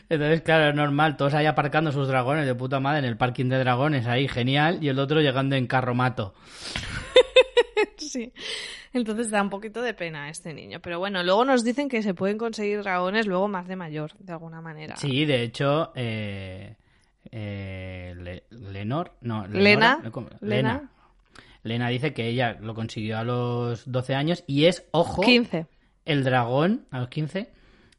Entonces, 0.09 0.43
claro, 0.43 0.71
es 0.71 0.75
normal, 0.75 1.17
todos 1.17 1.33
ahí 1.35 1.47
aparcando 1.47 1.93
sus 1.93 2.09
dragones 2.09 2.45
de 2.45 2.57
puta 2.57 2.81
madre 2.81 2.99
en 2.99 3.05
el 3.05 3.17
parking 3.17 3.49
de 3.49 3.59
dragones, 3.59 4.09
ahí, 4.09 4.27
genial, 4.27 4.83
y 4.83 4.89
el 4.89 4.99
otro 4.99 5.21
llegando 5.21 5.55
en 5.55 5.69
carro 5.69 5.95
mato. 5.95 6.35
Sí. 7.97 8.33
Entonces 8.93 9.31
da 9.31 9.43
un 9.43 9.51
poquito 9.51 9.83
de 9.83 9.93
pena 9.93 10.25
a 10.25 10.29
este 10.31 10.55
niño. 10.55 10.81
Pero 10.81 10.99
bueno, 11.01 11.23
luego 11.25 11.45
nos 11.45 11.65
dicen 11.65 11.89
que 11.89 12.03
se 12.03 12.15
pueden 12.15 12.39
conseguir 12.39 12.83
dragones 12.83 13.27
luego 13.27 13.49
más 13.49 13.67
de 13.67 13.77
mayor, 13.77 14.13
de 14.19 14.33
alguna 14.33 14.61
manera. 14.61 14.97
Sí, 14.97 15.25
de 15.25 15.43
hecho, 15.43 15.93
eh, 15.97 16.77
eh, 17.31 17.84
Lenor, 18.85 19.13
no, 19.21 19.47
Lena. 19.47 19.99
Lena. 20.03 20.39
Lena. 20.41 20.91
Lena 21.63 21.89
dice 21.89 22.13
que 22.13 22.29
ella 22.29 22.59
lo 22.61 22.75
consiguió 22.75 23.19
a 23.19 23.25
los 23.25 23.91
12 23.91 24.15
años 24.15 24.45
y 24.47 24.67
es, 24.67 24.87
ojo, 24.91 25.23
15. 25.23 25.67
el 26.05 26.23
dragón, 26.23 26.87
a 26.91 26.99
los 27.01 27.09
15, 27.09 27.51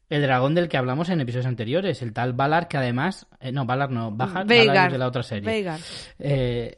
el 0.08 0.22
dragón 0.22 0.54
del 0.54 0.68
que 0.68 0.76
hablamos 0.76 1.08
en 1.08 1.20
episodios 1.20 1.46
anteriores, 1.46 2.00
el 2.02 2.12
tal 2.12 2.32
Valar, 2.32 2.68
que 2.68 2.76
además, 2.76 3.26
eh, 3.40 3.50
no, 3.50 3.66
Valar 3.66 3.90
no, 3.90 4.12
Bajar, 4.12 4.46
Valar 4.46 4.92
de 4.92 4.98
la 4.98 5.08
otra 5.08 5.24
serie. 5.24 5.50
Veigar. 5.50 5.80
Eh, 6.20 6.76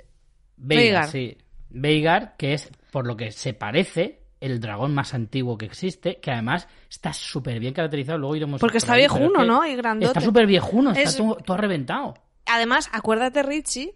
Veigar. 0.56 1.06
Sí. 1.08 1.36
Veigar, 1.68 2.36
que 2.38 2.54
es, 2.54 2.70
por 2.90 3.06
lo 3.06 3.16
que 3.18 3.32
se 3.32 3.52
parece, 3.52 4.22
el 4.40 4.58
dragón 4.58 4.94
más 4.94 5.12
antiguo 5.12 5.58
que 5.58 5.66
existe, 5.66 6.20
que 6.20 6.30
además 6.30 6.68
está 6.90 7.12
súper 7.12 7.60
bien 7.60 7.74
caracterizado. 7.74 8.16
Luego 8.16 8.36
iremos 8.36 8.60
Porque 8.60 8.74
por 8.74 8.78
está 8.78 8.94
ahí, 8.94 9.00
viejuno, 9.00 9.44
¿no? 9.44 9.66
Y 9.66 9.76
grandote. 9.76 10.06
Está 10.06 10.20
súper 10.22 10.46
viejuno, 10.46 10.90
está 10.92 11.02
Es- 11.02 11.16
todo, 11.18 11.34
todo 11.36 11.56
reventado. 11.58 12.14
Además, 12.48 12.88
acuérdate, 12.92 13.42
Richie, 13.42 13.94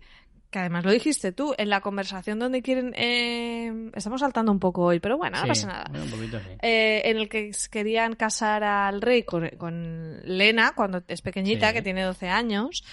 que 0.50 0.58
además 0.58 0.84
lo 0.84 0.90
dijiste 0.90 1.32
tú, 1.32 1.54
en 1.56 1.70
la 1.70 1.80
conversación 1.80 2.38
donde 2.38 2.60
quieren... 2.62 2.92
eh, 2.94 3.90
estamos 3.94 4.20
saltando 4.20 4.52
un 4.52 4.58
poco 4.60 4.82
hoy, 4.82 5.00
pero 5.00 5.16
bueno, 5.16 5.36
no 5.38 5.42
Sí, 5.44 5.48
pasa 5.48 5.66
nada. 5.66 5.90
un 5.94 6.10
poquito 6.10 6.38
sí. 6.40 6.46
Eh, 6.60 7.02
en 7.06 7.16
el 7.16 7.28
que 7.30 7.52
querían 7.70 8.14
casar 8.16 8.62
al 8.62 9.00
rey 9.00 9.22
con, 9.22 9.48
con 9.56 10.20
Lena, 10.24 10.72
cuando 10.76 11.02
es 11.08 11.22
pequeñita, 11.22 11.68
Sí. 11.68 11.74
que 11.74 11.82
tiene 11.82 12.02
12 12.02 12.28
años. 12.28 12.84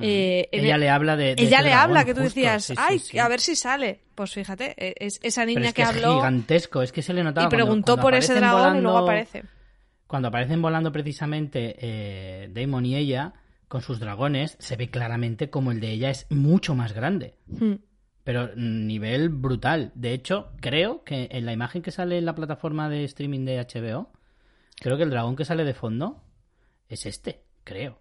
eh, 0.00 0.48
en 0.52 0.64
ella 0.64 0.76
el- 0.76 0.80
le 0.80 0.88
habla 0.88 1.16
de, 1.16 1.34
de 1.34 1.42
ella 1.42 1.60
le 1.60 1.68
dragón, 1.68 1.90
habla, 1.90 2.04
que 2.06 2.14
tú 2.14 2.22
justo. 2.22 2.40
decías, 2.40 2.72
ay, 2.78 2.98
a 3.20 3.28
ver 3.28 3.40
si 3.40 3.54
sale. 3.56 4.00
Pues 4.14 4.32
fíjate, 4.32 4.74
eh, 4.78 4.94
es 4.98 5.20
esa 5.22 5.44
niña 5.44 5.60
es 5.68 5.74
que, 5.74 5.74
que 5.74 5.82
es 5.82 5.88
habló 5.88 6.14
gigantesco, 6.16 6.80
es 6.80 6.92
que 6.92 7.02
se 7.02 7.12
le 7.12 7.22
notaba 7.22 7.46
y 7.46 7.50
preguntó 7.50 7.92
cuando 7.96 8.02
por 8.02 8.14
ese 8.14 8.32
dragón 8.34 8.78
y 8.78 8.80
luego 8.80 8.96
aparece. 8.98 9.42
Cuando 10.06 10.28
aparecen 10.28 10.62
volando 10.62 10.90
precisamente 10.92 11.76
eh, 11.78 12.48
Damon 12.52 12.86
y 12.86 12.96
ella 12.96 13.34
con 13.72 13.80
sus 13.80 13.98
dragones, 14.00 14.58
se 14.60 14.76
ve 14.76 14.90
claramente 14.90 15.48
como 15.48 15.72
el 15.72 15.80
de 15.80 15.92
ella 15.92 16.10
es 16.10 16.26
mucho 16.28 16.74
más 16.74 16.92
grande. 16.92 17.38
Hmm. 17.46 17.76
Pero 18.22 18.54
nivel 18.54 19.30
brutal. 19.30 19.92
De 19.94 20.12
hecho, 20.12 20.52
creo 20.60 21.04
que 21.04 21.28
en 21.32 21.46
la 21.46 21.54
imagen 21.54 21.80
que 21.80 21.90
sale 21.90 22.18
en 22.18 22.26
la 22.26 22.34
plataforma 22.34 22.90
de 22.90 23.04
streaming 23.04 23.46
de 23.46 23.56
HBO, 23.60 24.12
creo 24.78 24.98
que 24.98 25.04
el 25.04 25.08
dragón 25.10 25.36
que 25.36 25.46
sale 25.46 25.64
de 25.64 25.72
fondo 25.72 26.22
es 26.90 27.06
este, 27.06 27.44
creo. 27.64 27.98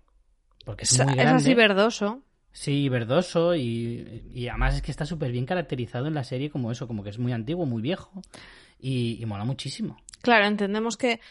Porque 0.66 0.84
es 0.84 0.92
Es, 0.92 1.06
muy 1.06 1.12
es 1.14 1.16
grande. 1.16 1.42
así 1.42 1.54
verdoso. 1.54 2.22
Sí, 2.52 2.90
verdoso 2.90 3.56
y, 3.56 4.26
y 4.30 4.50
además 4.50 4.76
es 4.76 4.82
que 4.82 4.92
está 4.92 5.06
súper 5.06 5.32
bien 5.32 5.46
caracterizado 5.46 6.08
en 6.08 6.16
la 6.16 6.26
serie 6.26 6.50
como 6.50 6.70
eso, 6.74 6.86
como 6.86 7.02
que 7.02 7.12
es 7.12 7.18
muy 7.18 7.32
antiguo, 7.32 7.66
muy 7.66 7.82
viejo 7.82 8.22
y, 8.78 9.24
y 9.24 9.26
mola 9.26 9.46
muchísimo. 9.46 9.96
Claro, 10.22 10.46
entendemos 10.48 10.98
que 10.98 11.22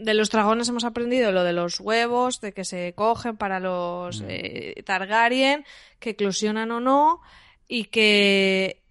de 0.00 0.14
los 0.14 0.30
dragones 0.30 0.68
hemos 0.68 0.84
aprendido 0.84 1.32
lo 1.32 1.44
de 1.44 1.52
los 1.52 1.78
huevos, 1.80 2.40
de 2.40 2.52
que 2.52 2.64
se 2.64 2.94
cogen 2.94 3.36
para 3.36 3.60
los 3.60 4.24
eh, 4.26 4.82
Targaryen, 4.84 5.64
que 5.98 6.10
eclosionan 6.10 6.70
o 6.70 6.80
no, 6.80 7.20
y 7.68 7.84
que 7.84 8.82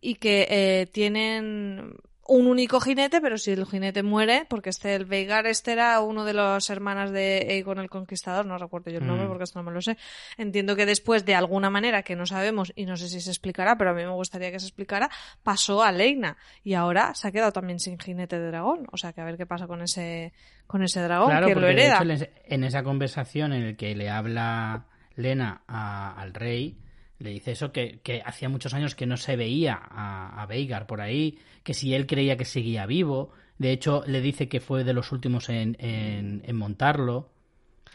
y 0.00 0.16
que 0.16 0.46
eh, 0.50 0.86
tienen 0.86 1.96
un 2.28 2.46
único 2.46 2.78
jinete, 2.78 3.20
pero 3.20 3.38
si 3.38 3.50
el 3.52 3.64
jinete 3.66 4.02
muere, 4.02 4.46
porque 4.48 4.68
este 4.70 4.94
el 4.94 5.06
Veigar 5.06 5.46
este 5.46 5.72
era 5.72 5.98
uno 6.00 6.24
de 6.24 6.34
las 6.34 6.68
hermanas 6.70 7.10
de 7.10 7.46
Aegon 7.50 7.78
el 7.78 7.88
Conquistador, 7.90 8.46
no 8.46 8.56
recuerdo 8.58 8.90
yo 8.90 8.98
el 8.98 9.06
nombre 9.06 9.24
Mm. 9.26 9.28
porque 9.28 9.44
esto 9.44 9.58
no 9.58 9.62
me 9.64 9.72
lo 9.72 9.80
sé. 9.80 9.96
Entiendo 10.36 10.76
que 10.76 10.84
después 10.86 11.24
de 11.24 11.34
alguna 11.34 11.70
manera 11.70 12.02
que 12.02 12.14
no 12.16 12.26
sabemos 12.26 12.72
y 12.76 12.84
no 12.84 12.96
sé 12.96 13.08
si 13.08 13.20
se 13.20 13.30
explicará, 13.30 13.76
pero 13.78 13.90
a 13.90 13.94
mí 13.94 14.02
me 14.02 14.10
gustaría 14.12 14.52
que 14.52 14.60
se 14.60 14.66
explicara, 14.66 15.10
pasó 15.42 15.82
a 15.82 15.90
Leina 15.90 16.36
y 16.62 16.74
ahora 16.74 17.14
se 17.14 17.26
ha 17.28 17.32
quedado 17.32 17.50
también 17.52 17.80
sin 17.80 17.98
jinete 17.98 18.38
de 18.38 18.48
dragón, 18.48 18.86
o 18.92 18.96
sea 18.98 19.12
que 19.12 19.20
a 19.20 19.24
ver 19.24 19.36
qué 19.36 19.46
pasa 19.46 19.66
con 19.66 19.80
ese 19.82 20.32
con 20.66 20.82
ese 20.82 21.00
dragón 21.00 21.30
claro, 21.30 21.46
que 21.46 21.54
lo 21.54 21.62
de 21.66 21.72
hereda. 21.72 22.02
hecho 22.02 22.26
en 22.44 22.62
esa 22.64 22.82
conversación 22.82 23.54
en 23.54 23.62
el 23.62 23.76
que 23.78 23.94
le 23.94 24.10
habla 24.10 24.84
Lena 25.16 25.62
a- 25.66 26.12
al 26.20 26.34
rey, 26.34 26.76
le 27.18 27.30
dice 27.30 27.52
eso, 27.52 27.72
que, 27.72 28.00
que 28.02 28.22
hacía 28.24 28.48
muchos 28.48 28.74
años 28.74 28.94
que 28.94 29.06
no 29.06 29.16
se 29.16 29.36
veía 29.36 29.78
a, 29.80 30.40
a 30.40 30.46
Veigar 30.46 30.86
por 30.86 31.00
ahí, 31.00 31.38
que 31.62 31.74
si 31.74 31.94
él 31.94 32.06
creía 32.06 32.36
que 32.36 32.44
seguía 32.44 32.86
vivo, 32.86 33.30
de 33.58 33.72
hecho 33.72 34.04
le 34.06 34.20
dice 34.20 34.48
que 34.48 34.60
fue 34.60 34.84
de 34.84 34.92
los 34.92 35.10
últimos 35.12 35.48
en, 35.48 35.76
en, 35.80 36.42
en 36.44 36.56
montarlo, 36.56 37.30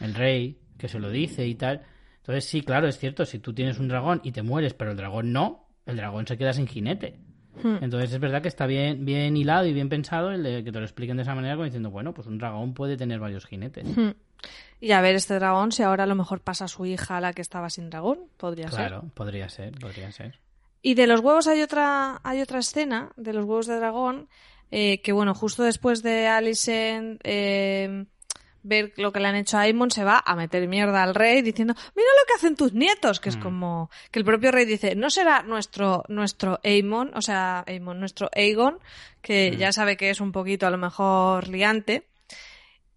el 0.00 0.14
rey, 0.14 0.58
que 0.78 0.88
se 0.88 0.98
lo 0.98 1.10
dice 1.10 1.46
y 1.46 1.54
tal. 1.54 1.82
Entonces 2.18 2.44
sí, 2.44 2.62
claro, 2.62 2.88
es 2.88 2.98
cierto, 2.98 3.24
si 3.24 3.38
tú 3.38 3.54
tienes 3.54 3.78
un 3.78 3.88
dragón 3.88 4.20
y 4.24 4.32
te 4.32 4.42
mueres, 4.42 4.74
pero 4.74 4.90
el 4.90 4.96
dragón 4.96 5.32
no, 5.32 5.68
el 5.86 5.96
dragón 5.96 6.26
se 6.26 6.36
queda 6.36 6.52
sin 6.52 6.66
jinete. 6.66 7.18
Hmm. 7.62 7.76
Entonces 7.82 8.12
es 8.12 8.18
verdad 8.18 8.42
que 8.42 8.48
está 8.48 8.66
bien, 8.66 9.04
bien 9.04 9.36
hilado 9.36 9.66
y 9.66 9.72
bien 9.72 9.88
pensado 9.88 10.32
el 10.32 10.42
de 10.42 10.64
que 10.64 10.72
te 10.72 10.78
lo 10.78 10.84
expliquen 10.84 11.16
de 11.16 11.22
esa 11.22 11.34
manera, 11.34 11.54
como 11.54 11.64
diciendo, 11.64 11.90
bueno, 11.90 12.12
pues 12.12 12.26
un 12.26 12.38
dragón 12.38 12.74
puede 12.74 12.96
tener 12.96 13.20
varios 13.20 13.46
jinetes. 13.46 13.86
Y 14.80 14.92
a 14.92 15.00
ver 15.00 15.14
este 15.16 15.34
dragón 15.34 15.72
si 15.72 15.82
ahora 15.82 16.04
a 16.04 16.06
lo 16.06 16.14
mejor 16.14 16.40
pasa 16.40 16.66
a 16.66 16.68
su 16.68 16.84
hija 16.86 17.16
a 17.16 17.20
la 17.20 17.32
que 17.32 17.42
estaba 17.42 17.70
sin 17.70 17.88
dragón, 17.90 18.20
podría 18.36 18.68
ser. 18.70 18.76
Claro, 18.88 19.04
podría 19.14 19.48
ser, 19.48 19.72
podría 19.78 20.12
ser. 20.12 20.38
Y 20.82 20.94
de 20.94 21.06
los 21.06 21.20
huevos 21.20 21.46
hay 21.46 21.62
otra, 21.62 22.20
hay 22.22 22.42
otra 22.42 22.58
escena, 22.58 23.10
de 23.16 23.32
los 23.32 23.44
huevos 23.46 23.66
de 23.66 23.76
dragón, 23.76 24.28
eh, 24.70 25.00
que 25.00 25.12
bueno, 25.12 25.34
justo 25.34 25.62
después 25.62 26.02
de 26.02 26.26
Alicent 26.28 27.20
eh, 27.24 28.04
ver 28.62 28.92
lo 28.96 29.12
que 29.12 29.20
le 29.20 29.28
han 29.28 29.36
hecho 29.36 29.56
a 29.56 29.62
Aemon, 29.62 29.90
se 29.90 30.04
va 30.04 30.22
a 30.24 30.34
meter 30.36 30.66
mierda 30.68 31.02
al 31.02 31.14
rey 31.14 31.40
diciendo, 31.42 31.74
mira 31.94 32.08
lo 32.20 32.26
que 32.26 32.34
hacen 32.34 32.56
tus 32.56 32.72
nietos, 32.74 33.20
que 33.20 33.28
es 33.30 33.36
Mm. 33.36 33.40
como, 33.40 33.90
que 34.10 34.18
el 34.18 34.24
propio 34.24 34.50
rey 34.52 34.64
dice, 34.66 34.94
no 34.94 35.08
será 35.10 35.42
nuestro, 35.42 36.02
nuestro 36.08 36.60
Aemon, 36.64 37.10
o 37.14 37.22
sea, 37.22 37.62
Aemon, 37.66 38.00
nuestro 38.00 38.28
Aegon, 38.34 38.78
que 39.22 39.52
Mm. 39.54 39.58
ya 39.58 39.72
sabe 39.72 39.96
que 39.96 40.10
es 40.10 40.20
un 40.20 40.32
poquito 40.32 40.66
a 40.66 40.70
lo 40.70 40.78
mejor 40.78 41.48
liante. 41.48 42.08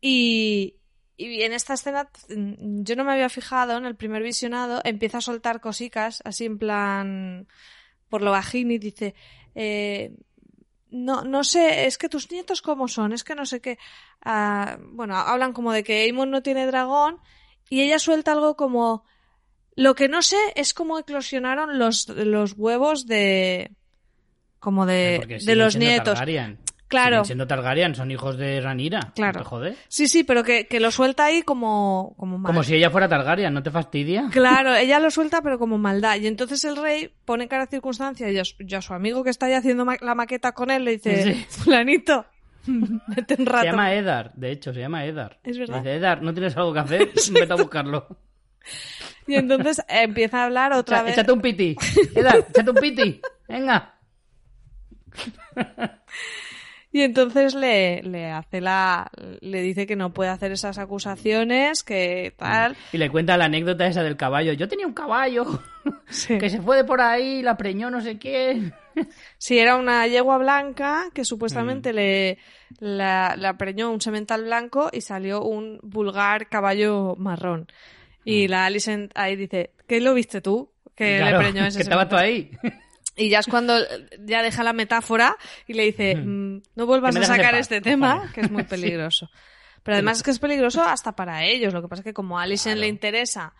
Y, 0.01 0.75
y 1.17 1.41
en 1.41 1.51
esta 1.51 1.73
escena, 1.73 2.09
mm, 2.29 2.83
yo 2.83 2.95
no 2.95 3.03
me 3.03 3.11
había 3.11 3.29
fijado 3.29 3.75
en 3.75 3.85
el 3.85 3.95
primer 3.95 4.21
visionado, 4.21 4.81
empieza 4.83 5.17
a 5.17 5.21
soltar 5.21 5.59
cosicas, 5.59 6.21
así 6.23 6.45
en 6.45 6.59
plan, 6.59 7.47
por 8.07 8.21
lo 8.21 8.31
bajín 8.31 8.69
y 8.71 8.77
dice, 8.77 9.15
eh, 9.55 10.13
no, 10.91 11.23
no 11.23 11.43
sé, 11.43 11.87
es 11.87 11.97
que 11.97 12.07
tus 12.07 12.31
nietos 12.31 12.61
cómo 12.61 12.87
son, 12.87 13.13
es 13.13 13.23
que 13.23 13.35
no 13.35 13.45
sé 13.47 13.59
qué. 13.61 13.79
Ah, 14.23 14.77
bueno, 14.79 15.15
hablan 15.15 15.53
como 15.53 15.73
de 15.73 15.83
que 15.83 16.03
Aemon 16.03 16.29
no 16.29 16.43
tiene 16.43 16.67
dragón 16.67 17.19
y 17.67 17.81
ella 17.81 17.97
suelta 17.97 18.33
algo 18.33 18.55
como, 18.55 19.03
lo 19.75 19.95
que 19.95 20.07
no 20.07 20.21
sé 20.21 20.37
es 20.55 20.75
cómo 20.75 20.99
eclosionaron 20.99 21.79
los, 21.79 22.07
los 22.09 22.53
huevos 22.53 23.07
de, 23.07 23.71
como 24.59 24.85
de, 24.85 25.41
de 25.43 25.55
los 25.55 25.75
nietos. 25.75 26.13
Targaryen. 26.13 26.59
Claro. 26.87 27.25
Siendo 27.25 27.47
Targaryen, 27.47 27.95
son 27.95 28.09
hijos 28.11 28.37
de 28.37 28.61
Ranira. 28.61 29.11
Claro. 29.13 29.39
¿No 29.39 29.43
te 29.43 29.49
jode? 29.49 29.75
Sí, 29.89 30.07
sí, 30.07 30.23
pero 30.23 30.43
que, 30.43 30.67
que 30.67 30.79
lo 30.79 30.89
suelta 30.89 31.25
ahí 31.25 31.41
como, 31.41 32.13
como 32.17 32.37
mal. 32.37 32.49
Como 32.49 32.63
si 32.63 32.75
ella 32.75 32.89
fuera 32.89 33.09
Targaryen, 33.09 33.53
¿no 33.53 33.61
te 33.61 33.71
fastidia? 33.71 34.29
Claro, 34.31 34.73
ella 34.75 34.99
lo 34.99 35.11
suelta 35.11 35.41
pero 35.41 35.59
como 35.59 35.77
maldad. 35.77 36.15
Y 36.17 36.27
entonces 36.27 36.63
el 36.63 36.77
rey 36.77 37.11
pone 37.25 37.47
cara 37.49 37.65
de 37.65 37.71
circunstancia 37.71 38.31
y 38.31 38.39
a, 38.39 38.43
y 38.59 38.75
a 38.75 38.81
su 38.81 38.93
amigo 38.93 39.23
que 39.23 39.29
está 39.31 39.47
ahí 39.47 39.53
haciendo 39.53 39.83
ma- 39.83 39.97
la 39.99 40.15
maqueta 40.15 40.53
con 40.53 40.71
él 40.71 40.85
le 40.85 40.91
dice, 40.91 41.33
Sí. 41.33 41.45
fulanito, 41.49 42.25
vete 42.65 43.35
un 43.37 43.45
rato. 43.45 43.59
Se 43.65 43.71
llama 43.71 43.93
Eddar, 43.93 44.31
de 44.35 44.51
hecho, 44.51 44.73
se 44.73 44.79
llama 44.79 45.03
Eddar. 45.05 45.39
Es 45.43 45.57
verdad. 45.57 45.79
Dice, 45.79 45.95
Eddar, 45.95 46.21
¿no 46.21 46.33
tienes 46.33 46.55
algo 46.55 46.71
que 46.73 46.79
hacer? 46.79 47.09
Vete 47.31 47.51
a 47.53 47.55
buscarlo. 47.57 48.07
Y 49.27 49.35
entonces 49.35 49.79
eh, 49.79 50.03
empieza 50.03 50.41
a 50.41 50.45
hablar 50.45 50.71
otra 50.73 50.99
Echa- 50.99 51.03
vez. 51.03 51.13
Échate 51.13 51.31
un 51.33 51.41
piti. 51.41 51.75
Eddar, 52.15 52.37
échate 52.49 52.69
un 52.69 52.75
piti. 52.77 53.21
Venga. 53.49 53.93
Y 56.97 57.03
entonces 57.03 57.53
le, 57.53 58.01
le 58.01 58.31
hace 58.31 58.59
la, 58.59 59.11
le 59.41 59.61
dice 59.61 59.85
que 59.85 59.95
no 59.95 60.13
puede 60.15 60.31
hacer 60.31 60.51
esas 60.51 60.79
acusaciones, 60.79 61.83
que 61.83 62.33
tal. 62.37 62.75
Y 62.91 62.97
le 62.97 63.11
cuenta 63.11 63.37
la 63.37 63.45
anécdota 63.45 63.85
esa 63.85 64.01
del 64.01 64.17
caballo. 64.17 64.53
Yo 64.53 64.67
tenía 64.67 64.87
un 64.87 64.93
caballo 64.93 65.45
Sí. 66.09 66.39
que 66.39 66.49
se 66.49 66.59
fue 66.59 66.75
de 66.77 66.85
por 66.85 66.99
ahí, 67.01 67.43
la 67.43 67.55
preñó 67.55 67.91
no 67.91 68.01
sé 68.01 68.17
quién. 68.17 68.73
Sí, 69.37 69.59
era 69.59 69.75
una 69.75 70.07
yegua 70.07 70.39
blanca 70.39 71.09
que 71.13 71.21
Mm. 71.21 71.25
supuestamente 71.25 71.93
le 71.93 72.39
la, 72.79 73.35
la 73.37 73.57
preñó 73.59 73.91
un 73.91 74.01
semental 74.01 74.43
blanco 74.45 74.89
y 74.91 75.01
salió 75.01 75.43
un 75.43 75.79
vulgar 75.83 76.49
caballo 76.49 77.15
marrón. 77.19 77.67
Y 78.25 78.47
la 78.47 78.65
Alicent 78.65 79.11
ahí 79.13 79.35
dice, 79.35 79.69
¿qué 79.87 80.01
lo 80.01 80.15
viste 80.15 80.41
tú? 80.41 80.71
Que 80.95 81.17
Mm. 81.17 81.19
Claro, 81.19 81.37
le 81.37 81.43
preñó 81.43 81.65
ese 81.67 81.77
que 81.77 81.83
estaba 81.83 82.09
tú 82.09 82.17
semental?". 82.17 82.51
ahí. 82.63 82.71
Y 83.17 83.29
ya 83.29 83.39
es 83.39 83.47
cuando 83.47 83.73
ya 84.19 84.43
deja 84.43 84.63
la 84.63 84.73
metáfora 84.73 85.35
y 85.67 85.73
le 85.73 85.83
dice, 85.83 86.15
"Mm, 86.15 86.61
no 86.75 86.85
vuelvas 86.85 87.15
a 87.15 87.23
sacar 87.23 87.55
este 87.55 87.81
tema, 87.81 88.13
cojones". 88.13 88.33
que 88.33 88.41
es 88.41 88.51
muy 88.51 88.63
peligroso. 88.69 89.29
Pero 89.83 89.95
además 89.95 90.17
es 90.17 90.23
que 90.23 90.31
es 90.31 90.39
peligroso 90.39 90.83
hasta 90.83 91.15
para 91.15 91.43
ellos. 91.45 91.73
Lo 91.73 91.81
que 91.81 91.87
pasa 91.87 92.01
es 92.01 92.05
que 92.05 92.13
como 92.13 92.39
a 92.39 92.45
Claro. 92.45 92.79
le 92.79 92.87
interesa 92.87 93.53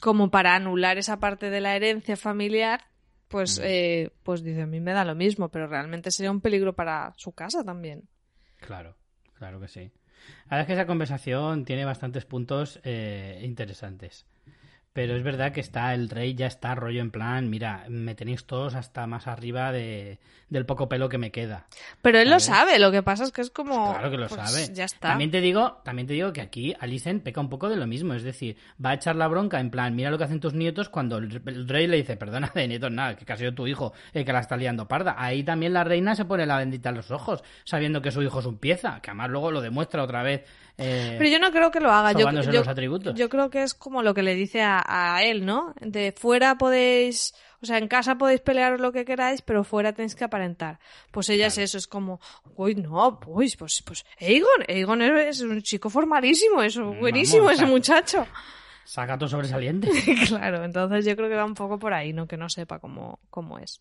como 0.00 0.30
para 0.30 0.54
anular 0.54 0.98
esa 0.98 1.18
parte 1.20 1.50
de 1.50 1.60
la 1.60 1.76
herencia 1.76 2.16
familiar, 2.16 2.84
pues, 3.28 3.58
Mm. 3.58 3.62
eh, 3.64 4.10
pues 4.22 4.42
dice, 4.42 4.62
a 4.62 4.66
mí 4.66 4.80
me 4.80 4.92
da 4.92 5.04
lo 5.04 5.14
mismo, 5.14 5.48
pero 5.48 5.66
realmente 5.66 6.10
sería 6.10 6.30
un 6.30 6.40
peligro 6.40 6.74
para 6.74 7.12
su 7.16 7.32
casa 7.32 7.64
también. 7.64 8.08
Claro, 8.58 8.96
claro 9.34 9.60
que 9.60 9.68
sí. 9.68 9.90
La 10.50 10.56
verdad 10.56 10.60
es 10.60 10.66
que 10.66 10.72
esa 10.74 10.86
conversación 10.86 11.64
tiene 11.64 11.84
bastantes 11.84 12.24
puntos 12.26 12.78
eh, 12.84 13.40
interesantes. 13.42 14.26
Pero 14.92 15.16
es 15.16 15.22
verdad 15.22 15.52
que 15.52 15.60
está 15.60 15.94
el 15.94 16.10
rey, 16.10 16.34
ya 16.34 16.46
está 16.46 16.74
rollo 16.74 17.00
en 17.00 17.10
plan, 17.10 17.48
mira, 17.48 17.86
me 17.88 18.14
tenéis 18.14 18.44
todos 18.44 18.74
hasta 18.74 19.06
más 19.06 19.26
arriba 19.26 19.72
de, 19.72 20.18
del 20.50 20.66
poco 20.66 20.88
pelo 20.88 21.08
que 21.08 21.16
me 21.16 21.30
queda. 21.30 21.66
Pero 22.02 22.18
él 22.18 22.28
lo 22.28 22.38
sabe, 22.38 22.78
lo 22.78 22.90
que 22.90 23.02
pasa 23.02 23.24
es 23.24 23.32
que 23.32 23.40
es 23.40 23.50
como... 23.50 23.92
Claro 23.92 24.10
que 24.10 24.18
lo 24.18 24.28
pues, 24.28 24.50
sabe. 24.50 24.74
Ya 24.74 24.84
está. 24.84 25.08
También 25.08 25.30
te 25.30 25.40
digo, 25.40 25.80
también 25.82 26.06
te 26.06 26.12
digo 26.12 26.32
que 26.32 26.42
aquí 26.42 26.74
Alicent 26.78 27.22
peca 27.22 27.40
un 27.40 27.48
poco 27.48 27.70
de 27.70 27.76
lo 27.76 27.86
mismo, 27.86 28.12
es 28.12 28.22
decir, 28.22 28.56
va 28.84 28.90
a 28.90 28.94
echar 28.94 29.16
la 29.16 29.28
bronca 29.28 29.60
en 29.60 29.70
plan, 29.70 29.96
mira 29.96 30.10
lo 30.10 30.18
que 30.18 30.24
hacen 30.24 30.40
tus 30.40 30.52
nietos 30.52 30.90
cuando 30.90 31.16
el, 31.16 31.40
rey 31.66 31.86
le 31.86 31.96
dice, 31.96 32.16
perdona 32.16 32.52
de 32.54 32.68
nietos 32.68 32.92
nada, 32.92 33.16
que 33.16 33.24
casi 33.24 33.44
ha 33.44 33.48
sido 33.48 33.54
tu 33.54 33.66
hijo 33.66 33.94
el 34.12 34.26
que 34.26 34.32
la 34.32 34.40
está 34.40 34.56
liando 34.56 34.86
parda. 34.86 35.14
Ahí 35.16 35.42
también 35.42 35.72
la 35.72 35.84
reina 35.84 36.14
se 36.14 36.26
pone 36.26 36.44
la 36.44 36.58
bendita 36.58 36.90
en 36.90 36.96
los 36.96 37.10
ojos, 37.10 37.42
sabiendo 37.64 38.02
que 38.02 38.10
su 38.10 38.22
hijo 38.22 38.40
es 38.40 38.46
un 38.46 38.58
pieza, 38.58 39.00
que 39.00 39.10
además 39.10 39.30
luego 39.30 39.50
lo 39.50 39.62
demuestra 39.62 40.02
otra 40.02 40.22
vez. 40.22 40.44
Eh, 40.78 41.16
Pero 41.18 41.30
yo 41.30 41.38
no 41.38 41.50
creo 41.52 41.70
que 41.70 41.80
lo 41.80 41.90
haga. 41.92 42.12
Yo, 42.12 42.20
sobándose 42.20 42.52
yo- 42.52 42.60
los 42.60 42.68
atributos. 42.68 43.14
yo 43.14 43.28
creo 43.28 43.50
que 43.50 43.62
es 43.62 43.74
como 43.74 44.02
lo 44.02 44.14
que 44.14 44.22
le 44.22 44.34
dice 44.34 44.62
a, 44.62 44.82
a 44.86 45.22
él, 45.22 45.44
¿no? 45.44 45.74
De 45.80 46.12
fuera 46.12 46.56
podéis, 46.56 47.34
o 47.62 47.66
sea, 47.66 47.78
en 47.78 47.88
casa 47.88 48.16
podéis 48.16 48.40
pelear 48.40 48.80
lo 48.80 48.90
que 48.92 49.04
queráis, 49.04 49.42
pero 49.42 49.64
fuera 49.64 49.92
tenéis 49.92 50.14
que 50.14 50.24
aparentar. 50.24 50.78
Pues 51.10 51.28
ella 51.28 51.46
es 51.48 51.58
eso, 51.58 51.78
es 51.78 51.86
como, 51.86 52.20
uy, 52.56 52.74
no, 52.74 53.20
pues, 53.20 53.56
pues, 53.56 53.82
pues, 53.84 54.04
Aegon, 54.20 54.64
Aegon 54.68 55.02
es 55.02 55.40
un 55.42 55.60
chico 55.62 55.90
formalísimo, 55.90 56.62
es 56.62 56.78
buenísimo 56.78 57.44
Vamos, 57.44 57.58
ese 57.58 57.66
muchacho. 57.66 58.26
Saca 58.84 59.16
todo 59.16 59.28
sobresaliente. 59.28 59.88
claro, 60.26 60.64
entonces 60.64 61.04
yo 61.04 61.14
creo 61.14 61.28
que 61.28 61.36
va 61.36 61.44
un 61.44 61.54
poco 61.54 61.78
por 61.78 61.94
ahí, 61.94 62.12
no 62.12 62.26
que 62.26 62.36
no 62.36 62.48
sepa 62.48 62.80
cómo, 62.80 63.20
cómo 63.30 63.58
es. 63.60 63.78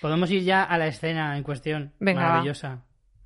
Podemos 0.00 0.30
ir 0.30 0.42
ya 0.42 0.62
a 0.64 0.76
la 0.76 0.88
escena 0.88 1.36
en 1.38 1.42
cuestión. 1.42 1.92
Venga, 1.98 2.28
va. 2.28 2.44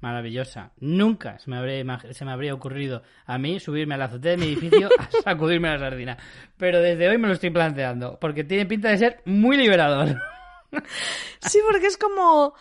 Maravillosa. 0.07 0.71
Nunca 0.79 1.37
se 1.41 1.51
me, 1.51 1.57
habría, 1.57 1.83
imag- 1.83 2.13
se 2.13 2.25
me 2.25 2.31
habría 2.31 2.55
ocurrido 2.55 3.03
a 3.25 3.39
mí 3.39 3.59
subirme 3.59 3.97
a 3.97 3.99
la 3.99 4.05
azotea 4.05 4.31
de 4.33 4.37
mi 4.37 4.45
edificio 4.47 4.89
a 4.97 5.09
sacudirme 5.25 5.69
la 5.69 5.81
sardina. 5.81 6.17
Pero 6.57 6.81
desde 6.81 7.09
hoy 7.09 7.19
me 7.19 7.27
lo 7.27 7.35
estoy 7.35 7.51
planteando, 7.51 8.17
porque 8.21 8.45
tiene 8.45 8.67
pinta 8.67 8.89
de 8.89 8.99
ser 8.99 9.21
muy 9.25 9.57
liberador. 9.57 10.17
Sí, 11.41 11.59
porque 11.69 11.87
es 11.87 11.97
como 11.97 12.55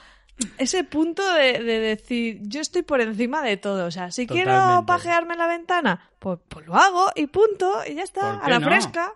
ese 0.57 0.83
punto 0.83 1.21
de, 1.33 1.61
de 1.63 1.79
decir, 1.79 2.39
yo 2.41 2.61
estoy 2.61 2.81
por 2.81 2.99
encima 3.01 3.43
de 3.43 3.57
todo. 3.57 3.85
O 3.85 3.91
sea, 3.91 4.09
si 4.09 4.25
quiero 4.25 4.83
pajearme 4.87 5.33
en 5.33 5.39
la 5.39 5.47
ventana, 5.47 6.09
pues, 6.17 6.39
pues 6.47 6.65
lo 6.65 6.75
hago 6.75 7.11
y 7.15 7.27
punto, 7.27 7.71
y 7.87 7.93
ya 7.95 8.03
está, 8.03 8.39
¿Por 8.39 8.45
a 8.45 8.49
la 8.49 8.59
no? 8.59 8.67
fresca. 8.67 9.11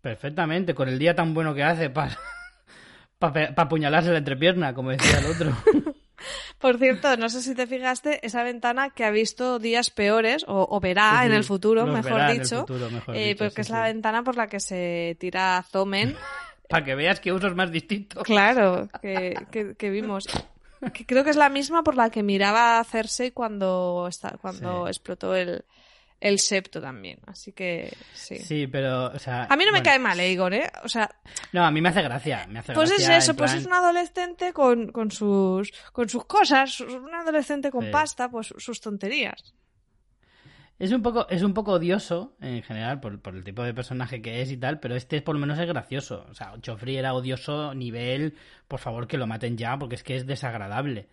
Perfectamente, 0.00 0.74
con 0.74 0.88
el 0.88 0.98
día 0.98 1.14
tan 1.14 1.34
bueno 1.34 1.54
que 1.54 1.62
hace 1.62 1.90
para 1.90 2.16
para 3.18 3.52
apuñalarse 3.56 4.10
la 4.12 4.18
entrepierna, 4.18 4.72
como 4.74 4.90
decía 4.90 5.18
el 5.18 5.26
otro. 5.26 5.56
Por 6.58 6.78
cierto, 6.78 7.16
no 7.16 7.28
sé 7.28 7.42
si 7.42 7.54
te 7.54 7.66
fijaste, 7.66 8.24
esa 8.26 8.42
ventana 8.42 8.90
que 8.90 9.04
ha 9.04 9.10
visto 9.10 9.58
días 9.58 9.90
peores, 9.90 10.44
o, 10.48 10.66
o 10.70 10.80
verá 10.80 11.20
Sí, 11.20 11.26
en 11.26 11.32
el 11.32 11.44
futuro, 11.44 11.86
mejor 11.86 12.12
verá 12.12 12.30
en 12.30 12.36
el 12.36 12.42
dicho, 12.42 12.60
futuro, 12.60 12.90
mejor 12.90 13.16
eh, 13.16 13.28
dicho, 13.28 13.44
porque 13.44 13.54
sí, 13.56 13.60
es 13.62 13.70
la 13.70 13.82
ventana 13.82 14.22
por 14.22 14.36
la 14.36 14.46
que 14.46 14.60
se 14.60 15.16
tira 15.20 15.64
Zomen. 15.70 16.16
para 16.68 16.84
que 16.84 16.94
veas 16.94 17.20
que 17.20 17.32
usos 17.32 17.54
más 17.54 17.70
distintos. 17.70 18.22
Claro, 18.24 18.88
que, 19.02 19.34
que- 19.50 19.74
que 19.76 19.90
vimos. 19.90 20.26
Que 20.92 21.06
creo 21.06 21.24
que 21.24 21.30
es 21.30 21.36
la 21.36 21.48
misma 21.48 21.82
por 21.82 21.94
la 21.96 22.10
que 22.10 22.22
miraba 22.22 22.78
a 22.78 22.84
Cersei 22.84 23.30
cuando, 23.30 24.06
está, 24.08 24.36
cuando 24.40 24.86
explotó 24.88 25.34
el, 25.34 25.64
el 26.24 26.38
septo 26.38 26.80
también. 26.80 27.18
Así 27.26 27.52
que 27.52 27.94
sí. 28.14 28.38
Sí, 28.38 28.66
pero, 28.66 29.06
o 29.12 29.18
sea... 29.18 29.46
A 29.50 29.56
mí 29.56 29.64
no 29.64 29.72
me 29.72 29.82
cae 29.82 29.98
mal, 29.98 30.18
Igor, 30.20 30.54
¿eh? 30.54 30.70
O 30.82 30.88
sea, 30.88 31.08
No, 31.52 31.64
a 31.64 31.70
mí 31.70 31.80
me 31.80 31.90
hace 31.90 32.00
gracia, 32.02 32.46
me 32.48 32.60
hace 32.60 32.72
pues 32.72 32.90
es 32.90 32.98
gracia, 32.98 33.16
eso, 33.18 33.30
en 33.32 33.36
pues 33.36 33.50
plan- 33.50 33.60
es 33.60 33.66
un 33.66 33.74
adolescente 33.74 34.52
con, 34.54 34.90
con, 34.90 35.10
sus, 35.10 35.70
con 35.92 36.08
sus 36.08 36.24
cosas, 36.24 36.80
un 36.80 37.14
adolescente 37.14 37.70
con 37.70 37.84
Sí. 37.84 37.90
pasta, 37.90 38.30
pues 38.30 38.54
sus 38.56 38.80
tonterías. 38.80 39.54
Es 40.78 40.90
un 40.92 41.02
poco, 41.02 41.28
es 41.28 41.42
un 41.42 41.54
poco 41.54 41.72
odioso 41.74 42.34
en 42.40 42.62
general 42.62 42.98
por, 43.00 43.20
por 43.20 43.36
el 43.36 43.44
tipo 43.44 43.62
de 43.62 43.72
personaje 43.74 44.20
que 44.20 44.42
es 44.42 44.50
y 44.50 44.56
tal, 44.56 44.80
pero 44.80 44.96
este 44.96 45.22
por 45.22 45.34
lo 45.36 45.40
menos 45.40 45.58
es 45.58 45.66
gracioso. 45.68 46.26
O 46.30 46.34
sea, 46.34 46.54
Joffrey 46.64 46.96
era 46.96 47.14
odioso 47.14 47.74
nivel, 47.74 48.34
por 48.66 48.80
favor 48.80 49.06
que 49.06 49.16
lo 49.16 49.26
maten 49.28 49.56
ya, 49.56 49.78
porque 49.78 49.94
es 49.94 50.02
que 50.02 50.16
es 50.16 50.26
desagradable. 50.26 51.06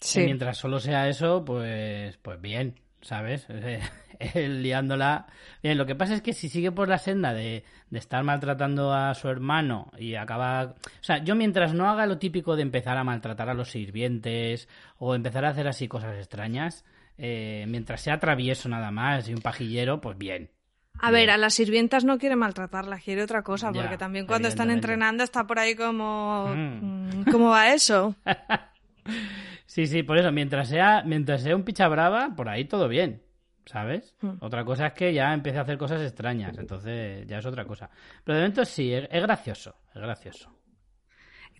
Sí. 0.00 0.22
Y 0.22 0.24
mientras 0.24 0.58
solo 0.58 0.80
sea 0.80 1.08
eso, 1.08 1.44
pues, 1.44 2.16
pues 2.16 2.40
bien, 2.40 2.80
¿sabes? 3.06 3.46
Él 4.18 4.62
liándola. 4.62 5.26
Bien, 5.62 5.78
lo 5.78 5.86
que 5.86 5.94
pasa 5.94 6.14
es 6.14 6.22
que 6.22 6.32
si 6.32 6.48
sigue 6.48 6.72
por 6.72 6.88
la 6.88 6.98
senda 6.98 7.32
de, 7.32 7.64
de 7.90 7.98
estar 7.98 8.22
maltratando 8.24 8.92
a 8.92 9.14
su 9.14 9.28
hermano 9.28 9.90
y 9.98 10.14
acaba. 10.14 10.64
O 10.64 11.02
sea, 11.02 11.18
yo 11.18 11.34
mientras 11.34 11.74
no 11.74 11.88
haga 11.88 12.06
lo 12.06 12.18
típico 12.18 12.56
de 12.56 12.62
empezar 12.62 12.96
a 12.96 13.04
maltratar 13.04 13.48
a 13.48 13.54
los 13.54 13.70
sirvientes 13.70 14.68
o 14.98 15.14
empezar 15.14 15.44
a 15.44 15.50
hacer 15.50 15.68
así 15.68 15.88
cosas 15.88 16.16
extrañas, 16.16 16.84
eh, 17.18 17.64
mientras 17.68 18.00
sea 18.00 18.18
travieso 18.18 18.68
nada 18.68 18.90
más 18.90 19.28
y 19.28 19.34
un 19.34 19.40
pajillero, 19.40 20.00
pues 20.00 20.18
bien. 20.18 20.50
A 20.98 21.10
ver, 21.10 21.30
a 21.30 21.36
las 21.36 21.54
sirvientas 21.54 22.04
no 22.04 22.18
quiere 22.18 22.36
maltratarlas, 22.36 23.02
quiere 23.02 23.22
otra 23.22 23.42
cosa, 23.42 23.70
Ya, 23.70 23.82
porque 23.82 23.98
también 23.98 24.26
cuando 24.26 24.48
están 24.48 24.70
entrenando 24.70 25.24
está 25.24 25.46
por 25.46 25.58
ahí 25.58 25.74
como... 25.74 26.48
Mm, 26.54 27.30
¿Cómo 27.30 27.50
va 27.50 27.74
eso? 27.74 28.14
Sí, 29.66 29.86
sí, 29.86 30.02
por 30.02 30.16
eso, 30.18 30.30
mientras 30.32 30.68
sea, 30.68 31.02
mientras 31.04 31.42
sea 31.42 31.54
un 31.56 31.64
picha 31.64 31.88
brava, 31.88 32.30
por 32.36 32.48
ahí 32.48 32.64
todo 32.66 32.88
bien, 32.88 33.22
¿sabes? 33.66 34.14
Hmm. 34.20 34.34
Otra 34.40 34.64
cosa 34.64 34.86
es 34.88 34.92
que 34.94 35.12
ya 35.12 35.32
empiece 35.34 35.58
a 35.58 35.62
hacer 35.62 35.76
cosas 35.76 36.00
extrañas, 36.02 36.56
entonces 36.56 37.26
ya 37.26 37.38
es 37.38 37.46
otra 37.46 37.64
cosa. 37.64 37.90
Pero 38.24 38.36
de 38.38 38.42
momento 38.44 38.64
sí, 38.64 38.92
es, 38.92 39.08
es 39.10 39.22
gracioso, 39.22 39.74
es 39.94 40.00
gracioso. 40.00 40.52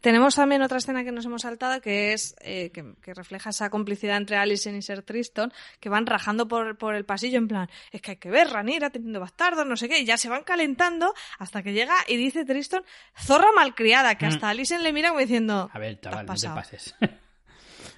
Tenemos 0.02 0.34
también 0.36 0.62
otra 0.62 0.76
escena 0.78 1.02
que 1.02 1.11
nos 1.11 1.24
hemos 1.24 1.42
saltado 1.42 1.80
que 1.80 2.12
es 2.12 2.36
eh, 2.40 2.70
que, 2.70 2.94
que 3.02 3.14
refleja 3.14 3.50
esa 3.50 3.70
complicidad 3.70 4.18
entre 4.18 4.36
Alicent 4.36 4.76
y 4.76 4.82
Ser 4.82 5.02
Tristan, 5.02 5.52
que 5.80 5.88
van 5.88 6.07
rajando 6.07 6.46
por, 6.46 6.76
por 6.76 6.94
el 6.94 7.04
pasillo 7.04 7.38
en 7.38 7.48
plan, 7.48 7.68
es 7.90 8.02
que 8.02 8.12
hay 8.12 8.16
que 8.18 8.30
ver 8.30 8.48
Ranira 8.50 8.90
teniendo 8.90 9.18
bastardos, 9.20 9.66
no 9.66 9.74
sé 9.76 9.88
qué, 9.88 9.98
y 10.00 10.04
ya 10.04 10.16
se 10.18 10.28
van 10.28 10.44
calentando 10.44 11.12
hasta 11.38 11.62
que 11.62 11.72
llega 11.72 11.94
y 12.07 12.16
dice 12.16 12.44
Tristan, 12.44 12.84
zorra 13.16 13.48
malcriada, 13.57 14.14
que 14.16 14.26
Mm. 14.26 14.28
hasta 14.28 14.50
Alicent 14.50 14.82
le 14.82 14.92
mira 14.92 15.09
como 15.09 15.20
diciendo, 15.20 15.70
A 15.72 15.78
ver, 15.78 15.96
"Te 15.96 16.09
has 16.09 16.12
chaval, 16.12 16.26
no 16.26 16.34
te 16.34 16.40
pasado". 16.40 16.54
pases. 16.54 16.94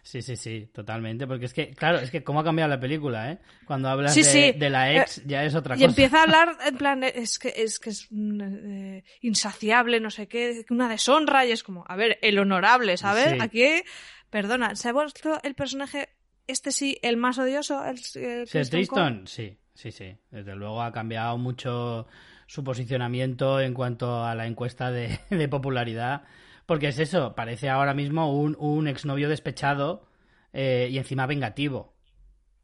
sí, 0.09 0.23
sí, 0.23 0.37
sí, 0.37 0.71
totalmente, 0.73 1.27
porque 1.27 1.45
es 1.45 1.53
que, 1.53 1.71
claro, 1.75 1.99
es 1.99 2.11
que 2.11 2.25
cómo 2.25 2.41
ha 2.41 2.45
cambiado 2.45 2.69
la 2.71 2.81
película, 2.81 3.31
¿eh? 3.33 3.39
Cuando 3.67 3.89
hablas 3.89 4.15
Sí, 4.15 4.23
de, 4.23 4.29
sí. 4.29 4.53
de 4.59 4.71
la 4.71 4.93
ex, 4.95 5.23
ya 5.27 5.45
es 5.45 5.55
otra 5.55 5.75
Y 5.77 5.81
cosa. 5.81 5.89
empieza 5.91 6.19
a 6.19 6.23
hablar 6.23 6.57
en 6.67 6.77
plan, 6.79 7.05
eh, 7.05 7.13
es 7.15 7.39
que 7.39 7.53
es, 7.57 7.79
que 7.79 7.91
es 7.91 8.07
mm, 8.11 8.41
eh, 8.41 9.05
insaciable, 9.21 10.01
no 10.01 10.11
sé 10.11 10.27
qué, 10.29 10.65
una 10.71 10.89
deshonra, 10.89 11.45
y 11.45 11.53
es 11.53 11.63
como, 11.63 11.85
a 11.87 11.97
ver, 11.97 12.19
el 12.23 12.39
honorable, 12.39 12.97
¿sabes? 12.97 13.33
Sí. 13.33 13.39
Aquí, 13.41 13.83
perdona, 14.31 14.75
¿se 14.77 14.89
ha 14.89 14.93
vuelto 14.93 15.39
el 15.43 15.55
personaje, 15.55 16.09
este 16.47 16.73
sí, 16.73 16.99
el 17.03 17.17
más 17.19 17.39
odioso? 17.39 17.85
El, 17.85 17.99
el 18.15 18.49
Cole? 18.51 18.65
Tristan, 18.65 19.27
sí, 19.27 19.59
sí, 19.75 19.93
sí. 19.93 20.17
Desde 20.31 20.57
luego 20.57 20.83
ha 20.83 20.91
cambiado 20.93 21.37
mucho 21.39 22.07
su 22.47 22.65
posicionamiento 22.65 23.61
en 23.61 23.75
cuanto 23.75 24.25
a 24.25 24.35
la 24.35 24.47
encuesta 24.47 24.91
de, 24.91 25.21
de 25.31 25.49
popularidad. 25.49 26.23
Porque 26.69 26.89
es 26.89 26.99
eso, 26.99 27.35
parece 27.35 27.71
ahora 27.71 27.95
mismo 27.95 28.31
un, 28.39 28.55
un 28.59 28.89
exnovio 28.89 29.31
despechado 29.31 30.07
eh, 30.53 30.89
y 30.91 30.99
encima 30.99 31.25
vengativo. 31.25 31.95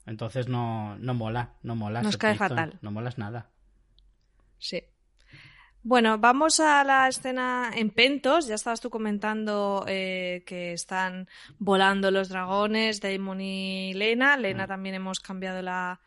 Entonces 0.04 0.46
no, 0.46 0.98
no 0.98 1.14
mola, 1.14 1.54
no 1.62 1.74
mola. 1.74 2.02
Nos 2.02 2.18
cae 2.18 2.34
fatal. 2.34 2.78
No 2.82 2.90
molas 2.90 3.16
nada. 3.16 3.48
Sí. 4.58 4.82
Bueno, 5.82 6.18
vamos 6.18 6.60
a 6.60 6.84
la 6.84 7.08
escena 7.08 7.70
en 7.74 7.88
Pentos. 7.88 8.46
Ya 8.46 8.56
estabas 8.56 8.82
tú 8.82 8.90
comentando 8.90 9.86
eh, 9.88 10.44
que 10.46 10.74
están 10.74 11.26
volando 11.58 12.10
los 12.10 12.28
dragones, 12.28 13.00
Damon 13.00 13.40
y 13.40 13.94
Lena. 13.94 14.36
Lena 14.36 14.66
Mm. 14.66 14.68
también 14.68 14.94
hemos 14.96 15.20
cambiado 15.20 15.62
la, 15.62 15.98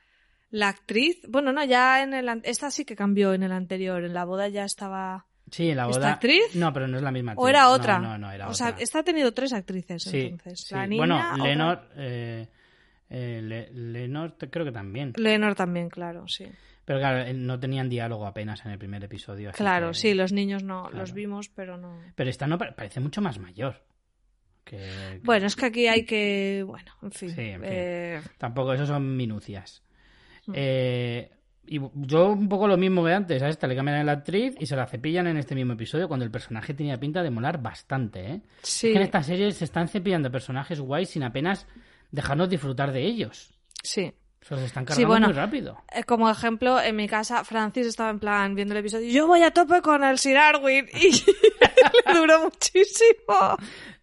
la 0.52 0.68
actriz. 0.68 1.20
Bueno, 1.28 1.52
no, 1.52 1.64
ya 1.64 2.04
en 2.04 2.14
el... 2.14 2.42
Esta 2.44 2.70
sí 2.70 2.86
que 2.86 2.96
cambió 2.96 3.34
en 3.34 3.42
el 3.42 3.52
anterior. 3.54 4.04
En 4.04 4.14
la 4.14 4.24
boda 4.24 4.50
ya 4.50 4.66
estaba... 4.66 5.26
Sí, 5.52 5.70
en 5.70 5.78
la 5.78 5.86
boda. 5.86 5.98
¿Esta 5.98 6.12
actriz? 6.14 6.56
No, 6.56 6.74
pero 6.74 6.88
no 6.88 6.98
es 6.98 7.04
la 7.04 7.12
misma 7.12 7.32
actriz. 7.32 7.46
¿O 7.46 7.48
era 7.50 7.64
No, 7.64 7.72
otra? 7.72 8.00
No, 8.00 8.18
no, 8.18 8.32
era 8.32 8.48
o 8.48 8.52
otra. 8.52 8.68
sea, 8.70 8.76
esta 8.80 9.00
ha 9.00 9.04
tenido 9.04 9.34
tres 9.34 9.54
actrices 9.54 10.04
Sí, 10.04 10.22
entonces. 10.32 10.60
sí. 10.68 10.76
La 10.76 10.86
niña, 10.88 11.00
Bueno, 11.00 11.38
Lenor, 11.46 11.90
eh, 11.96 12.48
eh, 13.10 13.42
Le- 13.44 13.72
Lenor 13.72 14.36
creo 14.38 14.66
que 14.66 14.72
también. 14.72 15.14
Lenor 15.16 15.56
también, 15.56 15.90
claro, 15.90 16.28
sí. 16.28 16.46
Pero 16.84 17.00
claro, 17.00 17.20
eh, 17.20 17.34
no 17.34 17.60
tenían 17.60 17.90
diálogo 17.90 18.26
apenas 18.26 18.66
en 18.66 18.72
el 18.72 18.78
primer 18.78 19.04
episodio. 19.04 19.50
así 19.50 19.58
Claro, 19.58 19.90
que- 19.90 19.94
sí, 19.96 20.14
los 20.14 20.32
niños 20.32 20.64
no, 20.64 20.84
claro. 20.84 20.98
los 20.98 21.14
vimos, 21.14 21.50
pero 21.50 21.78
no... 21.78 21.98
Pero 22.16 22.30
esta 22.30 22.48
no 22.48 22.58
pa- 22.58 22.72
parece 22.76 23.00
mucho 23.00 23.22
más 23.22 23.40
mayor. 23.40 23.84
Que, 24.64 24.78
que- 24.78 25.22
Bueno, 25.24 25.48
es 25.48 25.56
que 25.56 25.66
aquí 25.66 25.88
hay 25.88 26.04
que... 26.06 26.64
Bueno, 26.68 26.92
en 27.02 27.12
fin. 27.12 27.30
Sí, 27.30 27.42
en 27.42 27.62
fin. 27.62 27.70
eh, 27.72 28.22
Tampoco, 28.38 28.74
eso 28.74 28.86
son 28.86 29.16
minucias. 29.16 29.84
Mm. 30.46 30.52
Eh, 30.56 31.32
y 31.68 31.80
yo 31.96 32.28
un 32.32 32.48
poco 32.50 32.68
lo 32.68 32.78
mismo 32.78 33.04
que 33.04 33.14
antes. 33.14 33.42
A 33.44 33.50
esta 33.50 33.68
le 33.68 33.76
cambian 33.76 33.98
a 34.00 34.04
la 34.04 34.14
actriz 34.14 34.56
y 34.60 34.66
se 34.66 34.76
la 34.76 34.88
cepillan 34.88 35.28
en 35.28 35.38
este 35.38 35.54
mismo 35.56 35.74
episodio 35.74 36.08
cuando 36.08 36.24
el 36.26 36.32
personaje 36.32 36.74
tenía 36.74 36.98
pinta 37.00 37.22
de 37.24 37.30
molar 37.30 37.62
bastante, 37.62 38.20
¿eh? 38.32 38.42
sí, 38.62 38.88
Es 38.88 38.94
que 38.94 38.98
en 38.98 39.04
esta 39.04 39.22
serie 39.24 39.52
se 39.52 39.66
están 39.66 39.88
cepillando 39.88 40.32
personajes 40.32 40.80
guays 40.80 41.10
sin 41.10 41.24
apenas 41.24 41.68
dejarnos 42.12 42.50
disfrutar 42.50 42.92
de 42.92 43.04
ellos. 43.04 43.54
sí. 43.84 44.14
Se 44.40 44.54
los 44.56 44.64
están 44.64 44.84
Sí, 44.86 44.88
cargando 45.04 45.08
bueno. 45.10 45.28
muy 45.28 45.36
rápido. 45.36 45.78
Eh, 45.94 46.04
Como 46.06 46.30
ejemplo, 46.30 46.80
en 46.80 46.96
mi 46.96 47.08
casa, 47.10 47.44
Francis 47.44 47.86
estaba 47.88 48.12
en 48.12 48.20
plan 48.20 48.56
viendo 48.56 48.74
el 48.76 48.80
episodio. 48.80 49.12
Yo 49.12 49.28
voy 49.28 49.42
a 49.44 49.52
tope 49.52 49.82
con 49.82 50.06
el 50.06 50.18
Sir 50.20 50.38
Arwin 50.38 50.86
y 50.94 51.12
le 52.06 52.14
duró 52.20 52.44
muchísimo. 52.46 53.58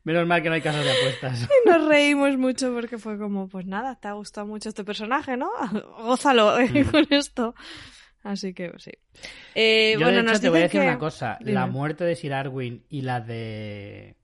Menos 0.05 0.27
mal 0.27 0.43
que 0.43 0.49
no 0.49 0.55
hay 0.55 0.61
casas 0.61 0.85
de 0.85 0.91
apuestas. 0.93 1.43
Y 1.43 1.69
nos 1.69 1.87
reímos 1.89 2.37
mucho 2.37 2.73
porque 2.75 2.99
fue 2.99 3.19
como, 3.19 3.49
pues 3.49 3.67
nada, 3.67 3.95
te 3.99 4.09
ha 4.09 4.13
gustado 4.13 4.47
mucho 4.47 4.69
este 4.69 4.85
personaje, 4.85 5.37
¿no? 5.37 5.51
Gózalo 5.99 6.59
eh, 6.59 6.85
con 6.91 7.07
esto. 7.11 7.55
Así 8.23 8.55
que 8.55 8.73
sí. 8.79 8.91
Eh, 9.55 9.95
Mm. 9.97 10.01
Yo, 10.01 10.07
bueno, 10.07 10.17
de 10.19 10.23
hecho, 10.23 10.33
nos 10.33 10.41
te 10.41 10.49
voy 10.49 10.59
a 10.59 10.63
decir 10.63 10.81
que... 10.81 10.87
una 10.89 10.99
cosa. 10.99 11.37
Dime. 11.41 11.53
La 11.53 11.67
muerte 11.67 12.05
de 12.05 12.17
Sir 12.17 12.35
Arwin 12.35 12.85
y 12.89 13.03
la 13.03 13.21
de 13.21 14.17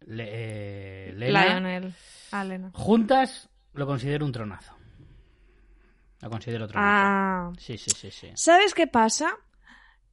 Le- 0.00 0.28
eh, 0.30 1.12
Lena, 1.16 1.44
Lionel. 1.60 1.94
Ah, 2.32 2.44
Lena. 2.44 2.70
juntas 2.74 3.48
lo 3.72 3.86
considero 3.86 4.24
un 4.26 4.32
tronazo. 4.32 4.74
Lo 6.22 6.30
considero 6.30 6.66
tronazo. 6.66 6.88
Ah. 6.90 7.52
Sí, 7.58 7.76
sí, 7.78 7.90
sí, 7.90 8.10
sí. 8.10 8.30
¿Sabes 8.34 8.74
qué 8.74 8.86
pasa? 8.86 9.36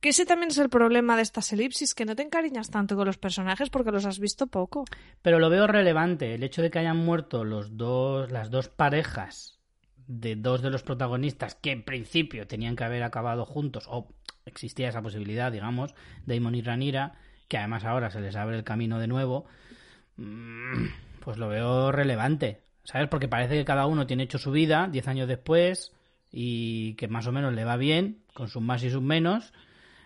Que 0.03 0.09
ese 0.09 0.25
también 0.25 0.51
es 0.51 0.57
el 0.57 0.67
problema 0.67 1.15
de 1.15 1.21
estas 1.21 1.53
elipsis, 1.53 1.95
que 1.95 2.03
no 2.03 2.13
te 2.13 2.23
encariñas 2.23 2.69
tanto 2.69 2.97
con 2.97 3.05
los 3.05 3.17
personajes 3.17 3.69
porque 3.69 3.89
los 3.89 4.05
has 4.05 4.19
visto 4.19 4.47
poco. 4.47 4.83
Pero 5.21 5.39
lo 5.39 5.49
veo 5.49 5.65
relevante. 5.65 6.35
El 6.35 6.43
hecho 6.43 6.61
de 6.61 6.69
que 6.69 6.79
hayan 6.79 6.97
muerto 6.97 7.45
los 7.45 7.77
dos, 7.77 8.29
las 8.29 8.51
dos 8.51 8.67
parejas 8.67 9.61
de 10.05 10.35
dos 10.35 10.61
de 10.61 10.71
los 10.71 10.83
protagonistas 10.83 11.55
que 11.55 11.71
en 11.71 11.85
principio 11.85 12.47
tenían 12.47 12.75
que 12.75 12.83
haber 12.83 13.01
acabado 13.01 13.45
juntos, 13.45 13.85
o 13.87 14.09
existía 14.45 14.89
esa 14.89 15.01
posibilidad, 15.01 15.53
digamos, 15.53 15.95
Damon 16.25 16.55
y 16.55 16.61
Ranira, 16.61 17.13
que 17.47 17.57
además 17.57 17.85
ahora 17.85 18.11
se 18.11 18.19
les 18.19 18.35
abre 18.35 18.57
el 18.57 18.65
camino 18.65 18.99
de 18.99 19.07
nuevo, 19.07 19.45
mm, 20.17 20.85
pues 21.21 21.37
lo 21.37 21.47
veo 21.47 21.93
relevante. 21.93 22.59
¿Sabes? 22.83 23.07
Porque 23.07 23.29
parece 23.29 23.55
que 23.55 23.63
cada 23.63 23.87
uno 23.87 24.05
tiene 24.05 24.23
hecho 24.23 24.37
su 24.37 24.51
vida, 24.51 24.89
diez 24.91 25.07
años 25.07 25.29
después, 25.29 25.93
y 26.29 26.95
que 26.95 27.07
más 27.07 27.25
o 27.25 27.31
menos 27.31 27.53
le 27.53 27.63
va 27.63 27.77
bien, 27.77 28.19
con 28.33 28.49
sus 28.49 28.61
más 28.61 28.83
y 28.83 28.89
sus 28.89 29.01
menos. 29.01 29.53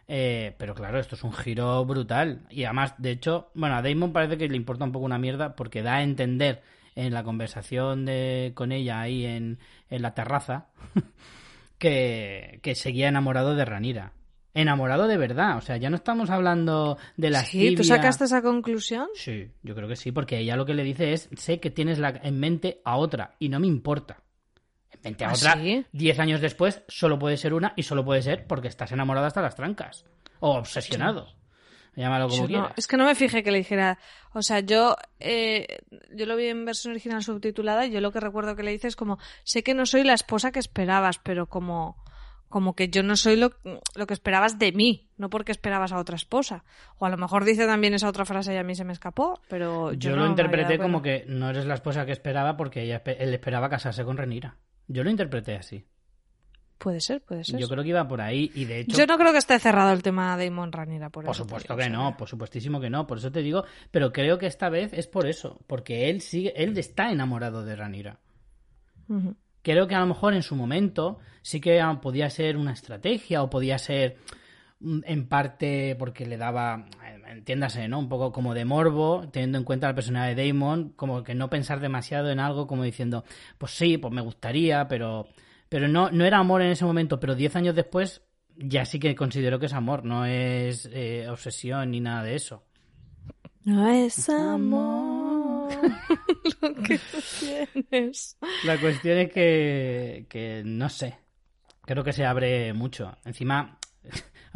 Eh, 0.07 0.55
pero 0.57 0.73
claro, 0.73 0.99
esto 0.99 1.15
es 1.15 1.23
un 1.23 1.33
giro 1.33 1.83
brutal. 1.85 2.45
Y 2.49 2.63
además, 2.63 2.93
de 2.97 3.11
hecho, 3.11 3.51
bueno, 3.53 3.75
a 3.75 3.81
Damon 3.81 4.13
parece 4.13 4.37
que 4.37 4.47
le 4.47 4.55
importa 4.55 4.85
un 4.85 4.91
poco 4.91 5.05
una 5.05 5.17
mierda 5.17 5.55
porque 5.55 5.81
da 5.81 5.95
a 5.95 6.03
entender 6.03 6.63
en 6.95 7.13
la 7.13 7.23
conversación 7.23 8.05
de, 8.05 8.53
con 8.55 8.71
ella 8.71 9.01
ahí 9.01 9.25
en, 9.25 9.59
en 9.89 10.01
la 10.01 10.13
terraza 10.13 10.67
que, 11.77 12.59
que 12.63 12.75
seguía 12.75 13.07
enamorado 13.09 13.55
de 13.55 13.65
Ranira. 13.65 14.13
Enamorado 14.53 15.07
de 15.07 15.17
verdad, 15.17 15.57
o 15.57 15.61
sea, 15.61 15.77
ya 15.77 15.91
no 15.91 15.97
estamos 15.97 16.31
hablando 16.31 16.97
de 17.15 17.29
la 17.29 17.41
Sí, 17.43 17.75
¿tú 17.75 17.83
sacaste 17.83 18.23
esa 18.23 18.41
conclusión? 18.41 19.07
Sí, 19.13 19.51
yo 19.61 19.75
creo 19.75 19.87
que 19.87 19.95
sí, 19.95 20.11
porque 20.11 20.39
ella 20.39 20.55
lo 20.55 20.65
que 20.65 20.73
le 20.73 20.83
dice 20.83 21.13
es, 21.13 21.29
sé 21.35 21.59
que 21.59 21.69
tienes 21.69 21.99
la, 21.99 22.09
en 22.09 22.39
mente 22.39 22.81
a 22.83 22.97
otra 22.97 23.35
y 23.37 23.49
no 23.49 23.59
me 23.59 23.67
importa. 23.67 24.23
En 25.07 25.11
mente 25.13 25.25
a 25.25 25.29
¿Ah, 25.29 25.33
otra, 25.33 25.53
sí? 25.55 25.85
diez 25.91 26.19
años 26.19 26.41
después, 26.41 26.83
solo 26.87 27.17
puede 27.19 27.37
ser 27.37 27.53
una 27.53 27.73
y 27.75 27.83
solo 27.83 28.03
puede 28.05 28.21
ser 28.21 28.45
porque 28.47 28.67
estás 28.67 28.91
enamorado 28.91 29.25
hasta 29.27 29.41
las 29.41 29.55
trancas. 29.55 30.05
O 30.39 30.51
obsesionado. 30.57 31.27
Llámalo 31.95 32.27
como 32.29 32.43
no- 32.43 32.47
quieras. 32.47 32.73
es 32.77 32.85
que 32.85 32.95
no 32.95 33.05
me 33.05 33.15
fijé 33.15 33.41
que 33.41 33.49
le 33.51 33.57
dijera. 33.57 33.97
O 34.33 34.43
sea, 34.43 34.59
yo, 34.59 34.95
eh, 35.19 35.79
yo 36.13 36.27
lo 36.27 36.35
vi 36.35 36.45
en 36.45 36.63
versión 36.63 36.91
original 36.91 37.23
subtitulada 37.23 37.87
y 37.87 37.91
yo 37.91 38.01
lo 38.01 38.11
que 38.11 38.19
recuerdo 38.19 38.55
que 38.55 38.61
le 38.61 38.69
dice 38.71 38.87
es 38.87 38.95
como: 38.95 39.17
Sé 39.43 39.63
que 39.63 39.73
no 39.73 39.87
soy 39.87 40.03
la 40.03 40.13
esposa 40.13 40.51
que 40.51 40.59
esperabas, 40.59 41.17
pero 41.17 41.47
como, 41.47 41.97
como 42.49 42.75
que 42.75 42.89
yo 42.89 43.01
no 43.01 43.15
soy 43.15 43.35
lo, 43.35 43.53
lo 43.95 44.05
que 44.05 44.13
esperabas 44.13 44.59
de 44.59 44.73
mí, 44.73 45.09
no 45.17 45.31
porque 45.31 45.51
esperabas 45.51 45.91
a 45.91 45.97
otra 45.97 46.15
esposa. 46.17 46.63
O 46.99 47.07
a 47.07 47.09
lo 47.09 47.17
mejor 47.17 47.45
dice 47.45 47.65
también 47.65 47.95
esa 47.95 48.07
otra 48.09 48.25
frase 48.25 48.53
y 48.53 48.57
a 48.57 48.63
mí 48.63 48.75
se 48.75 48.83
me 48.85 48.93
escapó, 48.93 49.41
pero 49.49 49.91
yo, 49.93 50.11
Yo 50.11 50.15
no 50.15 50.23
lo 50.25 50.29
interpreté 50.29 50.77
como 50.77 51.01
que 51.01 51.25
no 51.27 51.49
eres 51.49 51.65
la 51.65 51.73
esposa 51.73 52.05
que 52.05 52.11
esperaba 52.11 52.57
porque 52.57 52.83
ella, 52.83 53.01
él 53.05 53.33
esperaba 53.33 53.69
casarse 53.71 54.05
con 54.05 54.17
Renira. 54.17 54.55
Yo 54.88 55.03
lo 55.03 55.09
interpreté 55.09 55.55
así. 55.55 55.85
Puede 56.77 56.99
ser, 57.01 57.21
puede 57.21 57.43
ser. 57.43 57.59
Yo 57.59 57.67
creo 57.67 57.83
que 57.83 57.89
iba 57.89 58.07
por 58.07 58.21
ahí 58.21 58.51
y 58.53 58.65
de 58.65 58.81
hecho... 58.81 58.95
Yo 58.95 59.07
no 59.07 59.17
creo 59.17 59.31
que 59.31 59.39
esté 59.39 59.57
cerrado 59.57 59.91
el 59.91 60.03
tema 60.03 60.38
de 60.38 60.45
Damon 60.45 60.71
Ranira 60.71 61.09
por, 61.09 61.25
Por 61.25 61.33
eso, 61.33 61.43
supuesto 61.43 61.75
tío, 61.75 61.83
que 61.83 61.89
no, 61.89 62.15
por 62.15 62.29
supuestísimo 62.29 62.79
que 62.79 62.89
no, 62.89 63.07
por 63.07 63.17
eso 63.17 63.31
te 63.31 63.41
digo, 63.41 63.65
pero 63.89 64.11
creo 64.13 64.38
que 64.38 64.45
esta 64.45 64.69
vez 64.69 64.93
es 64.93 65.07
por 65.07 65.27
eso, 65.27 65.59
porque 65.65 66.09
él 66.09 66.21
sigue, 66.21 66.53
él 66.55 66.77
está 66.77 67.11
enamorado 67.11 67.65
de 67.65 67.75
Ranira. 67.75 68.19
Creo 69.63 69.88
que 69.88 69.95
a 69.95 69.99
lo 69.99 70.05
mejor 70.05 70.33
en 70.33 70.43
su 70.43 70.55
momento 70.55 71.19
sí 71.41 71.59
que 71.59 71.81
podía 72.01 72.29
ser 72.29 72.57
una 72.57 72.73
estrategia 72.73 73.41
o 73.41 73.49
podía 73.49 73.79
ser 73.79 74.17
en 74.80 75.28
parte 75.28 75.95
porque 75.97 76.25
le 76.25 76.38
daba, 76.38 76.86
eh, 77.03 77.21
entiéndase, 77.30 77.88
¿no? 77.88 77.99
Un 77.99 78.09
poco 78.09 78.32
como 78.32 78.53
de 78.53 78.65
morbo, 78.65 79.28
teniendo 79.32 79.57
en 79.57 79.63
cuenta 79.63 79.88
la 79.88 79.95
personalidad 79.95 80.36
de 80.36 80.47
Damon, 80.47 80.89
como 80.95 81.23
que 81.23 81.36
no 81.36 81.49
pensar 81.49 81.80
demasiado 81.80 82.30
en 82.30 82.39
algo 82.39 82.67
como 82.67 82.84
diciendo, 82.84 83.23
pues 83.57 83.71
sí, 83.71 83.97
pues 83.97 84.13
me 84.13 84.21
gustaría, 84.21 84.88
pero 84.88 85.28
pero 85.69 85.88
no, 85.88 86.09
no 86.11 86.25
era 86.25 86.38
amor 86.38 86.61
en 86.61 86.71
ese 86.71 86.86
momento, 86.86 87.19
pero 87.19 87.36
diez 87.36 87.55
años 87.55 87.75
después 87.75 88.21
ya 88.55 88.86
sí 88.86 88.99
que 88.99 89.15
considero 89.15 89.59
que 89.59 89.67
es 89.67 89.73
amor, 89.73 90.03
no 90.03 90.25
es 90.25 90.89
eh, 90.91 91.28
obsesión 91.30 91.91
ni 91.91 91.99
nada 91.99 92.23
de 92.23 92.36
eso. 92.36 92.63
No 93.63 93.88
es 93.89 94.30
amor 94.30 95.69
lo 96.61 96.73
que 96.75 96.97
tú 96.97 97.17
tienes. 97.39 98.38
La 98.63 98.80
cuestión 98.80 99.17
es 99.17 99.32
que, 99.32 100.25
que 100.30 100.63
no 100.65 100.89
sé. 100.89 101.19
Creo 101.82 102.03
que 102.03 102.13
se 102.13 102.25
abre 102.25 102.73
mucho. 102.73 103.17
Encima, 103.25 103.78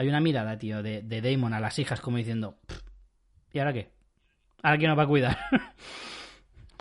hay 0.02 0.08
una 0.10 0.20
mirada, 0.20 0.58
tío, 0.58 0.82
de, 0.84 1.02
de 1.02 1.22
Damon 1.22 1.54
a 1.54 1.60
las 1.60 1.78
hijas 1.80 2.02
como 2.02 2.18
diciendo, 2.18 2.58
"Pff, 2.68 2.80
¿y 3.54 3.60
ahora 3.60 3.74
qué? 3.74 3.90
¿Ahora 4.64 4.78
quién 4.78 4.90
nos 4.90 4.98
va 5.00 5.04
a 5.04 5.08
cuidar? 5.08 5.38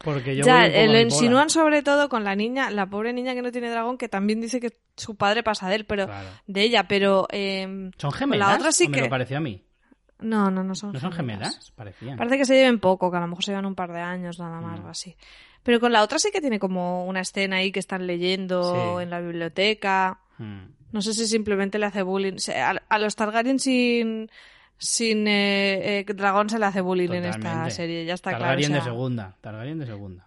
Porque 0.03 0.35
yo 0.35 0.45
ya, 0.47 0.67
eh, 0.67 0.87
lo 0.87 0.93
bola. 0.93 1.03
insinúan 1.03 1.51
sobre 1.51 1.83
todo 1.83 2.09
con 2.09 2.25
la 2.25 2.35
niña, 2.35 2.71
la 2.71 2.87
pobre 2.87 3.13
niña 3.13 3.35
que 3.35 3.43
no 3.43 3.53
tiene 3.53 3.69
dragón, 3.71 3.99
que 3.99 4.09
también 4.09 4.41
dice 4.41 4.59
que 4.59 4.73
su 4.97 5.15
padre 5.15 5.43
pasa 5.43 5.69
de 5.69 5.75
él, 5.77 5.85
pero 5.85 6.07
Claro. 6.07 6.29
de 6.47 6.63
ella, 6.63 6.85
pero 6.89 7.27
eh, 7.31 7.91
¿Son 7.99 8.11
gemelas? 8.11 8.49
la 8.49 8.55
otra 8.57 8.73
sí 8.73 8.87
¿O 8.87 8.89
me 8.89 8.97
que 8.97 9.05
lo 9.05 9.11
pareció 9.11 9.37
a 9.37 9.41
mí? 9.41 9.63
no, 10.21 10.51
no, 10.51 10.65
no 10.65 10.75
son. 10.75 10.93
¿No 10.93 11.01
son 11.01 11.13
gemelas? 11.13 11.71
Parecían. 11.77 12.17
Parece 12.17 12.39
que 12.39 12.45
se 12.47 12.55
lleven 12.55 12.79
poco, 12.81 13.11
que 13.11 13.19
a 13.19 13.21
lo 13.21 13.27
mejor 13.27 13.45
se 13.45 13.51
llevan 13.53 13.67
un 13.67 13.75
par 13.75 13.93
de 13.93 14.01
años 14.01 14.39
nada 14.39 14.61
más 14.63 14.81
Mm. 14.81 14.85
o 14.87 14.89
así. 14.89 15.17
Pero 15.63 15.81
con 15.81 15.93
la 15.93 16.03
otra 16.03 16.19
sí 16.19 16.31
que 16.33 16.41
tiene 16.41 16.59
como 16.59 17.05
una 17.07 17.21
escena 17.21 17.57
ahí 17.57 17.71
que 17.71 17.81
están 17.81 18.07
leyendo 18.07 18.97
Sí. 18.97 19.03
en 19.03 19.11
la 19.11 19.21
biblioteca. 19.21 20.21
Mm. 20.39 20.61
No 20.93 21.03
sé 21.03 21.15
si 21.15 21.27
simplemente 21.27 21.79
le 21.79 21.87
hace 21.87 22.03
bullying. 22.03 22.39
Se- 22.39 22.59
A, 22.61 22.71
a 22.89 22.99
los 22.99 23.15
Targaryen 23.17 23.59
sin, 23.59 24.31
sin 24.79 25.27
eh, 25.29 26.01
eh, 26.01 26.05
dragón 26.15 26.49
se 26.51 26.59
le 26.59 26.67
hace 26.67 26.81
bullying 26.81 27.11
en 27.11 27.25
esta 27.27 27.71
serie, 27.71 28.05
ya 28.05 28.15
está 28.15 28.31
Targaryen 28.33 28.71
claro. 28.71 28.83
o 28.83 28.85
de 28.87 28.91
segunda. 28.91 29.37
Targaryen 29.41 29.79
de 29.79 29.87
segunda. 29.87 30.27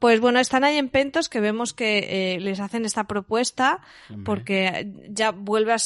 Pues 0.00 0.20
bueno, 0.20 0.38
están 0.38 0.64
ahí 0.64 0.76
en 0.76 0.90
Pentos 0.90 1.30
que 1.30 1.40
vemos 1.40 1.72
que 1.72 2.34
eh, 2.34 2.40
les 2.40 2.60
hacen 2.60 2.84
esta 2.84 3.04
propuesta 3.04 3.80
porque 4.22 4.92
ya 5.08 5.30
vuelve 5.30 5.72
a, 5.72 5.76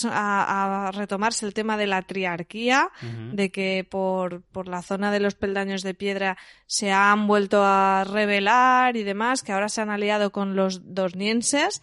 a- 0.88 0.90
retomarse 0.90 1.46
el 1.46 1.54
tema 1.54 1.76
de 1.76 1.86
la 1.86 2.02
triarquía, 2.02 2.88
de 3.32 3.52
que 3.52 3.86
por, 3.88 4.42
por 4.42 4.66
la 4.66 4.82
zona 4.82 5.12
de 5.12 5.20
los 5.20 5.36
peldaños 5.36 5.82
de 5.82 5.94
piedra 5.94 6.36
se 6.66 6.90
han 6.90 7.28
vuelto 7.28 7.62
a 7.64 8.02
rebelar 8.02 8.96
y 8.96 9.04
demás, 9.04 9.44
que 9.44 9.52
ahora 9.52 9.68
se 9.68 9.82
han 9.82 9.90
aliado 9.90 10.32
con 10.32 10.56
los 10.56 10.92
dornienses 10.94 11.80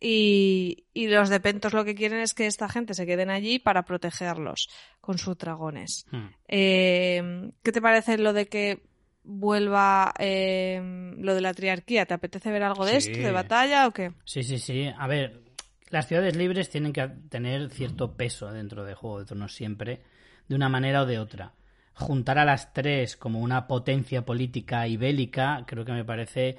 y, 0.00 0.84
y 0.92 1.08
los 1.08 1.28
de 1.28 1.40
Pentos 1.40 1.72
lo 1.72 1.84
que 1.84 1.94
quieren 1.94 2.20
es 2.20 2.34
que 2.34 2.46
esta 2.46 2.68
gente 2.68 2.94
se 2.94 3.06
queden 3.06 3.30
allí 3.30 3.58
para 3.58 3.84
protegerlos 3.84 4.68
con 5.00 5.18
sus 5.18 5.36
dragones. 5.38 6.06
Mm. 6.10 6.26
Eh, 6.48 7.50
¿Qué 7.62 7.72
te 7.72 7.80
parece 7.80 8.18
lo 8.18 8.32
de 8.32 8.46
que 8.46 8.82
vuelva 9.24 10.12
eh, 10.18 10.80
lo 11.18 11.34
de 11.34 11.40
la 11.40 11.54
triarquía? 11.54 12.06
¿Te 12.06 12.14
apetece 12.14 12.50
ver 12.50 12.62
algo 12.62 12.84
de 12.84 13.00
Sí. 13.00 13.10
esto, 13.10 13.18
de 13.26 13.32
batalla 13.32 13.86
o 13.86 13.92
qué? 13.92 14.12
Sí, 14.24 14.42
sí, 14.42 14.58
sí. 14.58 14.88
A 14.96 15.06
ver, 15.06 15.42
las 15.90 16.06
ciudades 16.08 16.36
libres 16.36 16.70
tienen 16.70 16.92
que 16.92 17.06
tener 17.28 17.70
cierto 17.70 18.16
peso 18.16 18.52
dentro 18.52 18.84
de 18.84 18.94
Juego 18.94 19.20
de 19.20 19.26
Tronos 19.26 19.54
siempre, 19.54 20.02
de 20.48 20.54
una 20.54 20.68
manera 20.68 21.02
o 21.02 21.06
de 21.06 21.18
otra. 21.18 21.54
Juntar 21.94 22.38
a 22.38 22.44
las 22.44 22.72
tres 22.74 23.16
como 23.16 23.40
una 23.40 23.66
potencia 23.66 24.24
política 24.24 24.86
y 24.86 24.96
bélica 24.96 25.64
creo 25.66 25.84
que 25.84 25.92
me 25.92 26.04
parece 26.04 26.58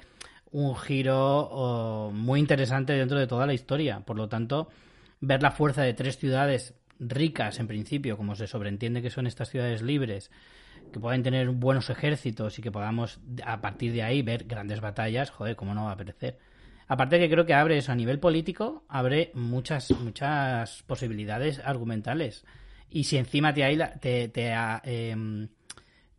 un 0.50 0.76
giro 0.76 2.10
muy 2.12 2.40
interesante 2.40 2.92
dentro 2.92 3.18
de 3.18 3.26
toda 3.26 3.46
la 3.46 3.54
historia. 3.54 4.00
Por 4.00 4.16
lo 4.16 4.28
tanto, 4.28 4.68
ver 5.20 5.42
la 5.42 5.50
fuerza 5.50 5.82
de 5.82 5.94
tres 5.94 6.18
ciudades 6.18 6.74
ricas 6.98 7.60
en 7.60 7.66
principio, 7.66 8.16
como 8.16 8.34
se 8.34 8.46
sobreentiende 8.46 9.02
que 9.02 9.10
son 9.10 9.26
estas 9.26 9.50
ciudades 9.50 9.82
libres, 9.82 10.30
que 10.92 11.00
puedan 11.00 11.22
tener 11.22 11.48
buenos 11.50 11.90
ejércitos 11.90 12.58
y 12.58 12.62
que 12.62 12.72
podamos 12.72 13.20
a 13.44 13.60
partir 13.60 13.92
de 13.92 14.02
ahí 14.02 14.22
ver 14.22 14.44
grandes 14.44 14.80
batallas, 14.80 15.30
joder, 15.30 15.56
cómo 15.56 15.74
no 15.74 15.84
va 15.84 15.90
a 15.90 15.94
apetecer. 15.94 16.38
Aparte 16.86 17.18
que 17.18 17.28
creo 17.28 17.44
que 17.44 17.54
abre 17.54 17.76
eso 17.76 17.92
a 17.92 17.96
nivel 17.96 18.18
político, 18.18 18.84
abre 18.88 19.30
muchas 19.34 19.90
muchas 20.00 20.82
posibilidades 20.84 21.60
argumentales. 21.60 22.44
Y 22.90 23.04
si 23.04 23.18
encima 23.18 23.52
te, 23.52 23.98
te, 24.00 24.54
em, 24.84 25.48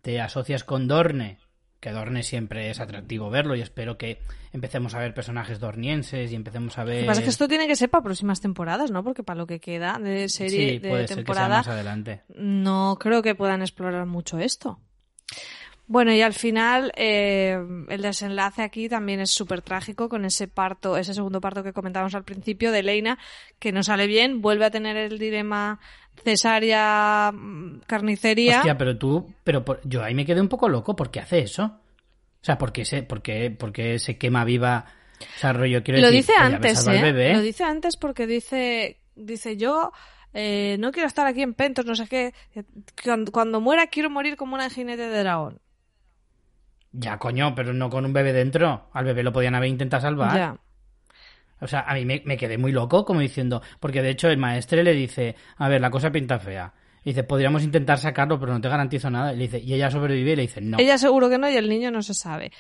te 0.02 0.22
asocias 0.22 0.64
con 0.64 0.88
Dorne, 0.88 1.40
que 1.80 1.92
Dorne 1.92 2.24
siempre 2.24 2.70
es 2.70 2.80
atractivo 2.80 3.30
verlo 3.30 3.56
y 3.56 3.62
espero 3.62 3.98
que 3.98 4.20
empecemos 4.52 4.94
a 4.96 5.00
ver 5.00 5.14
personajes 5.14 5.60
dornienses 5.60 6.32
y 6.32 6.36
empecemos 6.36 6.78
a 6.78 6.84
ver... 6.84 6.96
Lo 6.96 7.02
que 7.02 7.08
pasa 7.08 7.22
es 7.22 7.26
que 7.26 7.30
esto 7.32 7.48
tiene 7.48 7.68
que 7.68 7.76
ser 7.76 7.90
para 7.90 8.04
próximas 8.04 8.42
temporadas, 8.42 8.92
¿no? 8.92 9.04
Porque 9.04 9.24
para 9.24 9.38
lo 9.38 9.48
que 9.48 9.60
queda 9.60 9.98
de 10.00 10.28
serie, 10.30 10.72
sí, 10.72 10.80
de 10.80 10.90
puede 10.90 11.08
ser 11.08 11.24
que 11.24 11.34
sea 11.34 11.48
más 11.48 11.68
adelante. 11.68 12.24
no 12.36 12.98
creo 13.00 13.22
que 13.22 13.36
puedan 13.36 13.62
explorar 13.62 14.06
mucho 14.06 14.40
esto. 14.40 14.80
Bueno, 15.92 16.14
y 16.14 16.22
al 16.22 16.34
final 16.36 16.92
eh, 16.96 17.58
el 17.90 18.02
desenlace 18.04 18.62
aquí 18.62 18.88
también 18.88 19.22
es 19.22 19.32
súper 19.32 19.64
trágico 19.64 20.08
con 20.08 20.24
ese 20.24 20.48
parto, 20.48 20.96
ese 20.98 21.16
segundo 21.16 21.42
parto 21.42 21.64
que 21.64 21.74
comentábamos 21.74 22.14
al 22.14 22.24
principio 22.24 22.72
de 22.72 22.84
Leina, 22.84 23.18
que 23.58 23.72
no 23.72 23.82
sale 23.82 24.06
bien, 24.06 24.40
vuelve 24.40 24.66
a 24.66 24.70
tener 24.70 24.96
el 24.98 25.18
dilema 25.18 25.80
cesárea, 26.24 27.32
mm, 27.34 27.82
carnicería. 27.88 28.58
Hostia, 28.60 28.78
pero 28.78 28.98
tú, 28.98 29.34
pero 29.44 29.66
por- 29.66 29.82
yo 29.84 30.04
ahí 30.04 30.14
me 30.14 30.26
quedé 30.28 30.42
un 30.42 30.48
poco 30.48 30.70
loco. 30.70 30.96
¿Por 30.96 31.10
qué 31.10 31.22
hace 31.22 31.40
eso? 31.40 31.64
O 31.66 32.46
sea, 32.46 32.58
¿por 32.60 32.72
qué 32.72 32.86
se, 32.86 33.02
por 33.04 33.22
qué, 33.24 33.50
por 33.52 33.72
qué 33.74 33.98
se 34.00 34.18
quema 34.18 34.46
viva? 34.46 34.86
O 35.22 35.40
sea, 35.40 35.54
rollo, 35.54 35.84
quiero 35.84 36.00
lo 36.02 36.08
decir, 36.12 36.20
dice 36.22 36.34
antes, 36.36 36.88
¿eh? 36.88 37.02
bebé. 37.02 37.34
Lo 37.34 37.42
dice 37.42 37.64
antes 37.64 37.98
porque 37.98 38.28
dice, 38.28 39.00
dice 39.16 39.58
yo 39.58 39.92
eh, 40.34 40.78
no 40.80 40.92
quiero 40.92 41.08
estar 41.08 41.26
aquí 41.26 41.42
en 41.42 41.56
Pentos, 41.56 41.86
no 41.86 41.96
sé 41.96 42.08
qué. 42.08 42.34
Cuando, 43.04 43.32
cuando 43.32 43.60
muera 43.60 43.88
quiero 43.88 44.10
morir 44.12 44.36
como 44.38 44.54
una 44.56 44.70
jinete 44.70 45.10
de 45.10 45.20
dragón. 45.20 45.60
Ya, 46.92 47.18
coño, 47.18 47.54
pero 47.56 47.74
no 47.74 47.90
con 47.90 48.06
un 48.06 48.14
bebé 48.14 48.34
dentro. 48.34 48.90
Al 48.94 49.06
bebé 49.06 49.24
lo 49.24 49.32
podían 49.32 49.56
haber 49.56 49.70
intentado 49.70 50.02
salvar. 50.02 50.36
Ya. 50.36 50.58
O 51.62 51.68
sea, 51.68 51.82
a 51.82 51.94
mí 51.94 52.06
me, 52.06 52.22
me 52.26 52.38
quedé 52.38 52.58
muy 52.58 52.72
loco 52.72 53.04
como 53.06 53.20
diciendo, 53.20 53.62
porque 53.80 54.02
de 54.02 54.10
hecho 54.12 54.30
el 54.30 54.38
maestre 54.38 54.84
le 54.84 54.94
dice, 54.94 55.36
a 55.58 55.68
ver, 55.68 55.82
la 55.82 55.90
cosa 55.92 56.10
pinta 56.12 56.40
fea. 56.40 56.74
Y 57.04 57.12
dice, 57.12 57.24
podríamos 57.24 57.64
intentar 57.64 57.98
sacarlo, 57.98 58.40
pero 58.40 58.54
no 58.54 58.62
te 58.62 58.70
garantizo 58.70 59.10
nada. 59.10 59.34
Y 59.34 59.38
le 59.38 59.44
dice, 59.44 59.60
y 59.60 59.74
ella 59.74 59.90
sobrevive 59.92 60.32
y 60.32 60.36
le 60.36 60.42
dice, 60.44 60.62
no. 60.62 60.78
Ella 60.80 60.98
seguro 60.98 61.30
que 61.30 61.38
no 61.38 61.50
y 61.50 61.56
el 61.56 61.70
niño 61.70 61.92
no 61.92 62.02
se 62.02 62.14
sabe. 62.14 62.52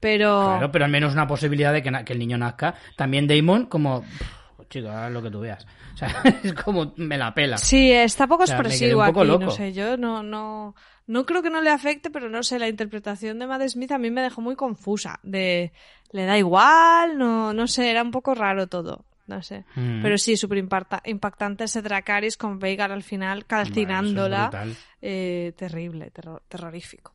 Pero 0.00 0.46
Claro, 0.48 0.72
pero 0.72 0.84
al 0.84 0.90
menos 0.90 1.12
una 1.12 1.26
posibilidad 1.26 1.72
de 1.72 1.82
que, 1.82 2.12
el 2.12 2.18
niño 2.18 2.38
nazca. 2.38 2.74
También 2.96 3.26
Damon, 3.26 3.66
como, 3.66 4.02
"Pff, 4.02 4.68
chico, 4.68 4.88
haz 4.88 5.12
lo 5.12 5.22
que 5.22 5.30
tú 5.30 5.40
veas. 5.40 5.66
O 5.94 5.96
sea, 5.96 6.08
es 6.42 6.52
como, 6.54 6.92
me 6.96 7.16
la 7.18 7.32
pela. 7.34 7.56
sí, 7.58 7.92
está 7.92 8.26
poco 8.26 8.44
O 8.44 8.46
sea, 8.46 8.56
expresivo 8.56 9.00
un 9.00 9.06
poco 9.06 9.20
aquí, 9.20 9.28
loco. 9.28 9.44
no 9.44 9.50
sé, 9.52 9.72
yo 9.72 9.96
no, 9.96 10.22
no, 10.22 10.74
no 11.06 11.26
creo 11.26 11.42
que 11.42 11.50
no 11.50 11.60
le 11.60 11.70
afecte, 11.70 12.10
pero 12.10 12.28
no 12.30 12.42
sé, 12.42 12.58
la 12.58 12.68
interpretación 12.68 13.38
de 13.38 13.46
Matt 13.46 13.68
Smith 13.68 13.92
a 13.92 13.98
mí 13.98 14.10
me 14.10 14.22
dejó 14.22 14.40
muy 14.40 14.56
confusa. 14.56 15.20
De, 15.22 15.72
le 16.12 16.24
da 16.24 16.38
igual, 16.38 17.18
no, 17.18 17.52
no 17.52 17.66
sé, 17.66 17.90
era 17.90 18.02
un 18.02 18.10
poco 18.10 18.34
raro 18.34 18.66
todo. 18.66 19.04
no 19.26 19.42
sé. 19.42 19.64
Mm. 19.74 20.02
Pero 20.02 20.18
sí, 20.18 20.36
súper 20.36 20.58
impactante 20.58 21.64
ese 21.64 21.82
Dracaris 21.82 22.36
con 22.36 22.58
Veigar 22.58 22.92
al 22.92 23.02
final 23.02 23.46
calcinándola. 23.46 24.48
Bueno, 24.50 24.70
es. 24.72 24.78
Eh, 25.02 25.52
terrible, 25.56 26.10
terror- 26.10 26.42
terrorífico. 26.48 27.12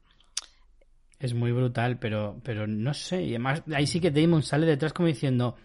Es 1.20 1.34
muy 1.34 1.52
brutal, 1.52 2.00
pero, 2.00 2.40
pero 2.44 2.66
no 2.66 2.94
sé. 2.94 3.24
Y 3.24 3.30
además, 3.32 3.64
ahí 3.74 3.86
sí 3.88 4.00
que 4.00 4.10
Damon 4.12 4.42
sale 4.42 4.66
detrás 4.66 4.94
como 4.94 5.08
diciendo, 5.08 5.56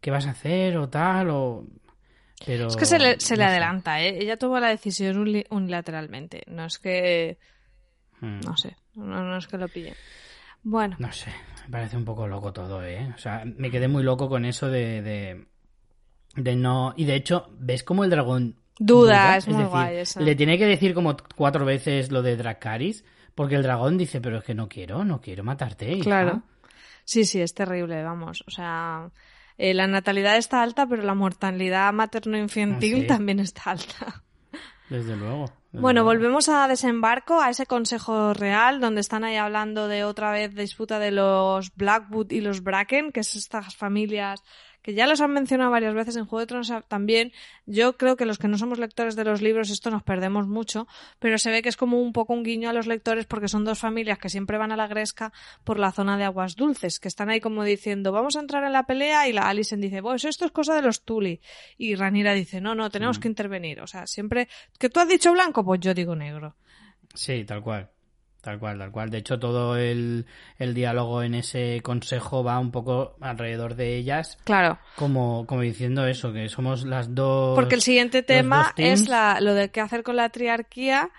¿qué 0.00 0.10
vas 0.10 0.26
a 0.26 0.30
hacer? 0.30 0.76
O 0.76 0.88
tal, 0.88 1.30
o... 1.30 1.64
Pero, 2.46 2.68
Es 2.68 2.76
que 2.76 2.86
se 2.86 2.98
le, 2.98 3.18
se 3.20 3.36
le 3.36 3.42
no 3.44 3.48
sé. 3.48 3.52
adelanta, 3.52 4.00
¿eh? 4.02 4.18
Ella 4.20 4.36
toma 4.36 4.60
la 4.60 4.68
decisión 4.68 5.18
uni- 5.18 5.44
unilateralmente. 5.50 6.42
No 6.46 6.64
es 6.64 6.78
que... 6.78 7.38
Mm. 8.20 8.40
No 8.44 8.56
sé, 8.56 8.76
no, 8.94 9.22
no 9.22 9.36
es 9.36 9.46
que 9.46 9.58
lo 9.58 9.68
pille. 9.68 9.94
Bueno, 10.62 10.96
No 10.98 11.12
sé, 11.12 11.30
me 11.66 11.70
parece 11.70 11.96
un 11.96 12.04
poco 12.04 12.26
loco 12.26 12.52
todo, 12.52 12.84
¿eh? 12.84 13.12
O 13.14 13.18
sea, 13.18 13.44
me 13.44 13.70
quedé 13.70 13.86
muy 13.88 14.02
loco 14.02 14.28
con 14.28 14.44
eso 14.44 14.68
de, 14.68 15.02
de, 15.02 15.46
de 16.36 16.56
no... 16.56 16.94
Y 16.96 17.04
de 17.04 17.14
hecho, 17.14 17.48
¿ves 17.58 17.82
cómo 17.84 18.04
el 18.04 18.10
dragón 18.10 18.56
Duda, 18.80 19.36
es 19.36 19.46
muy 19.48 19.56
decir, 19.56 19.70
guay 19.70 19.96
esa. 19.96 20.20
Le 20.20 20.34
tiene 20.36 20.56
que 20.58 20.66
decir 20.66 20.94
como 20.94 21.16
cuatro 21.36 21.64
veces 21.64 22.10
lo 22.12 22.22
de 22.22 22.36
Dracaris, 22.36 23.04
porque 23.34 23.54
el 23.56 23.62
dragón 23.62 23.98
dice, 23.98 24.20
pero 24.20 24.38
es 24.38 24.44
que 24.44 24.54
no 24.54 24.68
quiero, 24.68 25.04
no 25.04 25.20
quiero 25.20 25.42
matarte, 25.44 25.90
hija". 25.92 26.04
Claro. 26.04 26.42
Sí, 27.04 27.24
sí, 27.24 27.40
es 27.40 27.54
terrible, 27.54 28.02
vamos. 28.02 28.44
O 28.46 28.50
sea, 28.50 29.10
eh, 29.58 29.74
la 29.74 29.86
natalidad 29.86 30.36
está 30.36 30.62
alta, 30.62 30.86
pero 30.86 31.02
la 31.02 31.14
mortalidad 31.14 31.92
materno-infantil 31.92 32.94
Ah, 32.94 33.00
sí. 33.02 33.06
también 33.06 33.40
está 33.40 33.70
alta. 33.72 34.22
Desde 34.88 35.16
luego. 35.16 35.44
desde 35.70 35.82
Bueno, 35.82 36.02
luego. 36.02 36.16
volvemos 36.18 36.48
a 36.48 36.66
desembarco, 36.66 37.40
a 37.42 37.50
ese 37.50 37.66
consejo 37.66 38.32
real, 38.32 38.80
donde 38.80 39.02
están 39.02 39.22
ahí 39.24 39.36
hablando 39.36 39.86
de 39.86 40.04
otra 40.04 40.30
vez 40.30 40.54
disputa 40.54 40.98
de 40.98 41.10
los 41.10 41.74
Blackwood 41.74 42.30
y 42.30 42.40
los 42.40 42.62
Bracken, 42.62 43.12
que 43.12 43.20
es 43.20 43.34
estas 43.36 43.76
familias 43.76 44.42
que 44.88 44.94
ya 44.94 45.06
los 45.06 45.20
han 45.20 45.32
mencionado 45.32 45.70
varias 45.70 45.92
veces 45.92 46.16
en 46.16 46.24
Juego 46.24 46.40
de 46.40 46.46
Tronos 46.46 46.72
también. 46.88 47.30
Yo 47.66 47.98
creo 47.98 48.16
que 48.16 48.24
los 48.24 48.38
que 48.38 48.48
no 48.48 48.56
somos 48.56 48.78
lectores 48.78 49.16
de 49.16 49.24
los 49.24 49.42
libros 49.42 49.68
esto 49.68 49.90
nos 49.90 50.02
perdemos 50.02 50.46
mucho, 50.46 50.88
pero 51.18 51.36
se 51.36 51.50
ve 51.50 51.60
que 51.60 51.68
es 51.68 51.76
como 51.76 52.00
un 52.00 52.14
poco 52.14 52.32
un 52.32 52.42
guiño 52.42 52.70
a 52.70 52.72
los 52.72 52.86
lectores 52.86 53.26
porque 53.26 53.48
son 53.48 53.66
dos 53.66 53.78
familias 53.78 54.18
que 54.18 54.30
siempre 54.30 54.56
van 54.56 54.72
a 54.72 54.78
la 54.78 54.86
gresca 54.86 55.30
por 55.62 55.78
la 55.78 55.92
zona 55.92 56.16
de 56.16 56.24
aguas 56.24 56.56
dulces, 56.56 57.00
que 57.00 57.08
están 57.08 57.28
ahí 57.28 57.38
como 57.38 57.64
diciendo, 57.64 58.12
vamos 58.12 58.36
a 58.36 58.40
entrar 58.40 58.64
en 58.64 58.72
la 58.72 58.84
pelea 58.84 59.28
y 59.28 59.34
la 59.34 59.50
Alicent 59.50 59.82
dice, 59.82 60.00
pues 60.00 60.24
esto 60.24 60.46
es 60.46 60.52
cosa 60.52 60.74
de 60.74 60.80
los 60.80 61.02
Tully. 61.02 61.42
Y 61.76 61.94
Ranira 61.94 62.32
dice, 62.32 62.62
no, 62.62 62.74
no, 62.74 62.88
tenemos 62.88 63.18
que 63.18 63.28
intervenir. 63.28 63.82
O 63.82 63.86
sea, 63.86 64.06
siempre 64.06 64.48
que 64.78 64.88
tú 64.88 65.00
has 65.00 65.08
dicho 65.08 65.30
blanco, 65.32 65.62
pues 65.66 65.80
yo 65.80 65.92
digo 65.92 66.16
negro. 66.16 66.56
Sí, 67.12 67.44
tal 67.44 67.62
cual. 67.62 67.90
Tal 68.40 68.58
cual, 68.60 68.78
tal 68.78 68.92
cual. 68.92 69.10
De 69.10 69.18
hecho, 69.18 69.38
todo 69.38 69.76
el, 69.76 70.24
el 70.58 70.72
diálogo 70.72 71.22
en 71.24 71.34
ese 71.34 71.80
consejo 71.82 72.44
va 72.44 72.58
un 72.60 72.70
poco 72.70 73.16
alrededor 73.20 73.74
de 73.74 73.96
ellas, 73.96 74.38
Claro, 74.44 74.78
como, 74.94 75.44
como 75.46 75.62
diciendo 75.62 76.06
eso, 76.06 76.32
que 76.32 76.48
somos 76.48 76.84
las 76.84 77.14
dos. 77.14 77.56
porque 77.56 77.74
el 77.74 77.82
siguiente 77.82 78.22
tema 78.22 78.72
es 78.76 79.08
la, 79.08 79.40
lo 79.40 79.54
de 79.54 79.70
qué 79.70 79.80
hacer 79.80 80.02
con 80.04 80.16
la 80.16 80.28
triarquía, 80.28 81.10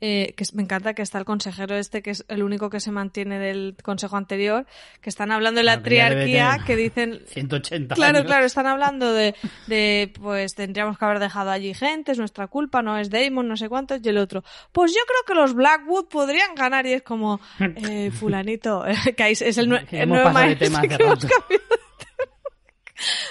eh, 0.00 0.34
que 0.36 0.44
me 0.54 0.62
encanta 0.62 0.94
que 0.94 1.02
está 1.02 1.18
el 1.18 1.24
consejero 1.24 1.74
este, 1.76 2.02
que 2.02 2.10
es 2.10 2.24
el 2.28 2.42
único 2.42 2.70
que 2.70 2.78
se 2.80 2.90
mantiene 2.92 3.38
del 3.38 3.76
consejo 3.82 4.16
anterior, 4.16 4.66
que 5.00 5.10
están 5.10 5.30
hablando 5.32 5.58
de 5.58 5.64
la 5.64 5.78
que 5.78 5.82
triarquía, 5.84 6.58
que 6.66 6.76
dicen... 6.76 7.22
180 7.26 7.94
Claro, 7.96 8.18
años. 8.18 8.26
claro, 8.26 8.46
están 8.46 8.66
hablando 8.66 9.12
de, 9.12 9.34
de, 9.66 10.12
pues 10.20 10.54
tendríamos 10.54 10.98
que 10.98 11.04
haber 11.04 11.18
dejado 11.18 11.50
allí 11.50 11.74
gente, 11.74 12.12
es 12.12 12.18
nuestra 12.18 12.46
culpa, 12.46 12.80
no 12.82 12.96
es 12.98 13.10
Damon, 13.10 13.48
no 13.48 13.56
sé 13.56 13.68
cuántos, 13.68 14.00
y 14.04 14.08
el 14.08 14.18
otro, 14.18 14.44
pues 14.72 14.92
yo 14.92 15.00
creo 15.06 15.22
que 15.26 15.34
los 15.40 15.54
Blackwood 15.54 16.06
podrían 16.08 16.54
ganar, 16.54 16.86
y 16.86 16.92
es 16.92 17.02
como, 17.02 17.40
eh, 17.58 18.10
fulanito, 18.18 18.84
que 19.16 19.22
ahí 19.22 19.32
es 19.32 19.58
el, 19.58 19.68
nue- 19.68 19.84
Que 19.86 19.96
el 19.96 20.02
hemos 20.04 20.16
nuevo 20.16 20.28
de 20.28 20.34
maestro 20.34 20.80
que 20.96 21.02
hemos. 21.02 21.26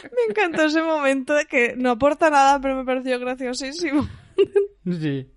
Me 0.03 0.22
encantó 0.30 0.63
ese 0.65 0.82
momento 0.82 1.34
de 1.34 1.45
que 1.45 1.76
no 1.76 1.91
aporta 1.91 2.30
nada, 2.30 2.59
pero 2.61 2.76
me 2.76 2.86
pareció 2.86 3.20
graciosísimo. 3.20 4.07
Sí. 4.86 5.28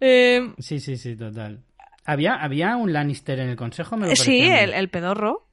Eh, 0.00 0.54
sí, 0.58 0.80
sí, 0.80 0.96
sí, 0.96 1.16
total. 1.16 1.62
¿Había, 2.04 2.34
¿Había 2.34 2.76
un 2.76 2.92
Lannister 2.92 3.38
en 3.40 3.50
el 3.50 3.56
consejo? 3.56 3.96
Me 3.96 4.08
lo 4.08 4.16
sí, 4.16 4.40
el, 4.42 4.72
el 4.72 4.88
pedorro. 4.88 5.44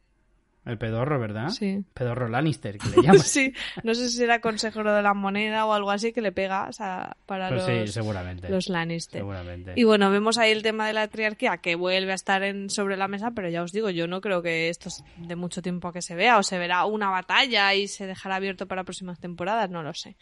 El 0.66 0.80
pedorro, 0.80 1.20
¿verdad? 1.20 1.50
Sí. 1.50 1.84
Pedorro 1.93 2.28
Lannister, 2.28 2.80
que 2.80 2.89
le 2.89 2.96
llaman. 3.04 3.20
Sí, 3.20 3.54
no 3.84 3.93
sé 3.93 4.10
si 4.10 4.24
era 4.24 4.41
consejero 4.41 4.96
de 4.96 5.04
la 5.04 5.14
moneda 5.14 5.66
o 5.68 5.74
algo 5.74 5.91
así 5.91 6.12
que 6.12 6.22
le 6.22 6.32
pega 6.32 6.68
o 6.68 6.74
sea, 6.74 7.18
para 7.28 7.50
Pues 7.50 7.66
sí, 7.66 7.72
los, 7.82 7.91
seguramente. 7.91 8.50
los 8.50 8.68
Lannister. 8.70 9.20
Seguramente. 9.20 9.74
Y 9.76 9.84
bueno, 9.84 10.10
vemos 10.10 10.39
ahí 10.39 10.52
el 10.52 10.64
tema 10.64 10.88
de 10.88 10.93
la 10.93 11.08
triarquía 11.08 11.58
que 11.58 11.76
vuelve 11.76 12.14
a 12.14 12.16
estar 12.16 12.41
en, 12.41 12.72
sobre 12.72 12.98
la 12.98 13.08
mesa, 13.08 13.30
pero 13.36 13.48
ya 13.50 13.62
os 13.62 13.72
digo, 13.74 13.91
yo 13.91 14.08
no 14.08 14.22
creo 14.22 14.41
que 14.41 14.70
esto 14.70 14.89
es 14.89 15.04
de 15.18 15.36
mucho 15.36 15.62
tiempo 15.62 15.89
a 15.89 15.93
que 15.93 16.02
se 16.02 16.16
vea, 16.16 16.39
o 16.39 16.43
se 16.43 16.58
verá 16.58 16.86
una 16.86 17.12
batalla 17.12 17.76
y 17.76 17.88
se 17.88 18.08
dejará 18.08 18.38
abierto 18.38 18.66
para 18.68 18.84
próximas 18.86 19.20
temporadas, 19.20 19.70
no 19.70 19.84
lo 19.84 19.93
sé. 19.93 20.18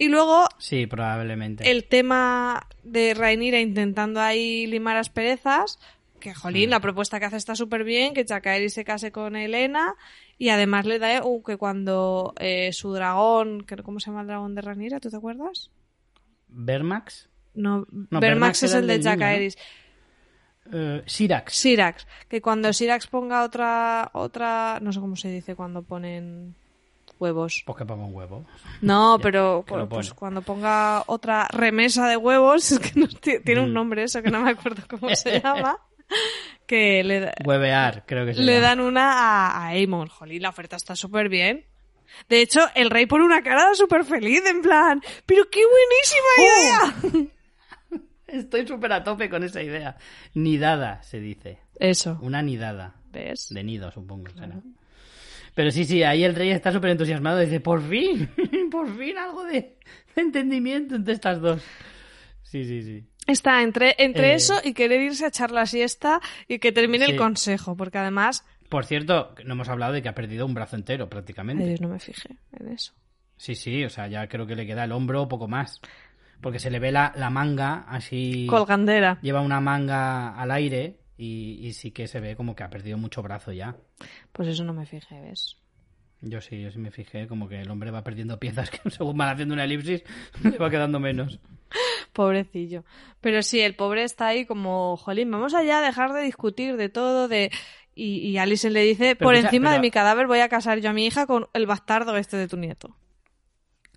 Y 0.00 0.08
luego 0.08 0.46
Sí, 0.58 0.86
probablemente. 0.86 1.70
el 1.70 1.84
tema 1.84 2.66
de 2.82 3.12
Rhaenyra 3.14 3.60
intentando 3.60 4.20
ahí 4.20 4.66
limar 4.66 4.96
asperezas, 4.96 5.78
que 6.18 6.32
jolín, 6.34 6.68
Mm. 6.68 6.72
la 6.72 6.80
propuesta 6.80 7.20
que 7.20 7.26
hace 7.26 7.36
está 7.36 7.54
súper 7.54 7.84
bien, 7.84 8.14
que 8.14 8.24
Chacaeri 8.24 8.70
se 8.70 8.82
case 8.84 9.12
con 9.12 9.36
Elena 9.36 9.94
y 10.38 10.48
además 10.48 10.86
le 10.86 10.98
da 10.98 11.22
uh, 11.24 11.42
que 11.42 11.56
cuando 11.58 12.32
eh, 12.38 12.72
su 12.72 12.92
dragón, 12.94 13.60
que- 13.64 13.76
¿cómo 13.82 14.00
se 14.00 14.06
llama 14.10 14.22
el 14.22 14.26
dragón 14.28 14.54
de 14.54 14.62
Rhaenyra? 14.62 15.00
¿Tú 15.00 15.10
te 15.10 15.16
acuerdas? 15.18 15.70
¿Bermax? 16.48 17.28
No, 17.54 17.86
No, 18.10 18.20
Vermax 18.20 18.62
es 18.62 18.74
el 18.74 18.86
de 18.86 18.98
niño, 18.98 19.10
Jacaeris. 19.10 19.58
Eh, 20.72 21.02
Syrax. 21.06 21.52
Sirax, 21.54 22.06
que 22.28 22.40
cuando 22.40 22.72
Sirax 22.72 23.06
ponga 23.06 23.42
otra, 23.44 24.10
otra, 24.14 24.78
no 24.80 24.92
sé 24.92 25.00
cómo 25.00 25.16
se 25.16 25.28
dice 25.30 25.56
cuando 25.56 25.82
ponen 25.82 26.54
huevos. 27.20 27.62
Pues 27.66 27.78
que 27.78 27.84
ponga 27.84 28.04
un 28.06 28.14
huevo. 28.14 28.44
No, 28.80 29.18
Ya, 29.18 29.22
pero 29.22 29.64
pues, 29.88 30.12
cuando 30.14 30.42
ponga 30.42 31.04
otra 31.06 31.46
remesa 31.52 32.08
de 32.08 32.16
huevos, 32.16 32.72
es 32.72 32.78
que 32.78 32.98
no, 32.98 33.06
ti- 33.08 33.40
tiene 33.44 33.60
un 33.60 33.70
Mm. 33.70 33.74
nombre 33.74 34.02
eso 34.02 34.22
que 34.22 34.30
no 34.30 34.40
me 34.40 34.50
acuerdo 34.50 34.82
cómo 34.88 35.14
se 35.14 35.40
llama, 35.42 35.78
que 36.66 37.04
le, 37.04 37.20
da- 37.20 37.34
Huevear, 37.44 38.04
creo 38.06 38.24
que 38.26 38.34
se 38.34 38.40
le 38.42 38.54
llama. 38.54 38.66
dan 38.66 38.80
una 38.80 39.12
a, 39.12 39.46
a 39.50 39.66
Aemon. 39.68 40.08
Jolín, 40.08 40.42
la 40.42 40.48
oferta 40.48 40.76
está 40.76 40.96
súper 40.96 41.28
bien. 41.28 41.66
De 42.28 42.40
hecho, 42.40 42.60
el 42.74 42.90
rey 42.90 43.06
pone 43.06 43.24
una 43.24 43.42
cara 43.42 43.72
súper 43.74 44.04
feliz, 44.04 44.42
en 44.44 44.62
plan, 44.62 45.00
pero 45.26 45.44
qué 45.50 45.60
buenísima 45.64 47.20
idea. 47.20 47.30
Estoy 48.26 48.66
súper 48.66 48.92
a 48.92 49.02
tope 49.02 49.28
con 49.28 49.42
esa 49.44 49.62
idea. 49.62 49.96
Nidada, 50.34 51.02
se 51.02 51.18
dice. 51.20 51.58
Eso, 51.76 52.18
Una 52.22 52.42
nidada. 52.42 52.94
¿ves? 53.12 53.48
De 53.50 53.64
nido, 53.64 53.90
supongo. 53.90 54.30
será. 54.30 54.60
Pero 55.54 55.70
sí, 55.70 55.84
sí, 55.84 56.02
ahí 56.02 56.24
el 56.24 56.34
rey 56.34 56.50
está 56.50 56.72
súper 56.72 56.90
entusiasmado. 56.90 57.38
Dice, 57.40 57.60
por 57.60 57.82
fin, 57.82 58.28
por 58.70 58.88
fin 58.96 59.18
algo 59.18 59.44
de, 59.44 59.76
de 60.14 60.22
entendimiento 60.22 60.94
entre 60.96 61.14
estas 61.14 61.40
dos. 61.40 61.62
Sí, 62.42 62.64
sí, 62.64 62.82
sí. 62.82 63.04
Está 63.26 63.62
entre, 63.62 63.94
entre 63.98 64.32
Eh, 64.32 64.34
eso 64.34 64.54
y 64.64 64.72
querer 64.74 65.00
irse 65.02 65.24
a 65.24 65.28
echar 65.28 65.50
la 65.52 65.66
siesta 65.66 66.20
y 66.48 66.58
que 66.58 66.72
termine 66.72 67.04
Sí. 67.06 67.12
el 67.12 67.16
consejo, 67.18 67.76
porque 67.76 67.98
además, 67.98 68.44
Por 68.68 68.84
cierto, 68.84 69.34
no 69.44 69.54
hemos 69.54 69.68
hablado 69.68 69.92
de 69.92 70.02
que 70.02 70.08
ha 70.08 70.14
perdido 70.14 70.46
un 70.46 70.54
brazo 70.54 70.76
entero 70.76 71.08
prácticamente. 71.08 71.64
ay 71.64 71.76
no 71.80 71.88
me 71.88 71.98
fijé 72.00 72.36
en 72.58 72.68
eso. 72.68 72.92
Sí, 73.36 73.54
sí, 73.54 73.84
o 73.84 73.90
sea, 73.90 74.06
ya 74.08 74.28
creo 74.28 74.46
que 74.46 74.54
le 74.54 74.66
queda 74.66 74.84
el 74.84 74.92
hombro 74.92 75.22
o 75.22 75.28
poco 75.28 75.48
más. 75.48 75.80
Porque 76.40 76.58
se 76.58 76.70
le 76.70 76.78
ve 76.78 76.90
la, 76.92 77.12
la 77.16 77.30
manga 77.30 77.84
así. 77.88 78.46
Colgandera. 78.48 79.18
Lleva 79.22 79.40
una 79.42 79.60
manga 79.60 80.30
al 80.34 80.50
aire 80.52 80.99
y, 81.20 81.58
y 81.66 81.74
sí 81.74 81.90
que 81.90 82.08
se 82.08 82.18
ve 82.18 82.34
como 82.34 82.56
que 82.56 82.64
ha 82.64 82.70
perdido 82.70 82.96
mucho 82.96 83.22
brazo 83.22 83.52
ya. 83.52 83.76
Pues 84.32 84.48
eso 84.48 84.64
no 84.64 84.72
me 84.72 84.86
fijé, 84.86 85.20
¿ves? 85.20 85.58
Yo 86.22 86.40
sí, 86.40 86.62
yo 86.62 86.70
sí 86.70 86.78
me 86.78 86.90
fijé 86.90 87.26
como 87.28 87.46
que 87.46 87.60
el 87.60 87.70
hombre 87.70 87.90
va 87.90 88.02
perdiendo 88.02 88.38
piezas 88.40 88.70
que 88.70 88.78
según 88.90 89.18
van 89.18 89.28
haciendo 89.28 89.52
una 89.52 89.64
elipsis 89.64 90.02
le 90.42 90.50
va 90.58 90.70
quedando 90.70 90.98
menos. 90.98 91.38
Pobrecillo. 92.14 92.84
Pero 93.20 93.42
sí, 93.42 93.60
el 93.60 93.76
pobre 93.76 94.02
está 94.04 94.28
ahí 94.28 94.46
como, 94.46 94.96
jolín, 94.96 95.30
vamos 95.30 95.52
allá 95.52 95.80
a 95.80 95.82
dejar 95.82 96.14
de 96.14 96.22
discutir 96.22 96.76
de 96.76 96.88
todo, 96.88 97.28
de... 97.28 97.50
Y, 97.94 98.18
y 98.26 98.38
Alison 98.38 98.72
le 98.72 98.82
dice, 98.82 99.14
Pero 99.14 99.28
por 99.28 99.34
escucha, 99.34 99.48
encima 99.48 99.72
de 99.74 99.80
mi 99.80 99.90
cadáver 99.90 100.26
voy 100.26 100.40
a 100.40 100.48
casar 100.48 100.80
yo 100.80 100.88
a 100.88 100.94
mi 100.94 101.04
hija 101.04 101.26
con 101.26 101.48
el 101.52 101.66
bastardo 101.66 102.16
este 102.16 102.38
de 102.38 102.48
tu 102.48 102.56
nieto. 102.56 102.96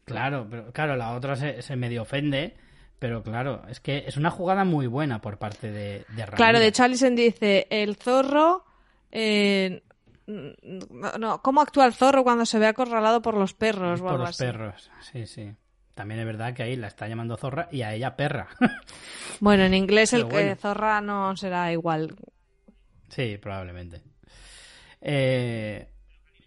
Claro, 0.04 0.48
pero 0.50 0.74
claro, 0.74 0.98
la 0.98 1.14
otra 1.14 1.38
se, 1.38 1.62
se 1.62 1.78
medio 1.78 2.02
ofende, 2.02 2.58
pero 3.04 3.22
claro, 3.22 3.64
es 3.68 3.82
que 3.82 4.06
es 4.08 4.16
una 4.16 4.32
jugada 4.32 4.64
muy 4.64 4.88
buena 4.88 5.20
por 5.20 5.38
parte 5.38 5.70
de, 5.70 6.06
de. 6.08 6.24
Claro, 6.38 6.60
de 6.60 6.68
hecho 6.68 6.84
Alison 6.84 7.16
dice, 7.16 7.68
el 7.70 7.98
zorro... 7.98 8.64
eh, 9.12 9.84
no, 10.26 11.42
¿cómo 11.42 11.60
actúa 11.60 11.86
el 11.86 11.94
zorro 11.94 12.24
cuando 12.24 12.46
se 12.46 12.60
ve 12.60 12.68
acorralado 12.68 13.22
por 13.22 13.36
los 13.36 13.54
perros 13.54 14.00
o 14.00 14.04
por 14.04 14.12
algo 14.14 14.24
los 14.24 14.30
así? 14.30 14.46
perros, 14.46 14.90
sí, 15.12 15.28
sí. 15.28 15.54
También 15.96 16.22
es 16.22 16.26
verdad 16.26 16.54
que 16.54 16.64
ahí 16.64 16.78
la 16.78 16.88
está 16.88 17.10
llamando 17.10 17.36
zorra 17.36 17.68
y 17.72 17.82
a 17.82 17.94
ella 17.94 18.16
perra. 18.16 18.48
Bueno, 19.40 19.64
en 19.64 19.74
inglés 19.74 20.14
el 20.14 20.28
que 20.28 20.56
zorra 20.56 21.02
no 21.02 21.36
será 21.38 21.72
igual. 21.72 22.16
Sí, 23.10 23.38
probablemente. 23.38 24.02
Eh, 25.02 25.88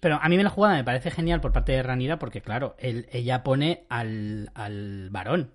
pero 0.00 0.18
a 0.22 0.28
mí 0.28 0.36
la 0.36 0.50
jugada 0.50 0.76
me 0.76 0.84
parece 0.84 1.10
genial 1.10 1.40
por 1.40 1.52
parte 1.52 1.72
de 1.72 1.82
Ranira 1.82 2.18
porque, 2.18 2.42
claro, 2.42 2.76
él- 2.78 3.08
ella 3.12 3.42
pone 3.42 3.86
al, 3.88 4.50
al 4.54 5.10
varón. 5.10 5.52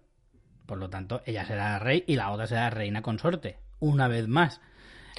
Por 0.71 0.77
lo 0.77 0.89
tanto, 0.89 1.21
ella 1.25 1.45
será 1.45 1.77
rey 1.79 2.05
y 2.07 2.15
la 2.15 2.31
otra 2.31 2.47
será 2.47 2.69
reina 2.69 3.01
consorte. 3.01 3.57
Una 3.81 4.07
vez 4.07 4.29
más. 4.29 4.61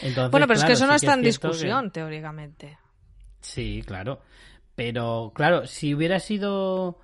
Entonces, 0.01 0.31
Bueno, 0.31 0.47
pero 0.47 0.59
es 0.59 0.65
que 0.65 0.73
eso 0.73 0.87
no 0.87 0.95
sí 0.99 1.05
está 1.05 1.13
en 1.13 1.27
es 1.27 1.35
cierto 1.37 1.41
que- 1.43 1.49
discusión, 1.57 1.91
teóricamente. 1.91 2.79
Sí, 3.43 3.83
claro. 3.87 4.23
Pero, 4.75 5.31
claro, 5.35 5.67
si 5.67 5.95
hubiera 5.95 6.21
sido... 6.21 6.99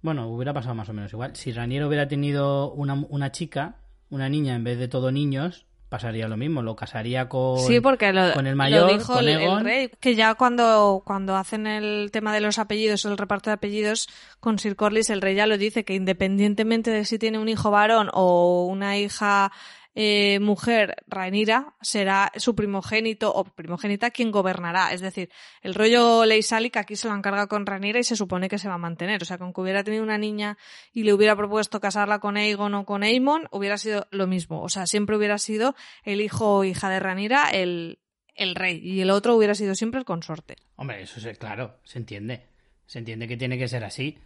Bueno, 0.00 0.28
hubiera 0.28 0.54
pasado 0.54 0.74
más 0.74 0.88
o 0.88 0.94
menos 0.94 1.12
igual. 1.12 1.36
Si 1.36 1.52
Raniero 1.52 1.86
hubiera 1.86 2.08
tenido 2.08 2.72
una, 2.72 2.94
una 2.94 3.30
chica, 3.32 3.76
una 4.08 4.30
niña, 4.30 4.54
en 4.54 4.64
vez 4.64 4.78
de 4.78 4.88
todo 4.88 5.12
niños, 5.12 5.66
pasaría 5.94 6.26
lo 6.26 6.36
mismo. 6.36 6.60
Lo 6.60 6.74
casaría 6.74 7.28
con, 7.28 7.60
Sí, 7.60 7.78
porque 7.78 8.12
lo, 8.12 8.32
con 8.32 8.48
el 8.48 8.54
lo 8.54 8.56
mayor, 8.56 8.92
dijo 8.92 9.12
con 9.12 9.28
el, 9.28 9.64
rey, 9.64 9.90
que 10.00 10.16
ya 10.16 10.34
cuando, 10.34 11.02
cuando 11.04 11.36
hacen 11.36 11.68
el 11.68 12.10
tema 12.10 12.34
de 12.34 12.40
los 12.40 12.58
apellidos, 12.58 13.04
el 13.04 13.16
reparto 13.16 13.50
de 13.50 13.54
apellidos 13.54 14.08
con 14.40 14.58
Sir 14.58 14.74
Corlys, 14.74 15.08
el 15.10 15.22
rey 15.22 15.36
ya 15.36 15.46
lo 15.46 15.56
dice, 15.56 15.84
que 15.84 15.94
independientemente 15.94 16.90
de 16.90 17.04
si 17.04 17.16
tiene 17.20 17.38
un 17.38 17.48
hijo 17.48 17.70
varón 17.70 18.10
o 18.12 18.66
una 18.66 18.98
hija 18.98 19.52
eh, 19.94 20.40
mujer, 20.40 20.96
Rhaenyra 21.06 21.74
será 21.80 22.32
su 22.36 22.54
primogénito 22.54 23.32
o 23.32 23.44
primogénita 23.44 24.10
quien 24.10 24.30
gobernará. 24.30 24.92
Es 24.92 25.00
decir, 25.00 25.30
el 25.62 25.74
rollo 25.74 26.24
Ley 26.24 26.42
Salic 26.42 26.76
aquí 26.76 26.96
se 26.96 27.08
lo 27.08 27.14
encarga 27.14 27.46
con 27.46 27.64
Rhaenyra 27.64 28.00
y 28.00 28.04
se 28.04 28.16
supone 28.16 28.48
que 28.48 28.58
se 28.58 28.68
va 28.68 28.74
a 28.74 28.78
mantener. 28.78 29.22
O 29.22 29.24
sea, 29.24 29.38
que 29.38 29.44
hubiera 29.44 29.84
tenido 29.84 30.02
una 30.02 30.18
niña 30.18 30.58
y 30.92 31.04
le 31.04 31.12
hubiera 31.12 31.36
propuesto 31.36 31.80
casarla 31.80 32.18
con 32.18 32.36
Aegon 32.36 32.74
o 32.74 32.84
con 32.84 33.02
Aemon, 33.02 33.48
hubiera 33.52 33.78
sido 33.78 34.06
lo 34.10 34.26
mismo. 34.26 34.62
O 34.62 34.68
sea, 34.68 34.86
siempre 34.86 35.16
hubiera 35.16 35.38
sido 35.38 35.74
el 36.02 36.20
hijo 36.20 36.56
o 36.56 36.64
hija 36.64 36.88
de 36.90 36.98
Rhaenyra 36.98 37.50
el, 37.50 38.00
el 38.34 38.54
rey 38.54 38.80
y 38.82 39.00
el 39.00 39.10
otro 39.10 39.36
hubiera 39.36 39.54
sido 39.54 39.74
siempre 39.74 40.00
el 40.00 40.04
consorte. 40.04 40.56
Hombre, 40.76 41.02
eso 41.02 41.26
es 41.28 41.38
claro, 41.38 41.78
se 41.84 41.98
entiende. 41.98 42.48
Se 42.86 42.98
entiende 42.98 43.28
que 43.28 43.36
tiene 43.36 43.56
que 43.56 43.68
ser 43.68 43.84
así. 43.84 44.18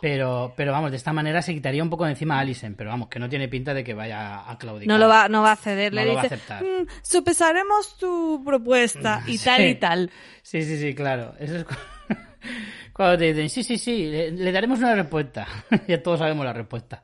Pero, 0.00 0.52
pero 0.56 0.70
vamos, 0.72 0.90
de 0.90 0.96
esta 0.96 1.12
manera 1.12 1.42
se 1.42 1.52
quitaría 1.54 1.82
un 1.82 1.90
poco 1.90 2.04
de 2.04 2.10
encima 2.12 2.36
a 2.36 2.40
Alicent. 2.40 2.76
Pero 2.76 2.90
vamos, 2.90 3.08
que 3.08 3.18
no 3.18 3.28
tiene 3.28 3.48
pinta 3.48 3.74
de 3.74 3.82
que 3.82 3.94
vaya 3.94 4.48
a 4.48 4.56
claudicar. 4.58 4.88
No 4.88 4.98
lo 4.98 5.08
va, 5.08 5.28
no 5.28 5.42
va 5.42 5.52
a 5.52 5.56
ceder. 5.56 5.92
No 5.92 6.00
Le 6.00 6.06
lo 6.06 6.14
va 6.14 6.20
a 6.20 6.22
dice, 6.24 6.34
aceptar. 6.36 6.62
"Mm, 6.62 6.86
sopesaremos 7.02 7.96
tu 7.98 8.42
propuesta 8.44 9.22
y 9.26 9.38
tal 9.38 9.66
y 9.66 9.74
tal. 9.74 10.10
Sí, 10.42 10.62
sí, 10.62 10.78
sí, 10.78 10.94
claro. 10.94 11.34
Eso 11.40 11.56
es 11.56 11.64
cu- 11.64 11.74
cuando 12.92 13.18
te 13.18 13.32
dicen, 13.32 13.48
sí, 13.50 13.62
sí, 13.64 13.78
sí, 13.78 14.06
le, 14.06 14.30
le 14.30 14.52
daremos 14.52 14.78
una 14.78 14.94
respuesta. 14.94 15.46
ya 15.88 16.02
todos 16.02 16.18
sabemos 16.20 16.44
la 16.44 16.52
respuesta. 16.52 17.02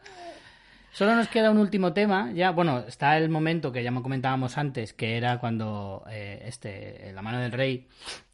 Solo 0.92 1.16
nos 1.16 1.26
queda 1.26 1.50
un 1.50 1.58
último 1.58 1.92
tema. 1.92 2.30
Ya, 2.32 2.50
bueno, 2.52 2.84
está 2.86 3.16
el 3.16 3.28
momento 3.28 3.72
que 3.72 3.82
ya 3.82 3.90
me 3.90 4.00
comentábamos 4.02 4.56
antes, 4.56 4.92
que 4.92 5.16
era 5.16 5.38
cuando 5.40 6.04
eh, 6.08 6.44
este, 6.46 7.10
la 7.12 7.20
mano 7.20 7.40
del 7.40 7.50
rey, 7.50 7.88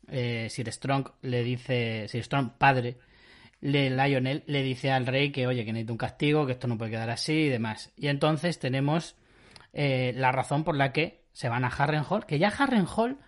eh, 0.09 0.49
Sir 0.51 0.71
Strong, 0.71 1.09
le 1.23 1.43
dice, 1.43 2.07
Sir 2.09 2.23
Strong, 2.23 2.51
padre, 2.59 2.97
le, 3.61 3.91
Lionel, 3.91 4.43
le 4.47 4.63
dice 4.63 4.91
al 4.91 5.07
rey 5.07 5.31
que, 5.33 5.47
oye, 5.47 5.65
que 5.65 5.73
necesita 5.73 5.93
un 5.93 5.99
castigo, 5.99 6.47
que 6.47 6.53
esto 6.53 6.67
no 6.67 6.79
puede 6.79 6.93
quedar 6.93 7.11
así 7.11 7.33
y 7.33 7.49
demás. 7.49 7.91
Y 7.97 8.09
entonces 8.09 8.59
tenemos 8.59 9.17
eh, 9.73 10.13
la 10.17 10.33
razón 10.33 10.65
por 10.65 10.77
la 10.77 10.93
que 10.93 11.25
se 11.33 11.49
van 11.49 11.65
a 11.65 11.69
Harrenhal, 11.69 12.27
que 12.27 12.39
ya 12.39 12.49
Harrenhal, 12.49 13.19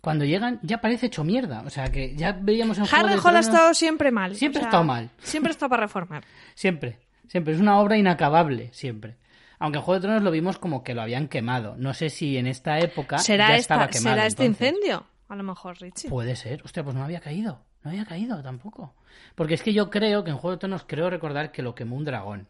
cuando 0.00 0.24
llegan, 0.24 0.60
ya 0.62 0.80
parece 0.80 1.06
hecho 1.06 1.24
mierda. 1.24 1.62
O 1.66 1.70
sea, 1.70 1.90
que 1.90 2.14
ya 2.16 2.32
veíamos 2.32 2.78
en 2.78 2.84
de 2.84 2.90
Harrenhal 2.90 3.36
ha 3.36 3.40
estado 3.40 3.74
siempre 3.74 4.10
mal. 4.10 4.34
Siempre 4.34 4.62
O 4.62 4.64
ha 4.64 4.64
estado 4.66 4.84
mal. 4.84 5.10
Siempre 5.18 5.52
está 5.52 5.68
para 5.68 5.82
reformar. 5.82 6.24
Siempre, 6.54 6.98
siempre. 7.28 7.54
Es 7.54 7.60
una 7.60 7.78
obra 7.80 7.96
inacabable, 7.98 8.70
siempre. 8.72 9.16
Aunque 9.58 9.78
en 9.78 9.84
Juego 9.84 10.00
de 10.00 10.06
Tronos 10.06 10.22
lo 10.22 10.30
vimos 10.30 10.58
como 10.58 10.82
que 10.82 10.94
lo 10.94 11.02
habían 11.02 11.28
quemado. 11.28 11.74
No 11.76 11.92
sé 11.92 12.08
si 12.08 12.38
en 12.38 12.46
esta 12.46 12.78
época 12.78 13.18
¿Será, 13.18 13.48
ya 13.48 13.56
esta, 13.56 13.74
estaba 13.74 13.88
quemado. 13.88 14.16
¿será 14.16 14.26
este 14.26 14.44
entonces. 14.46 14.68
incendio? 14.72 15.06
A 15.28 15.36
lo 15.36 15.42
mejor, 15.42 15.78
Richie. 15.80 16.08
Puede 16.08 16.34
ser. 16.34 16.62
Hostia, 16.64 16.82
pues 16.82 16.96
no 16.96 17.04
había 17.04 17.20
caído. 17.20 17.62
No 17.82 17.90
había 17.90 18.04
caído 18.04 18.42
tampoco. 18.42 18.94
Porque 19.34 19.54
es 19.54 19.62
que 19.62 19.72
yo 19.72 19.88
creo 19.90 20.22
que 20.24 20.30
en 20.30 20.36
Juego 20.36 20.56
de 20.56 20.60
Tronos 20.60 20.84
creo 20.86 21.08
recordar 21.10 21.50
que 21.52 21.62
lo 21.62 21.74
quemó 21.74 21.96
un 21.96 22.04
dragón. 22.04 22.48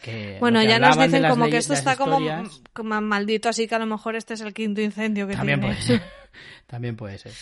Que 0.00 0.38
Bueno, 0.40 0.62
ya 0.62 0.78
nos 0.78 0.98
dicen 0.98 1.28
como 1.28 1.48
que 1.50 1.58
esto 1.58 1.74
está 1.74 1.96
como, 1.96 2.18
historias, 2.18 2.62
como 2.72 2.98
maldito, 3.02 3.48
así 3.50 3.68
que 3.68 3.74
a 3.74 3.78
lo 3.78 3.86
mejor 3.86 4.16
este 4.16 4.34
es 4.34 4.40
el 4.40 4.54
quinto 4.54 4.80
incendio 4.80 5.28
que 5.28 5.36
También 5.36 5.60
tiene. 5.60 5.74
puede 5.74 5.86
ser. 5.86 6.02
También 6.66 6.96
puede 6.96 7.18
ser. 7.18 7.32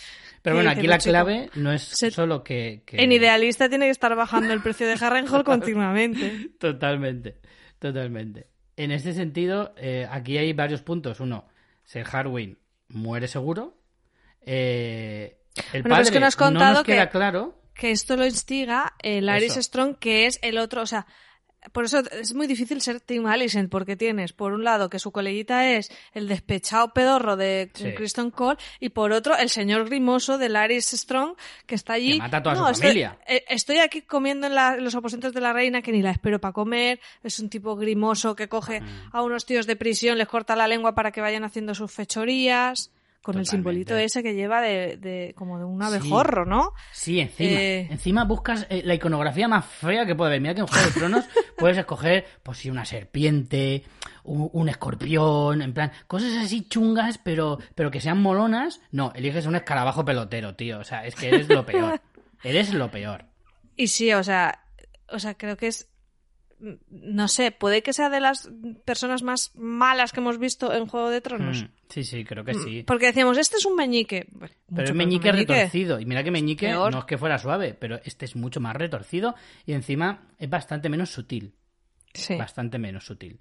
Pero 0.42 0.54
¿Qué 0.56 0.62
bueno, 0.62 0.70
aquí 0.70 0.86
la 0.88 0.98
chico? 0.98 1.12
clave 1.12 1.50
no 1.54 1.70
es 1.72 1.82
Se- 1.82 2.11
solo 2.11 2.42
que, 2.42 2.82
que- 2.84 2.96
En 3.02 3.12
idealista 3.12 3.68
tiene 3.68 3.84
que 3.86 3.92
estar 3.92 4.14
bajando 4.16 4.52
el 4.52 4.62
precio 4.62 4.86
de 4.88 4.94
Harrenhal 4.94 5.44
continuamente. 5.44 6.50
Totalmente, 6.58 7.36
totalmente. 7.78 8.48
En 8.76 8.90
este 8.90 9.12
sentido, 9.12 9.72
eh, 9.76 10.08
aquí 10.11 10.36
hay 10.36 10.52
varios 10.52 10.82
puntos. 10.82 11.20
Uno, 11.20 11.46
Ser 11.84 12.04
Harwin 12.11 12.58
muere 12.88 13.28
seguro. 13.28 13.78
Eh, 14.40 15.36
el 15.72 15.82
Bueno, 15.82 15.94
padre 15.94 16.03
es 16.05 16.11
que 16.11 16.20
nos 16.20 16.28
has 16.28 16.38
no 16.40 16.46
contado 16.46 16.74
nos 16.74 16.84
queda 16.84 17.07
que- 17.07 17.12
claro. 17.18 17.57
Que 17.74 17.92
esto 17.92 18.16
lo 18.16 18.26
instiga 18.26 18.94
el 19.01 19.28
Aris 19.28 19.53
Eso. 19.53 19.62
Strong, 19.62 19.96
que 19.98 20.26
es 20.26 20.38
el 20.42 20.59
otro, 20.59 20.82
o 20.82 20.86
sea, 20.86 21.07
por 21.72 21.84
eso 21.84 22.01
es 22.12 22.34
muy 22.34 22.46
difícil 22.46 22.80
ser 22.82 23.01
Team 23.01 23.26
Alicent, 23.26 23.70
porque 23.70 23.96
tienes, 23.96 24.32
por 24.34 24.53
un 24.53 24.64
lado, 24.64 24.88
que 24.90 24.98
su 24.98 25.12
coleguita 25.12 25.70
es 25.70 25.90
el 26.12 26.26
despechado 26.28 26.92
pedorro 26.94 27.36
de 27.36 27.70
Sí. 27.74 27.92
Kristen 27.94 28.30
Cole, 28.30 28.59
y 28.80 28.90
por 28.90 29.12
otro, 29.12 29.36
el 29.36 29.48
señor 29.51 29.86
grimoso 29.86 30.36
del 30.38 30.57
Aris 30.57 30.86
Strong, 30.90 31.36
que 31.66 31.74
está 31.74 31.94
allí. 31.94 32.12
Que 32.12 32.18
mata 32.18 32.38
a 32.38 32.42
toda 32.42 32.57
su 32.57 32.66
estoy, 32.70 32.88
familia. 32.88 33.18
eh, 33.26 33.44
Estoy 33.48 33.78
aquí 33.78 34.03
comiendo 34.03 34.46
en, 34.46 34.55
la- 34.55 34.74
en 34.76 34.84
los 34.84 34.94
aposentos 34.94 35.32
de 35.32 35.40
la 35.40 35.53
reina, 35.55 35.80
que 35.82 35.92
ni 35.92 36.03
la 36.03 36.11
espero 36.11 36.38
para 36.40 36.53
comer. 36.53 37.01
Es 37.22 37.40
un 37.40 37.48
tipo 37.51 37.76
grimoso 37.76 38.34
que 38.36 38.48
coge 38.48 38.80
Mm. 38.82 39.11
a 39.12 39.22
unos 39.22 39.44
tíos 39.46 39.66
de 39.66 39.76
prisión, 39.76 40.16
les 40.18 40.28
corta 40.28 40.55
la 40.57 40.66
lengua 40.68 40.94
para 40.94 41.12
que 41.12 41.20
vayan 41.22 41.44
haciendo 41.44 41.74
sus 41.74 41.90
fechorías. 41.92 42.90
Con 43.23 43.39
el 43.39 43.47
simbolito 43.47 43.95
ese 43.97 44.23
que 44.23 44.33
lleva 44.35 44.62
de, 44.62 44.97
de- 44.97 45.35
como 45.37 45.59
de 45.59 45.64
un 45.66 45.79
Sí. 45.83 45.87
abejorro, 45.87 46.47
¿no? 46.47 46.73
Sí, 46.93 47.21
encima. 47.21 47.51
Eh. 47.61 47.89
Encima 47.91 48.25
buscas 48.25 48.66
eh, 48.71 48.81
la 48.83 48.95
iconografía 48.95 49.47
más 49.47 49.66
fea 49.66 50.07
que 50.07 50.14
puede 50.14 50.31
haber. 50.31 50.41
Mira 50.41 50.55
que 50.55 50.61
en 50.61 50.66
Juego 50.66 50.87
de 50.87 50.93
Tronos 50.93 51.25
puedes 51.59 51.77
escoger, 51.77 52.25
pues 52.43 52.57
sí, 52.57 52.71
una 52.71 52.87
serpiente, 52.87 53.85
un, 54.25 54.49
un 54.55 54.68
escorpión, 54.71 55.61
en 55.61 55.75
plan, 55.75 55.93
cosas 56.07 56.35
así 56.39 56.66
chungas, 56.66 57.18
pero, 57.18 57.59
pero 57.75 57.91
que 57.91 58.01
sean 58.01 58.23
molonas. 58.23 58.81
No, 58.91 59.12
eliges 59.14 59.45
un 59.45 59.55
escarabajo 59.57 60.03
pelotero, 60.03 60.57
tío. 60.57 60.79
O 60.79 60.85
sea, 60.85 61.05
es 61.07 61.14
que 61.14 61.29
eres 61.29 61.47
lo 61.49 61.66
peor. 61.66 62.01
Eres 62.43 62.73
lo 62.73 62.91
peor. 62.91 63.27
Y 63.77 63.89
sí, 63.89 64.14
o 64.14 64.25
sea, 64.25 64.64
o 65.11 65.18
sea, 65.18 65.35
creo 65.35 65.59
que 65.59 65.66
es 65.66 65.89
no 66.90 67.28
sé, 67.28 67.50
puede 67.52 67.82
que 67.82 67.92
sea 67.92 68.11
de 68.11 68.20
las 68.20 68.50
personas 68.84 69.22
más 69.22 69.52
malas 69.54 70.12
que 70.12 70.20
hemos 70.20 70.38
visto 70.38 70.72
en 70.72 70.86
Juego 70.86 71.11
de 71.11 71.20
Tronos. 71.20 71.62
Mm, 71.62 71.66
sí, 71.88 72.04
sí, 72.04 72.24
creo 72.24 72.44
que 72.44 72.54
sí. 72.54 72.82
Porque 72.82 73.06
decíamos, 73.06 73.38
este 73.38 73.56
es 73.56 73.64
un 73.64 73.76
meñique. 73.76 74.26
Bueno, 74.30 74.54
Pero 74.74 74.88
es 74.88 74.94
meñique 74.94 75.30
que 75.30 75.32
retorcido. 75.32 76.00
Y 76.00 76.06
mira 76.06 76.22
que 76.22 76.30
meñique 76.30 76.66
Peor. 76.68 76.92
no 76.92 77.00
es 77.00 77.04
que 77.06 77.18
fuera 77.18 77.38
suave, 77.38 77.74
pero 77.74 78.00
este 78.04 78.24
es 78.24 78.36
mucho 78.36 78.61
más 78.61 78.76
retorcido 78.76 79.34
y 79.66 79.72
encima 79.72 80.28
es 80.38 80.50
bastante 80.50 80.88
menos 80.88 81.11
sutil. 81.11 81.54
Sí. 82.12 82.36
Bastante 82.36 82.78
menos 82.78 83.04
sutil. 83.04 83.40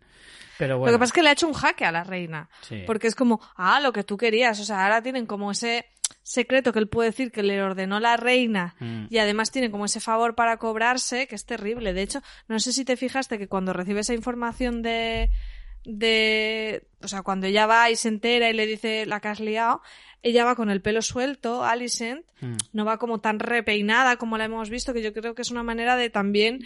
Pero 0.57 0.77
Lo 0.77 0.91
que 0.91 0.99
pasa 0.99 1.05
es 1.05 1.13
que 1.13 1.23
le 1.23 1.29
ha 1.29 1.33
hecho 1.33 1.47
un 1.47 1.53
jaque 1.53 1.85
a 1.85 1.91
la 1.91 2.03
reina. 2.03 2.49
Sí. 2.61 2.83
Porque 2.85 3.07
es 3.07 3.15
como, 3.15 3.41
ah, 3.55 3.79
lo 3.79 3.91
que 3.91 4.03
tú 4.03 4.17
querías. 4.17 4.59
O 4.59 4.63
sea, 4.63 4.83
ahora 4.83 5.01
tienen 5.01 5.25
como 5.25 5.51
ese 5.51 5.85
secreto 6.23 6.71
que 6.73 6.79
él 6.79 6.87
puede 6.89 7.09
decir 7.09 7.31
que 7.31 7.43
le 7.43 7.61
ordenó 7.61 7.99
la 7.99 8.17
reina 8.17 8.75
Mm. 8.79 9.05
y 9.09 9.17
además 9.19 9.51
tiene 9.51 9.71
como 9.71 9.85
ese 9.85 9.99
favor 9.99 10.35
para 10.35 10.57
cobrarse 10.57 11.27
que 11.27 11.35
es 11.35 11.45
terrible. 11.45 11.93
De 11.93 12.01
hecho, 12.01 12.21
no 12.47 12.59
sé 12.59 12.71
si 12.73 12.85
te 12.85 12.97
fijaste 12.97 13.37
que 13.37 13.47
cuando 13.47 13.73
recibe 13.73 14.01
esa 14.01 14.13
información 14.13 14.81
de 14.81 15.29
de 15.85 16.83
o 17.01 17.07
sea 17.07 17.21
cuando 17.23 17.47
ella 17.47 17.65
va 17.65 17.89
y 17.89 17.95
se 17.95 18.09
entera 18.09 18.49
y 18.49 18.53
le 18.53 18.65
dice 18.67 19.05
la 19.05 19.19
que 19.21 19.29
has 19.29 19.39
liado 19.39 19.81
ella 20.21 20.43
va 20.43 20.55
con 20.55 20.69
el 20.69 20.81
pelo 20.81 21.01
suelto 21.01 21.63
Alicent 21.63 22.25
Mm. 22.41 22.55
no 22.73 22.85
va 22.85 22.97
como 22.97 23.19
tan 23.19 23.37
repeinada 23.39 24.15
como 24.17 24.37
la 24.37 24.45
hemos 24.45 24.69
visto 24.69 24.93
que 24.93 25.01
yo 25.01 25.11
creo 25.13 25.35
que 25.35 25.41
es 25.41 25.51
una 25.51 25.63
manera 25.63 25.95
de 25.97 26.09
también 26.09 26.65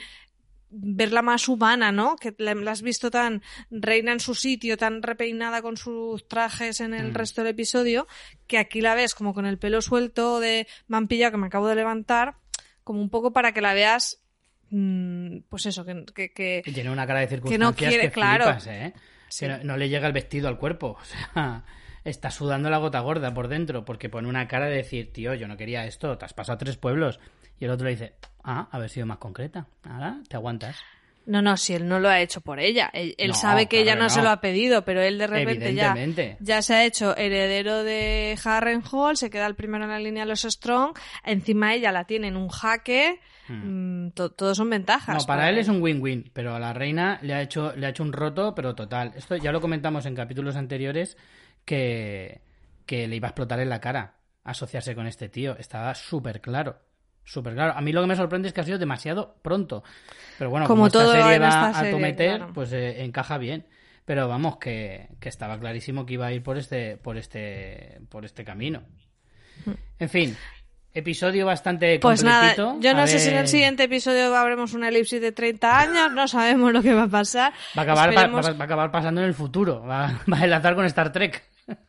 verla 0.75 1.21
más 1.21 1.47
humana, 1.47 1.91
¿no? 1.91 2.15
Que 2.15 2.33
la, 2.39 2.55
la 2.55 2.71
has 2.71 2.81
visto 2.81 3.11
tan 3.11 3.41
reina 3.69 4.11
en 4.11 4.19
su 4.19 4.33
sitio, 4.35 4.75
tan 4.75 5.01
repeinada 5.03 5.61
con 5.61 5.77
sus 5.77 6.27
trajes 6.27 6.79
en 6.81 6.93
el 6.93 7.11
Mm. 7.11 7.13
resto 7.15 7.41
del 7.43 7.51
episodio, 7.51 8.07
que 8.47 8.57
aquí 8.57 8.81
la 8.81 8.95
ves 8.95 9.13
como 9.15 9.33
con 9.33 9.45
el 9.45 9.59
pelo 9.59 9.81
suelto 9.81 10.39
de 10.39 10.67
mampilla 10.87 11.29
que 11.31 11.37
me 11.37 11.47
acabo 11.47 11.67
de 11.67 11.75
levantar, 11.75 12.35
como 12.83 13.01
un 13.01 13.09
poco 13.09 13.31
para 13.33 13.51
que 13.53 13.61
la 13.61 13.73
veas, 13.73 14.21
mm, 14.69 15.39
pues 15.49 15.65
eso, 15.65 15.85
que, 15.85 16.05
que, 16.13 16.31
que- 16.33 16.61
tiene 16.73 16.89
una 16.89 17.05
cara 17.07 17.19
de 17.19 17.27
que 17.27 17.35
circunstancias 17.35 17.71
no 17.71 17.75
quiere, 17.75 18.03
que 18.07 18.11
claro. 18.11 18.43
flipas, 18.45 18.67
¿eh? 18.67 18.93
Sí. 19.29 19.45
Que 19.45 19.51
no, 19.51 19.63
no 19.63 19.77
le 19.77 19.89
llega 19.89 20.07
el 20.07 20.13
vestido 20.13 20.47
al 20.47 20.57
cuerpo. 20.57 20.97
O 21.01 21.05
sea, 21.05 21.63
está 22.03 22.31
sudando 22.31 22.69
la 22.69 22.77
gota 22.79 22.99
gorda 22.99 23.33
por 23.33 23.47
dentro 23.47 23.85
porque 23.85 24.09
pone 24.09 24.27
una 24.27 24.47
cara 24.47 24.65
de 24.67 24.75
decir, 24.75 25.13
tío, 25.13 25.33
yo 25.35 25.47
no 25.47 25.55
quería 25.55 25.85
esto, 25.85 26.17
te 26.17 26.25
has 26.25 26.33
pasado 26.33 26.57
tres 26.57 26.75
pueblos. 26.77 27.19
Y 27.59 27.65
el 27.65 27.71
otro 27.71 27.85
le 27.85 27.91
dice, 27.91 28.13
ah, 28.43 28.67
haber 28.71 28.89
sido 28.89 29.05
más 29.05 29.17
concreta. 29.17 29.67
Ahora 29.83 30.17
te 30.27 30.35
aguantas. 30.35 30.77
No, 31.25 31.41
no, 31.41 31.55
si 31.55 31.73
él 31.73 31.87
no 31.87 31.99
lo 32.01 32.09
ha 32.09 32.19
hecho 32.19 32.41
por 32.41 32.59
ella. 32.59 32.89
Él, 32.93 33.15
él 33.17 33.29
No, 33.29 33.33
sabe 33.35 33.67
que 33.67 33.77
claro 33.77 33.83
ella 33.83 33.95
no, 33.95 34.03
no. 34.03 34.09
se 34.09 34.21
lo 34.21 34.29
ha 34.29 34.41
pedido, 34.41 34.83
pero 34.83 35.01
él 35.01 35.17
de 35.17 35.27
repente 35.27 35.73
ya, 35.73 35.95
ya 36.41 36.61
se 36.61 36.73
ha 36.73 36.83
hecho 36.83 37.15
heredero 37.15 37.83
de 37.83 38.37
Harrenhal, 38.43 39.15
se 39.15 39.29
queda 39.29 39.45
el 39.47 39.55
primero 39.55 39.85
en 39.85 39.91
la 39.91 39.99
línea 39.99 40.23
de 40.23 40.29
los 40.29 40.41
Strong, 40.41 40.97
encima 41.23 41.73
ella 41.75 41.93
la 41.93 42.03
tiene 42.03 42.27
en 42.27 42.35
un 42.35 42.49
jaque, 42.49 43.21
mm, 43.47 44.09
to- 44.09 44.31
todo 44.31 44.53
son 44.53 44.69
ventajas. 44.69 45.15
No, 45.17 45.25
para 45.25 45.47
él 45.49 45.57
es 45.59 45.69
un 45.69 45.81
win-win, 45.81 46.29
pero 46.33 46.55
a 46.55 46.59
la 46.59 46.73
reina 46.73 47.19
le 47.21 47.33
ha 47.35 47.41
hecho 47.41 47.73
le 47.73 47.85
ha 47.85 47.89
hecho 47.91 48.03
un 48.03 48.11
roto, 48.11 48.53
pero 48.53 48.75
total. 48.75 49.13
Esto 49.15 49.37
ya 49.37 49.53
lo 49.53 49.61
comentamos 49.61 50.05
en 50.05 50.15
capítulos 50.15 50.57
anteriores 50.57 51.15
que, 51.63 52.41
que 52.85 53.07
le 53.07 53.15
iba 53.15 53.27
a 53.27 53.31
explotar 53.31 53.61
en 53.61 53.69
la 53.69 53.79
cara 53.79 54.15
asociarse 54.43 54.93
con 54.93 55.07
este 55.07 55.29
tío. 55.29 55.55
Estaba 55.57 55.95
súper 55.95 56.41
claro. 56.41 56.79
Súper 57.25 57.53
claro. 57.53 57.73
A 57.75 57.81
mí 57.81 57.91
lo 57.93 58.01
que 58.01 58.07
me 58.07 58.15
sorprende 58.15 58.47
es 58.49 58.53
que 58.53 58.61
ha 58.61 58.63
sido 58.65 58.77
demasiado 58.77 59.35
pronto. 59.41 59.83
Pero 60.37 60.49
bueno, 60.49 60.65
Como 60.67 60.77
como, 60.81 60.87
esta 60.87 60.99
todo 60.99 61.11
serie 61.13 61.39
va 61.39 61.47
esta 61.47 61.69
a 61.69 61.73
serie, 61.75 61.91
tometer, 61.91 62.37
claro. 62.37 62.53
pues 62.53 62.73
eh, 62.73 63.03
encaja 63.03 63.37
bien. 63.37 63.65
Pero 64.05 64.27
vamos, 64.27 64.57
que, 64.57 65.07
que 65.21 65.29
estaba 65.29 65.57
clarísimo 65.57 66.05
que 66.05 66.15
iba 66.15 66.25
a 66.27 66.31
ir 66.33 66.43
por 66.43 66.57
este, 66.57 66.97
por 66.97 67.17
este, 67.17 68.01
por 68.09 68.25
este 68.25 68.43
camino. 68.43 68.83
En 69.99 70.09
fin, 70.09 70.35
episodio 70.93 71.45
bastante 71.45 71.99
Pues 71.99 72.21
nada, 72.23 72.53
yo 72.79 72.93
no 72.93 73.03
A 73.03 73.07
sé 73.07 73.19
si 73.19 73.29
en 73.29 73.37
el 73.37 73.47
siguiente 73.47 73.83
episodio 73.83 74.35
habremos 74.35 74.73
una 74.73 74.89
elipsis 74.89 75.21
de 75.21 75.31
30 75.31 75.79
años, 75.79 76.11
no 76.11 76.27
sabemos 76.27 76.73
lo 76.73 76.81
que 76.81 76.93
va 76.93 77.03
a 77.03 77.07
pasar. 77.07 77.53
Va 77.77 77.81
a, 77.81 77.83
acabar, 77.83 78.09
va- 78.09 78.13
Esperemos- 78.13 78.45
va- 78.45 78.53
va 78.53 78.61
a 78.61 78.65
acabar 78.65 78.91
pasando 78.91 79.21
en 79.21 79.27
el 79.27 79.33
futuro. 79.33 79.81
Va, 79.83 80.19
va 80.31 80.37
a 80.39 80.43
enlazar 80.43 80.75
con 80.75 80.83
Star 80.85 81.13
Trek. 81.13 81.41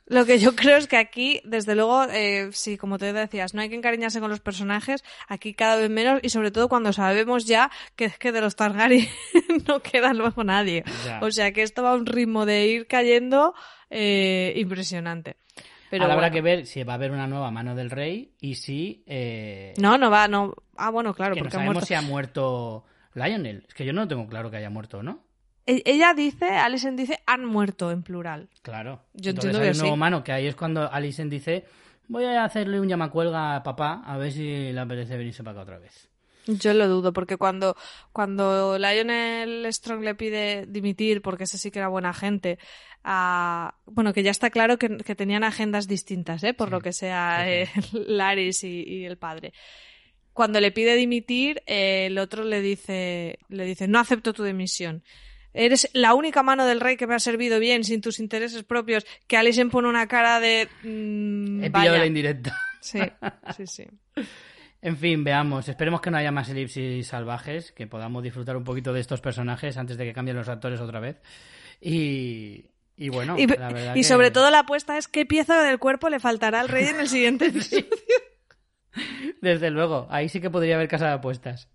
Lo 0.06 0.24
que 0.26 0.38
yo 0.38 0.54
creo 0.54 0.76
es 0.76 0.86
que 0.86 0.96
aquí, 0.96 1.40
desde 1.44 1.74
luego, 1.74 2.04
eh, 2.04 2.50
sí, 2.52 2.76
como 2.76 2.98
te 2.98 3.12
decías, 3.12 3.54
no 3.54 3.62
hay 3.62 3.68
que 3.70 3.74
encariñarse 3.74 4.20
con 4.20 4.30
los 4.30 4.40
personajes, 4.40 5.02
aquí 5.28 5.54
cada 5.54 5.76
vez 5.76 5.90
menos, 5.90 6.20
y 6.22 6.28
sobre 6.28 6.50
todo 6.50 6.68
cuando 6.68 6.92
sabemos 6.92 7.46
ya 7.46 7.70
que 7.96 8.04
es 8.04 8.18
que 8.18 8.30
de 8.30 8.40
los 8.40 8.54
Targaryen 8.54 9.08
no 9.68 9.80
queda 9.80 10.12
luego 10.12 10.44
nadie. 10.44 10.84
Ya. 11.04 11.20
O 11.22 11.30
sea 11.30 11.52
que 11.52 11.62
esto 11.62 11.82
va 11.82 11.92
a 11.92 11.94
un 11.94 12.06
ritmo 12.06 12.44
de 12.46 12.66
ir 12.66 12.86
cayendo 12.86 13.54
eh, 13.90 14.52
impresionante. 14.56 15.36
Pero 15.90 16.04
Ahora 16.04 16.14
habrá 16.14 16.30
que 16.30 16.40
ver 16.42 16.66
si 16.66 16.82
va 16.82 16.94
a 16.94 16.96
haber 16.96 17.12
una 17.12 17.26
nueva 17.26 17.50
mano 17.50 17.74
del 17.74 17.90
rey 17.90 18.34
y 18.40 18.56
si... 18.56 19.04
eh, 19.06 19.74
No, 19.78 19.96
no 19.96 20.10
va, 20.10 20.26
no. 20.28 20.54
Ah, 20.76 20.90
bueno, 20.90 21.14
claro, 21.14 21.34
que 21.34 21.40
no 21.40 21.44
porque 21.44 21.56
ha 21.56 21.58
sabemos 21.60 21.74
muerto. 21.74 21.86
si 21.86 21.94
ha 21.94 22.02
muerto 22.02 22.84
Lionel. 23.14 23.64
Es 23.68 23.74
que 23.74 23.84
yo 23.84 23.92
no 23.92 24.08
tengo 24.08 24.26
claro 24.26 24.50
que 24.50 24.56
haya 24.56 24.70
muerto 24.70 25.02
no. 25.02 25.22
E- 25.66 25.82
Ella 25.86 26.14
dice, 26.14 26.46
Alison 26.50 26.96
dice, 26.96 27.20
han 27.26 27.44
muerto 27.44 27.90
en 27.90 28.02
plural. 28.02 28.48
Claro. 28.62 29.02
Yo 29.14 29.30
Entonces 29.30 29.54
entiendo 29.54 29.58
hay 29.60 29.64
que 29.66 29.72
un 29.72 29.78
nuevo 29.78 29.94
sí. 29.94 29.98
mano, 30.00 30.24
que 30.24 30.32
ahí 30.32 30.46
es 30.46 30.54
cuando 30.56 30.90
Alison 30.92 31.30
dice 31.30 31.64
voy 32.06 32.24
a 32.24 32.44
hacerle 32.44 32.80
un 32.80 32.88
llamacuelga 32.88 33.56
a 33.56 33.62
papá 33.62 34.02
a 34.04 34.18
ver 34.18 34.30
si 34.30 34.72
le 34.72 34.78
apetece 34.78 35.16
venirse 35.16 35.42
para 35.42 35.52
acá 35.52 35.62
otra 35.62 35.78
vez. 35.78 36.08
Yo 36.46 36.74
lo 36.74 36.86
dudo, 36.86 37.14
porque 37.14 37.38
cuando, 37.38 37.74
cuando 38.12 38.76
Lionel 38.78 39.66
Strong 39.72 40.02
le 40.04 40.14
pide 40.14 40.66
dimitir, 40.66 41.22
porque 41.22 41.44
ese 41.44 41.56
sí 41.56 41.70
que 41.70 41.78
era 41.78 41.88
buena 41.88 42.12
gente, 42.12 42.58
a- 43.02 43.74
bueno, 43.86 44.12
que 44.12 44.22
ya 44.22 44.30
está 44.30 44.50
claro 44.50 44.78
que, 44.78 44.98
que 44.98 45.14
tenían 45.14 45.44
agendas 45.44 45.88
distintas, 45.88 46.44
¿eh? 46.44 46.52
por 46.52 46.68
Sí, 46.68 46.72
lo 46.72 46.80
que 46.82 46.92
sea 46.92 47.50
eh, 47.50 47.70
Laris 47.92 48.62
y, 48.64 48.82
y 48.86 49.04
el 49.06 49.16
padre. 49.16 49.54
Cuando 50.34 50.60
le 50.60 50.72
pide 50.72 50.96
dimitir, 50.96 51.62
eh, 51.66 52.06
el 52.08 52.18
otro 52.18 52.44
le 52.44 52.60
dice, 52.60 53.38
le 53.48 53.64
dice, 53.64 53.88
no 53.88 53.98
acepto 53.98 54.34
tu 54.34 54.44
dimisión. 54.44 55.02
Eres 55.54 55.88
la 55.94 56.14
única 56.14 56.42
mano 56.42 56.66
del 56.66 56.80
rey 56.80 56.96
que 56.96 57.06
me 57.06 57.14
ha 57.14 57.18
servido 57.20 57.58
bien 57.60 57.84
sin 57.84 58.00
tus 58.00 58.18
intereses 58.18 58.64
propios. 58.64 59.06
Que 59.28 59.36
Alison 59.36 59.70
pone 59.70 59.88
una 59.88 60.06
cara 60.08 60.40
de... 60.40 60.68
mm, 60.82 61.64
He 61.64 61.68
vaya. 61.70 61.82
pillado 61.82 61.98
la 61.98 62.06
indirecta. 62.06 62.58
Sí, 62.80 62.98
sí, 63.56 63.66
sí. 63.66 63.86
En 64.82 64.98
fin, 64.98 65.24
veamos. 65.24 65.66
Esperemos 65.70 66.02
que 66.02 66.10
no 66.10 66.18
haya 66.18 66.30
más 66.30 66.50
elipsis 66.50 67.06
salvajes, 67.06 67.72
que 67.72 67.86
podamos 67.86 68.22
disfrutar 68.22 68.54
un 68.54 68.64
poquito 68.64 68.92
de 68.92 69.00
estos 69.00 69.22
personajes 69.22 69.78
antes 69.78 69.96
de 69.96 70.04
que 70.04 70.12
cambien 70.12 70.36
los 70.36 70.50
actores 70.50 70.78
otra 70.78 71.00
vez. 71.00 71.16
Y, 71.80 72.66
y 72.94 73.08
bueno, 73.08 73.38
Y, 73.38 73.46
la 73.46 73.68
verdad 73.72 73.94
y 73.94 74.00
que- 74.00 74.04
sobre 74.04 74.30
todo 74.30 74.50
la 74.50 74.58
apuesta 74.58 74.98
es 74.98 75.08
qué 75.08 75.24
pieza 75.24 75.62
del 75.62 75.78
cuerpo 75.78 76.10
le 76.10 76.20
faltará 76.20 76.60
al 76.60 76.68
rey 76.68 76.84
en 76.88 77.00
el 77.00 77.08
siguiente 77.08 77.46
episodio. 77.48 77.86
Desde 79.40 79.70
luego, 79.70 80.06
ahí 80.10 80.28
sí 80.28 80.40
que 80.42 80.50
podría 80.50 80.74
haber 80.76 80.88
casa 80.88 81.06
de 81.06 81.12
apuestas. 81.14 81.68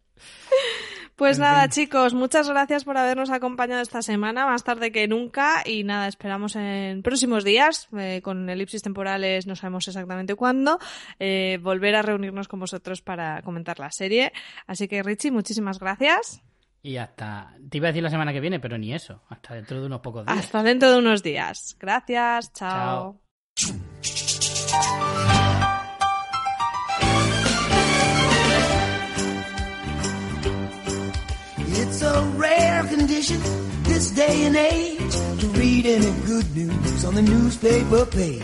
Pues 1.20 1.38
En 1.38 1.41
nada, 1.43 1.63
fin. 1.63 1.72
chicos, 1.72 2.13
muchas 2.13 2.47
gracias 2.49 2.86
por 2.86 2.97
habernos 2.97 3.30
acompañado 3.30 3.82
esta 3.82 4.01
semana, 4.01 4.45
más 4.45 4.63
tarde 4.63 4.93
que 4.93 5.05
nunca. 5.09 5.61
Y 5.65 5.84
nada, 5.84 6.07
esperamos 6.07 6.55
en 6.55 7.03
próximos 7.03 7.43
días, 7.43 7.89
eh, 7.97 8.22
con 8.24 8.49
elipsis 8.49 8.82
temporales, 8.82 9.45
no 9.45 9.57
sabemos 9.57 9.86
exactamente 9.89 10.36
cuándo, 10.36 10.80
eh, 11.20 11.59
volver 11.61 11.95
a 11.95 12.01
reunirnos 12.03 12.47
con 12.47 12.61
vosotros 12.61 13.01
para 13.01 13.41
comentar 13.41 13.80
la 13.80 13.91
serie. 13.91 14.32
Así 14.65 14.88
que, 14.88 15.03
Richie, 15.03 15.30
muchísimas 15.32 15.78
gracias. 15.78 16.41
Y 16.82 16.95
hasta, 16.95 17.53
te 17.70 17.80
iba 17.80 17.89
a 17.89 17.91
decir 17.91 18.03
la 18.03 18.09
semana 18.09 18.32
que 18.32 18.39
viene, 18.39 18.61
pero 18.61 18.78
ni 18.78 18.93
eso, 18.93 19.22
hasta 19.28 19.55
dentro 19.55 19.82
de 19.82 19.88
unos 19.88 19.99
pocos 19.99 20.26
días. 20.26 20.39
Hasta 20.39 20.63
dentro 20.63 20.89
de 20.89 20.99
unos 20.99 21.22
días. 21.22 21.76
Gracias, 21.82 22.53
chao. 22.53 23.20
Chao. 23.55 25.38
Rare 33.10 33.22
condition 33.22 33.84
this 33.84 34.12
day 34.12 34.45
and 34.45 34.55
age 34.55 35.14
to 35.39 35.47
read 35.60 35.86
any 35.86 36.12
good 36.26 36.55
news 36.55 37.05
on 37.05 37.16
the 37.16 37.22
newspaper 37.22 38.05
page. 38.05 38.43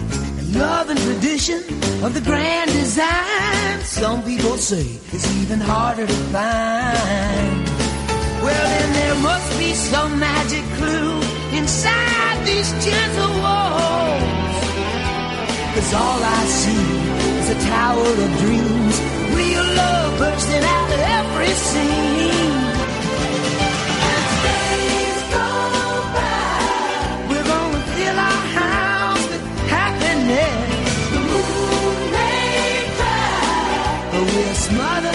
Love 0.55 0.89
and 0.89 0.99
tradition 0.99 1.59
of 2.03 2.13
the 2.13 2.21
grand 2.21 2.71
design, 2.71 3.79
some 3.81 4.23
people 4.23 4.57
say 4.57 4.85
it's 5.13 5.27
even 5.41 5.59
harder 5.59 6.07
to 6.07 6.13
find. 6.33 7.65
Well, 8.43 8.65
then 8.73 8.93
there 8.93 9.15
must 9.21 9.59
be 9.59 9.73
some 9.73 10.19
magic 10.19 10.63
clue 10.77 11.21
inside 11.57 12.45
these 12.45 12.71
gentle 12.85 13.33
walls. 13.43 14.57
Cause 15.75 15.93
all 15.93 16.21
I 16.23 16.43
see 16.61 16.85
is 17.39 17.49
a 17.49 17.59
tower 17.69 18.07
of 18.25 18.31
dreams, 18.43 18.95
real 19.35 19.67
love 19.81 20.19
bursting 20.19 20.63
out 20.63 20.89
of 20.93 20.99
every 21.19 21.53
scene. 21.53 22.54
Smother 34.65 35.14